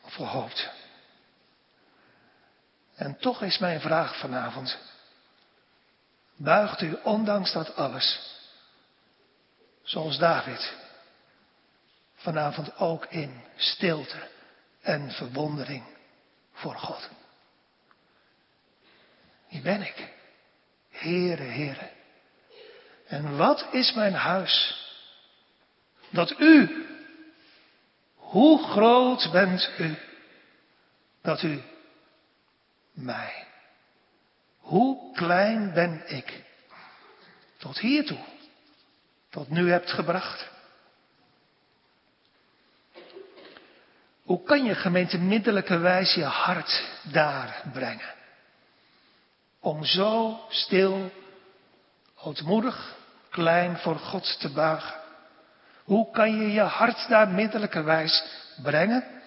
of 0.02 0.14
gehoopt. 0.14 0.70
En 2.94 3.16
toch 3.18 3.42
is 3.42 3.58
mijn 3.58 3.80
vraag 3.80 4.18
vanavond. 4.18 4.78
Buigt 6.36 6.80
u 6.80 6.98
ondanks 7.02 7.52
dat 7.52 7.76
alles, 7.76 8.36
zoals 9.82 10.18
David, 10.18 10.72
vanavond 12.14 12.76
ook 12.76 13.06
in 13.06 13.42
stilte 13.56 14.28
en 14.80 15.10
verwondering 15.10 15.84
voor 16.52 16.78
God. 16.78 17.08
Wie 19.52 19.60
ben 19.60 19.82
ik? 19.82 20.08
Heere, 20.90 21.42
Heere. 21.42 21.90
En 23.06 23.36
wat 23.36 23.66
is 23.72 23.92
mijn 23.92 24.14
huis? 24.14 24.80
Dat 26.10 26.40
u, 26.40 26.86
hoe 28.14 28.62
groot 28.62 29.28
bent 29.32 29.70
u, 29.78 29.96
dat 31.22 31.42
u 31.42 31.62
mij, 32.92 33.46
hoe 34.58 35.14
klein 35.14 35.72
ben 35.72 36.02
ik, 36.06 36.44
tot 37.58 37.78
hiertoe, 37.78 38.24
tot 39.30 39.48
nu 39.48 39.70
hebt 39.70 39.90
gebracht. 39.90 40.50
Hoe 44.22 44.42
kan 44.42 44.64
je 44.64 44.74
gemeente 44.74 45.18
wijze 45.78 46.18
je 46.18 46.24
hart 46.24 46.84
daar 47.02 47.62
brengen? 47.72 48.21
Om 49.62 49.84
zo 49.84 50.40
stil, 50.48 51.12
ootmoedig, 52.16 52.96
klein 53.30 53.78
voor 53.78 53.98
God 53.98 54.40
te 54.40 54.48
buigen. 54.48 55.00
Hoe 55.84 56.10
kan 56.10 56.40
je 56.40 56.52
je 56.52 56.60
hart 56.60 57.08
daar 57.08 57.28
wijs 57.84 58.24
brengen? 58.62 59.22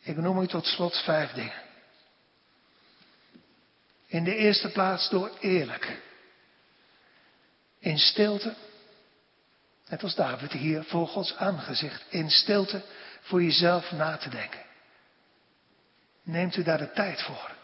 Ik 0.00 0.16
noem 0.16 0.40
u 0.42 0.46
tot 0.46 0.66
slot 0.66 1.02
vijf 1.02 1.32
dingen. 1.32 1.62
In 4.06 4.24
de 4.24 4.36
eerste 4.36 4.68
plaats 4.68 5.08
door 5.10 5.30
eerlijk. 5.40 6.02
In 7.78 7.98
stilte, 7.98 8.54
net 9.88 10.02
als 10.02 10.14
David 10.14 10.52
hier 10.52 10.84
voor 10.84 11.06
Gods 11.06 11.36
aangezicht, 11.36 12.04
in 12.08 12.30
stilte 12.30 12.82
voor 13.20 13.42
jezelf 13.42 13.92
na 13.92 14.16
te 14.16 14.28
denken. 14.28 14.64
Neemt 16.22 16.56
u 16.56 16.62
daar 16.62 16.78
de 16.78 16.92
tijd 16.92 17.22
voor. 17.22 17.57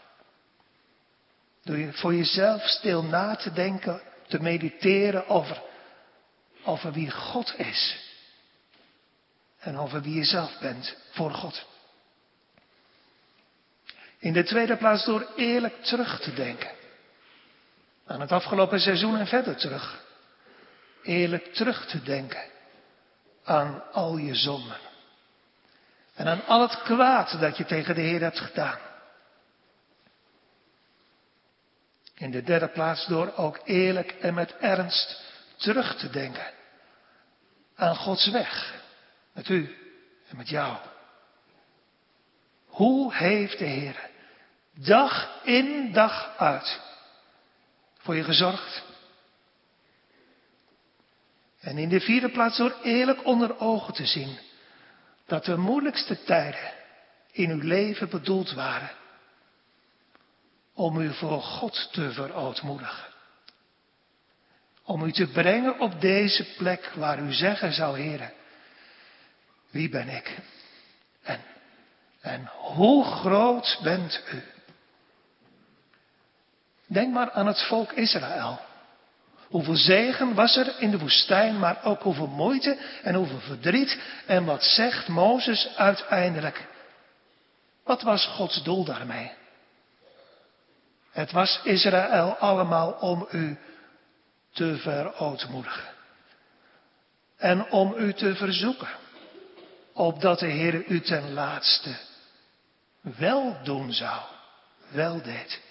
Door 1.65 1.77
je 1.77 1.93
voor 1.93 2.15
jezelf 2.15 2.67
stil 2.67 3.03
na 3.03 3.35
te 3.35 3.53
denken, 3.53 4.01
te 4.27 4.41
mediteren 4.41 5.27
over, 5.27 5.61
over 6.63 6.91
wie 6.91 7.11
God 7.11 7.53
is. 7.57 7.97
En 9.59 9.77
over 9.77 10.01
wie 10.01 10.15
je 10.15 10.23
zelf 10.23 10.59
bent 10.59 10.95
voor 11.11 11.31
God. 11.31 11.65
In 14.19 14.33
de 14.33 14.43
tweede 14.43 14.77
plaats 14.77 15.05
door 15.05 15.27
eerlijk 15.35 15.83
terug 15.83 16.19
te 16.19 16.33
denken. 16.33 16.71
Aan 18.05 18.21
het 18.21 18.31
afgelopen 18.31 18.79
seizoen 18.79 19.17
en 19.17 19.27
verder 19.27 19.55
terug. 19.55 20.03
Eerlijk 21.03 21.53
terug 21.53 21.85
te 21.85 22.01
denken 22.01 22.43
aan 23.43 23.91
al 23.91 24.17
je 24.17 24.35
zonden. 24.35 24.77
En 26.13 26.27
aan 26.27 26.45
al 26.45 26.61
het 26.61 26.81
kwaad 26.81 27.39
dat 27.39 27.57
je 27.57 27.65
tegen 27.65 27.95
de 27.95 28.01
Heer 28.01 28.21
hebt 28.21 28.39
gedaan. 28.39 28.79
In 32.17 32.31
de 32.31 32.43
derde 32.43 32.67
plaats 32.67 33.07
door 33.07 33.33
ook 33.35 33.59
eerlijk 33.63 34.11
en 34.11 34.33
met 34.33 34.57
ernst 34.57 35.23
terug 35.55 35.95
te 35.95 36.09
denken 36.09 36.53
aan 37.75 37.95
Gods 37.95 38.31
weg. 38.31 38.83
Met 39.33 39.49
u 39.49 39.75
en 40.27 40.37
met 40.37 40.49
jou. 40.49 40.77
Hoe 42.65 43.13
heeft 43.13 43.59
de 43.59 43.65
Heer 43.65 44.09
dag 44.73 45.41
in 45.43 45.91
dag 45.93 46.37
uit 46.37 46.81
voor 47.97 48.15
je 48.15 48.23
gezorgd? 48.23 48.83
En 51.59 51.77
in 51.77 51.89
de 51.89 51.99
vierde 51.99 52.29
plaats 52.29 52.57
door 52.57 52.75
eerlijk 52.83 53.25
onder 53.25 53.59
ogen 53.59 53.93
te 53.93 54.05
zien 54.05 54.37
dat 55.25 55.45
de 55.45 55.57
moeilijkste 55.57 56.23
tijden 56.23 56.73
in 57.31 57.49
uw 57.49 57.61
leven 57.61 58.09
bedoeld 58.09 58.53
waren 58.53 58.91
om 60.75 60.99
u 60.99 61.13
voor 61.13 61.41
God 61.41 61.89
te 61.91 62.11
verootmoedigen. 62.11 63.13
Om 64.83 65.03
u 65.03 65.11
te 65.11 65.27
brengen 65.27 65.79
op 65.79 66.01
deze 66.01 66.45
plek 66.57 66.91
waar 66.95 67.19
u 67.19 67.33
zeggen 67.33 67.73
zou, 67.73 67.99
heren, 67.99 68.33
wie 69.69 69.89
ben 69.89 70.09
ik? 70.09 70.37
En, 71.23 71.41
en 72.21 72.49
hoe 72.51 73.03
groot 73.03 73.79
bent 73.83 74.23
u? 74.33 74.43
Denk 76.87 77.13
maar 77.13 77.31
aan 77.31 77.47
het 77.47 77.61
volk 77.61 77.91
Israël. 77.91 78.59
Hoeveel 79.47 79.75
zegen 79.75 80.33
was 80.33 80.57
er 80.57 80.79
in 80.79 80.91
de 80.91 80.99
woestijn, 80.99 81.59
maar 81.59 81.83
ook 81.83 82.01
hoeveel 82.01 82.27
moeite 82.27 82.77
en 83.03 83.15
hoeveel 83.15 83.39
verdriet. 83.39 83.99
En 84.25 84.45
wat 84.45 84.63
zegt 84.63 85.07
Mozes 85.07 85.75
uiteindelijk? 85.75 86.67
Wat 87.83 88.01
was 88.01 88.25
Gods 88.25 88.63
doel 88.63 88.83
daarmee? 88.83 89.31
Het 91.15 91.31
was 91.31 91.59
Israël 91.63 92.35
allemaal 92.35 92.91
om 92.91 93.27
u 93.31 93.57
te 94.51 94.77
verootmoedigen. 94.77 95.93
En 97.37 97.71
om 97.71 97.93
u 97.97 98.13
te 98.13 98.35
verzoeken. 98.35 98.89
Opdat 99.93 100.39
de 100.39 100.47
Heer 100.47 100.85
u 100.85 101.01
ten 101.01 101.33
laatste 101.33 101.95
wel 103.01 103.57
doen 103.63 103.93
zou. 103.93 104.21
Wel 104.87 105.21
deed. 105.21 105.61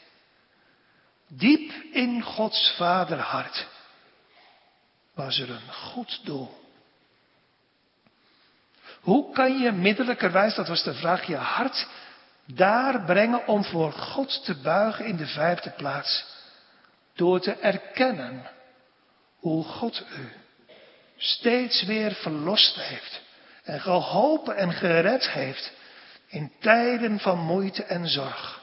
Diep 1.29 1.73
in 1.93 2.23
Gods 2.23 2.75
vaderhart 2.77 3.67
was 5.15 5.39
er 5.39 5.51
een 5.51 5.73
goed 5.73 6.21
doel. 6.25 6.63
Hoe 9.01 9.33
kan 9.33 9.59
je 9.59 9.73
middelijkerwijs, 9.73 10.55
dat 10.55 10.69
was 10.69 10.83
de 10.83 10.95
vraag, 10.95 11.27
je 11.27 11.37
hart 11.37 11.87
daar 12.47 13.05
brengen 13.05 13.47
om 13.47 13.65
voor 13.65 13.93
God 13.93 14.45
te 14.45 14.55
buigen 14.55 15.05
in 15.05 15.17
de 15.17 15.27
vijfde 15.27 15.71
plaats? 15.71 16.25
Door 17.15 17.41
te 17.41 17.53
erkennen 17.53 18.51
hoe 19.39 19.65
God 19.65 20.05
u 20.17 20.33
steeds 21.17 21.83
weer 21.83 22.13
verlost 22.13 22.77
heeft 22.77 23.21
en 23.63 23.81
geholpen 23.81 24.57
en 24.57 24.73
gered 24.73 25.31
heeft 25.31 25.73
in 26.27 26.53
tijden 26.61 27.21
van 27.21 27.39
moeite 27.39 27.85
en 27.85 28.09
zorg. 28.09 28.63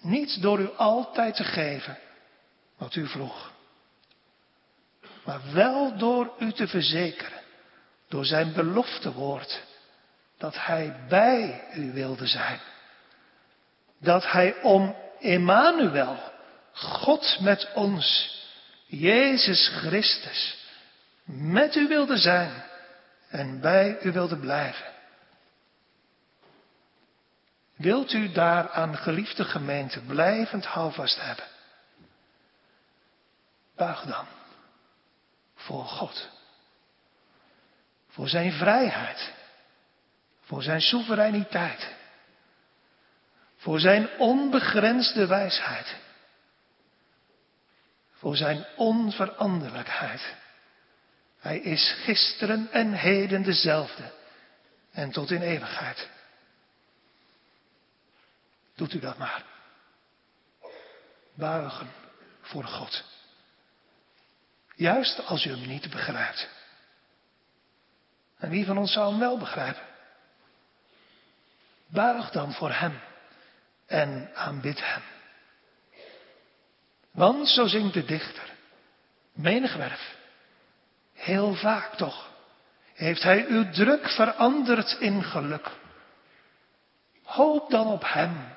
Niet 0.00 0.42
door 0.42 0.58
u 0.60 0.70
altijd 0.76 1.36
te 1.36 1.44
geven 1.44 1.98
wat 2.76 2.94
u 2.94 3.08
vroeg. 3.08 3.52
Maar 5.24 5.40
wel 5.52 5.96
door 5.96 6.34
u 6.38 6.52
te 6.52 6.68
verzekeren. 6.68 7.40
Door 8.08 8.24
zijn 8.24 8.52
beloftewoord. 8.52 9.62
Dat 10.38 10.64
Hij 10.64 10.96
bij 11.08 11.64
u 11.74 11.92
wilde 11.92 12.26
zijn. 12.26 12.60
Dat 13.98 14.30
Hij 14.30 14.62
om 14.62 14.96
Emmanuel, 15.20 16.32
God 16.72 17.38
met 17.40 17.72
ons, 17.74 18.34
Jezus 18.86 19.68
Christus, 19.68 20.64
met 21.24 21.74
u 21.74 21.88
wilde 21.88 22.16
zijn 22.16 22.64
en 23.28 23.60
bij 23.60 23.98
u 24.02 24.12
wilde 24.12 24.36
blijven. 24.36 24.94
Wilt 27.76 28.12
u 28.12 28.32
daar 28.32 28.70
aan 28.70 28.96
geliefde 28.96 29.44
gemeente 29.44 30.00
blijvend 30.00 30.66
houvast 30.66 31.20
hebben? 31.20 31.44
Buig 33.76 34.02
dan 34.02 34.26
voor 35.54 35.84
God. 35.84 36.28
Voor 38.08 38.28
zijn 38.28 38.52
vrijheid. 38.52 39.34
Voor 40.46 40.62
zijn 40.62 40.80
soevereiniteit. 40.80 41.94
Voor 43.56 43.80
zijn 43.80 44.08
onbegrensde 44.18 45.26
wijsheid. 45.26 45.96
Voor 48.12 48.36
zijn 48.36 48.66
onveranderlijkheid. 48.76 50.34
Hij 51.38 51.58
is 51.58 51.96
gisteren 52.04 52.68
en 52.72 52.92
heden 52.92 53.42
dezelfde. 53.42 54.12
En 54.92 55.10
tot 55.10 55.30
in 55.30 55.42
eeuwigheid. 55.42 56.08
Doet 58.74 58.92
u 58.92 58.98
dat 58.98 59.18
maar. 59.18 59.44
Buigen 61.34 61.90
voor 62.40 62.64
God. 62.64 63.04
Juist 64.74 65.26
als 65.26 65.44
u 65.44 65.50
hem 65.50 65.66
niet 65.66 65.90
begrijpt. 65.90 66.48
En 68.38 68.50
wie 68.50 68.66
van 68.66 68.78
ons 68.78 68.92
zou 68.92 69.10
hem 69.10 69.18
wel 69.18 69.38
begrijpen? 69.38 69.95
Buig 71.86 72.30
dan 72.30 72.52
voor 72.52 72.72
hem 72.72 73.00
en 73.86 74.30
aanbid 74.34 74.80
hem. 74.84 75.02
Want, 77.10 77.48
zo 77.48 77.66
zingt 77.66 77.94
de 77.94 78.04
dichter, 78.04 78.52
menig 79.32 79.76
werf, 79.76 80.16
heel 81.12 81.54
vaak 81.54 81.94
toch, 81.94 82.30
heeft 82.94 83.22
hij 83.22 83.46
uw 83.46 83.70
druk 83.70 84.08
veranderd 84.08 84.96
in 85.00 85.22
geluk. 85.22 85.70
Hoop 87.22 87.70
dan 87.70 87.86
op 87.86 88.02
hem, 88.06 88.54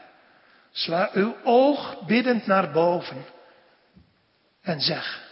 sla 0.72 1.10
uw 1.14 1.36
oog 1.44 2.06
biddend 2.06 2.46
naar 2.46 2.72
boven 2.72 3.26
en 4.62 4.82
zeg, 4.82 5.28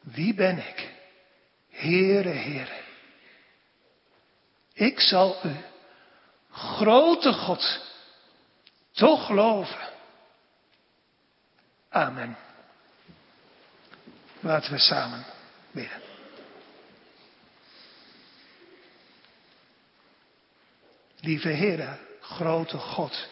wie 0.00 0.34
ben 0.34 0.58
ik? 0.58 0.94
Heere, 1.70 2.28
Heere. 2.28 2.85
Ik 4.76 5.00
zal 5.00 5.36
u, 5.44 5.56
grote 6.50 7.32
God, 7.32 7.80
toch 8.92 9.26
geloven. 9.26 9.88
Amen. 11.88 12.36
Laten 14.40 14.72
we 14.72 14.78
samen 14.78 15.24
bidden. 15.70 16.00
Lieve 21.20 21.48
Heere, 21.48 21.98
grote 22.20 22.78
God, 22.78 23.28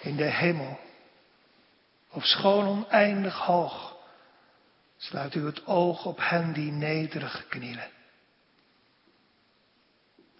in 0.00 0.16
de 0.16 0.30
hemel, 0.30 0.80
of 2.10 2.24
schoon 2.24 2.66
oneindig 2.66 3.38
hoog, 3.38 3.96
sluit 4.96 5.34
u 5.34 5.46
het 5.46 5.66
oog 5.66 6.04
op 6.04 6.18
hen 6.20 6.52
die 6.52 6.72
nederig 6.72 7.48
knielen. 7.48 7.90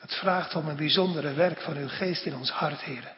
Het 0.02 0.14
vraagt 0.14 0.54
om 0.54 0.68
een 0.68 0.76
bijzondere 0.76 1.32
werk 1.32 1.60
van 1.60 1.76
uw 1.76 1.88
geest 1.88 2.24
in 2.24 2.34
ons 2.34 2.50
hart, 2.50 2.80
heren. 2.80 3.16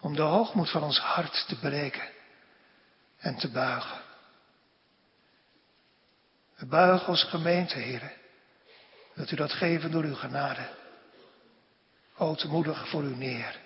Om 0.00 0.16
de 0.16 0.22
hoogmoed 0.22 0.70
van 0.70 0.82
ons 0.82 0.98
hart 0.98 1.44
te 1.48 1.58
breken 1.58 2.08
en 3.18 3.36
te 3.36 3.50
buigen. 3.50 4.00
We 6.56 6.66
buigen 6.66 7.06
als 7.06 7.24
gemeente, 7.24 7.78
heren. 7.78 8.12
Dat 9.14 9.30
u 9.30 9.36
dat 9.36 9.52
geven 9.52 9.90
door 9.90 10.04
uw 10.04 10.14
genade. 10.14 10.68
O, 12.16 12.34
te 12.34 12.74
voor 12.74 13.02
u 13.02 13.16
neer. 13.16 13.60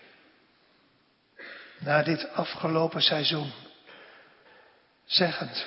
Na 1.79 2.03
dit 2.03 2.33
afgelopen 2.33 3.03
seizoen. 3.03 3.53
Zeggend. 5.05 5.67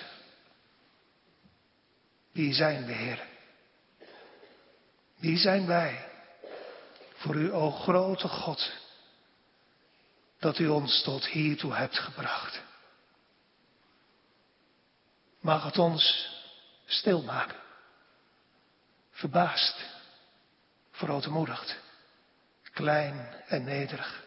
Wie 2.31 2.53
zijn 2.53 2.85
we, 2.85 2.91
Heer? 2.91 3.23
Wie 5.15 5.37
zijn 5.37 5.67
wij? 5.67 6.08
Voor 7.19 7.35
u, 7.35 7.51
o 7.51 7.71
grote 7.71 8.27
God, 8.27 8.71
dat 10.39 10.59
u 10.59 10.67
ons 10.67 11.03
tot 11.03 11.25
hiertoe 11.25 11.73
hebt 11.73 11.99
gebracht. 11.99 12.61
Mag 15.39 15.63
het 15.63 15.77
ons 15.77 16.29
stilmaken, 16.85 17.59
verbaasd, 19.11 19.85
verootmoedigd, 20.91 21.77
klein 22.73 23.33
en 23.47 23.63
nederig. 23.63 24.23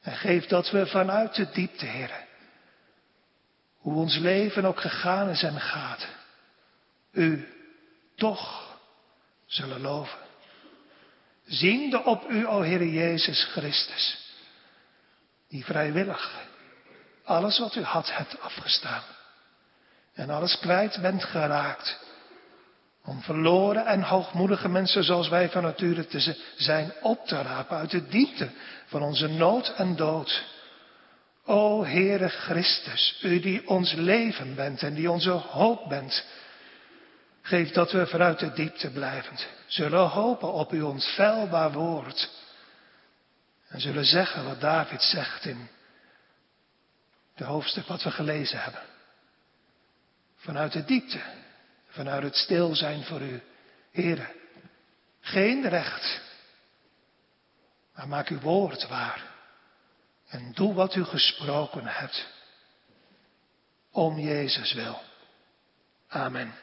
En 0.00 0.16
geef 0.16 0.46
dat 0.46 0.70
we 0.70 0.86
vanuit 0.86 1.34
de 1.34 1.50
diepte, 1.50 1.86
Heer, 1.86 2.26
hoe 3.78 3.94
ons 3.94 4.16
leven 4.16 4.64
ook 4.64 4.80
gegaan 4.80 5.28
is 5.28 5.42
en 5.42 5.60
gaat, 5.60 6.06
u 7.12 7.48
toch 8.14 8.76
zullen 9.46 9.80
loven 9.80 10.27
ziende 11.48 12.04
op 12.04 12.30
u, 12.30 12.46
o 12.46 12.60
Heer 12.60 12.84
Jezus 12.86 13.44
Christus, 13.44 14.18
die 15.48 15.64
vrijwillig 15.64 16.46
alles 17.24 17.58
wat 17.58 17.74
u 17.74 17.82
had 17.82 18.16
hebt 18.16 18.40
afgestaan 18.40 19.02
en 20.14 20.30
alles 20.30 20.58
kwijt 20.58 20.98
bent 21.00 21.24
geraakt 21.24 21.98
om 23.04 23.22
verloren 23.22 23.86
en 23.86 24.02
hoogmoedige 24.02 24.68
mensen 24.68 25.04
zoals 25.04 25.28
wij 25.28 25.50
van 25.50 25.62
nature 25.62 26.06
te 26.06 26.36
zijn 26.56 26.92
op 27.02 27.26
te 27.26 27.42
rapen 27.42 27.76
uit 27.76 27.90
de 27.90 28.08
diepte 28.08 28.50
van 28.86 29.02
onze 29.02 29.28
nood 29.28 29.74
en 29.76 29.96
dood. 29.96 30.44
O 31.44 31.84
Heere 31.84 32.28
Christus, 32.28 33.18
u 33.22 33.40
die 33.40 33.68
ons 33.68 33.92
leven 33.92 34.54
bent 34.54 34.82
en 34.82 34.94
die 34.94 35.10
onze 35.10 35.30
hoop 35.30 35.88
bent, 35.88 36.24
Geef 37.42 37.70
dat 37.70 37.92
we 37.92 38.06
vanuit 38.06 38.38
de 38.38 38.52
diepte 38.52 38.90
blijvend 38.90 39.46
zullen 39.68 40.08
hopen 40.08 40.52
op 40.52 40.70
uw 40.70 40.86
onfeilbaar 40.86 41.72
woord. 41.72 42.30
En 43.68 43.80
zullen 43.80 44.04
zeggen 44.04 44.44
wat 44.44 44.60
David 44.60 45.02
zegt 45.02 45.44
in 45.44 45.68
de 47.34 47.44
hoofdstuk 47.44 47.86
wat 47.86 48.02
we 48.02 48.10
gelezen 48.10 48.62
hebben. 48.62 48.82
Vanuit 50.36 50.72
de 50.72 50.84
diepte, 50.84 51.20
vanuit 51.88 52.22
het 52.22 52.36
stil 52.36 52.74
zijn 52.74 53.04
voor 53.04 53.20
u, 53.20 53.42
Heere. 53.90 54.36
Geen 55.20 55.68
recht, 55.68 56.20
maar 57.94 58.08
maak 58.08 58.28
uw 58.28 58.40
woord 58.40 58.88
waar. 58.88 59.22
En 60.28 60.52
doe 60.52 60.74
wat 60.74 60.94
u 60.94 61.04
gesproken 61.04 61.86
hebt. 61.86 62.26
Om 63.90 64.18
Jezus 64.18 64.72
wil. 64.72 65.00
Amen. 66.08 66.54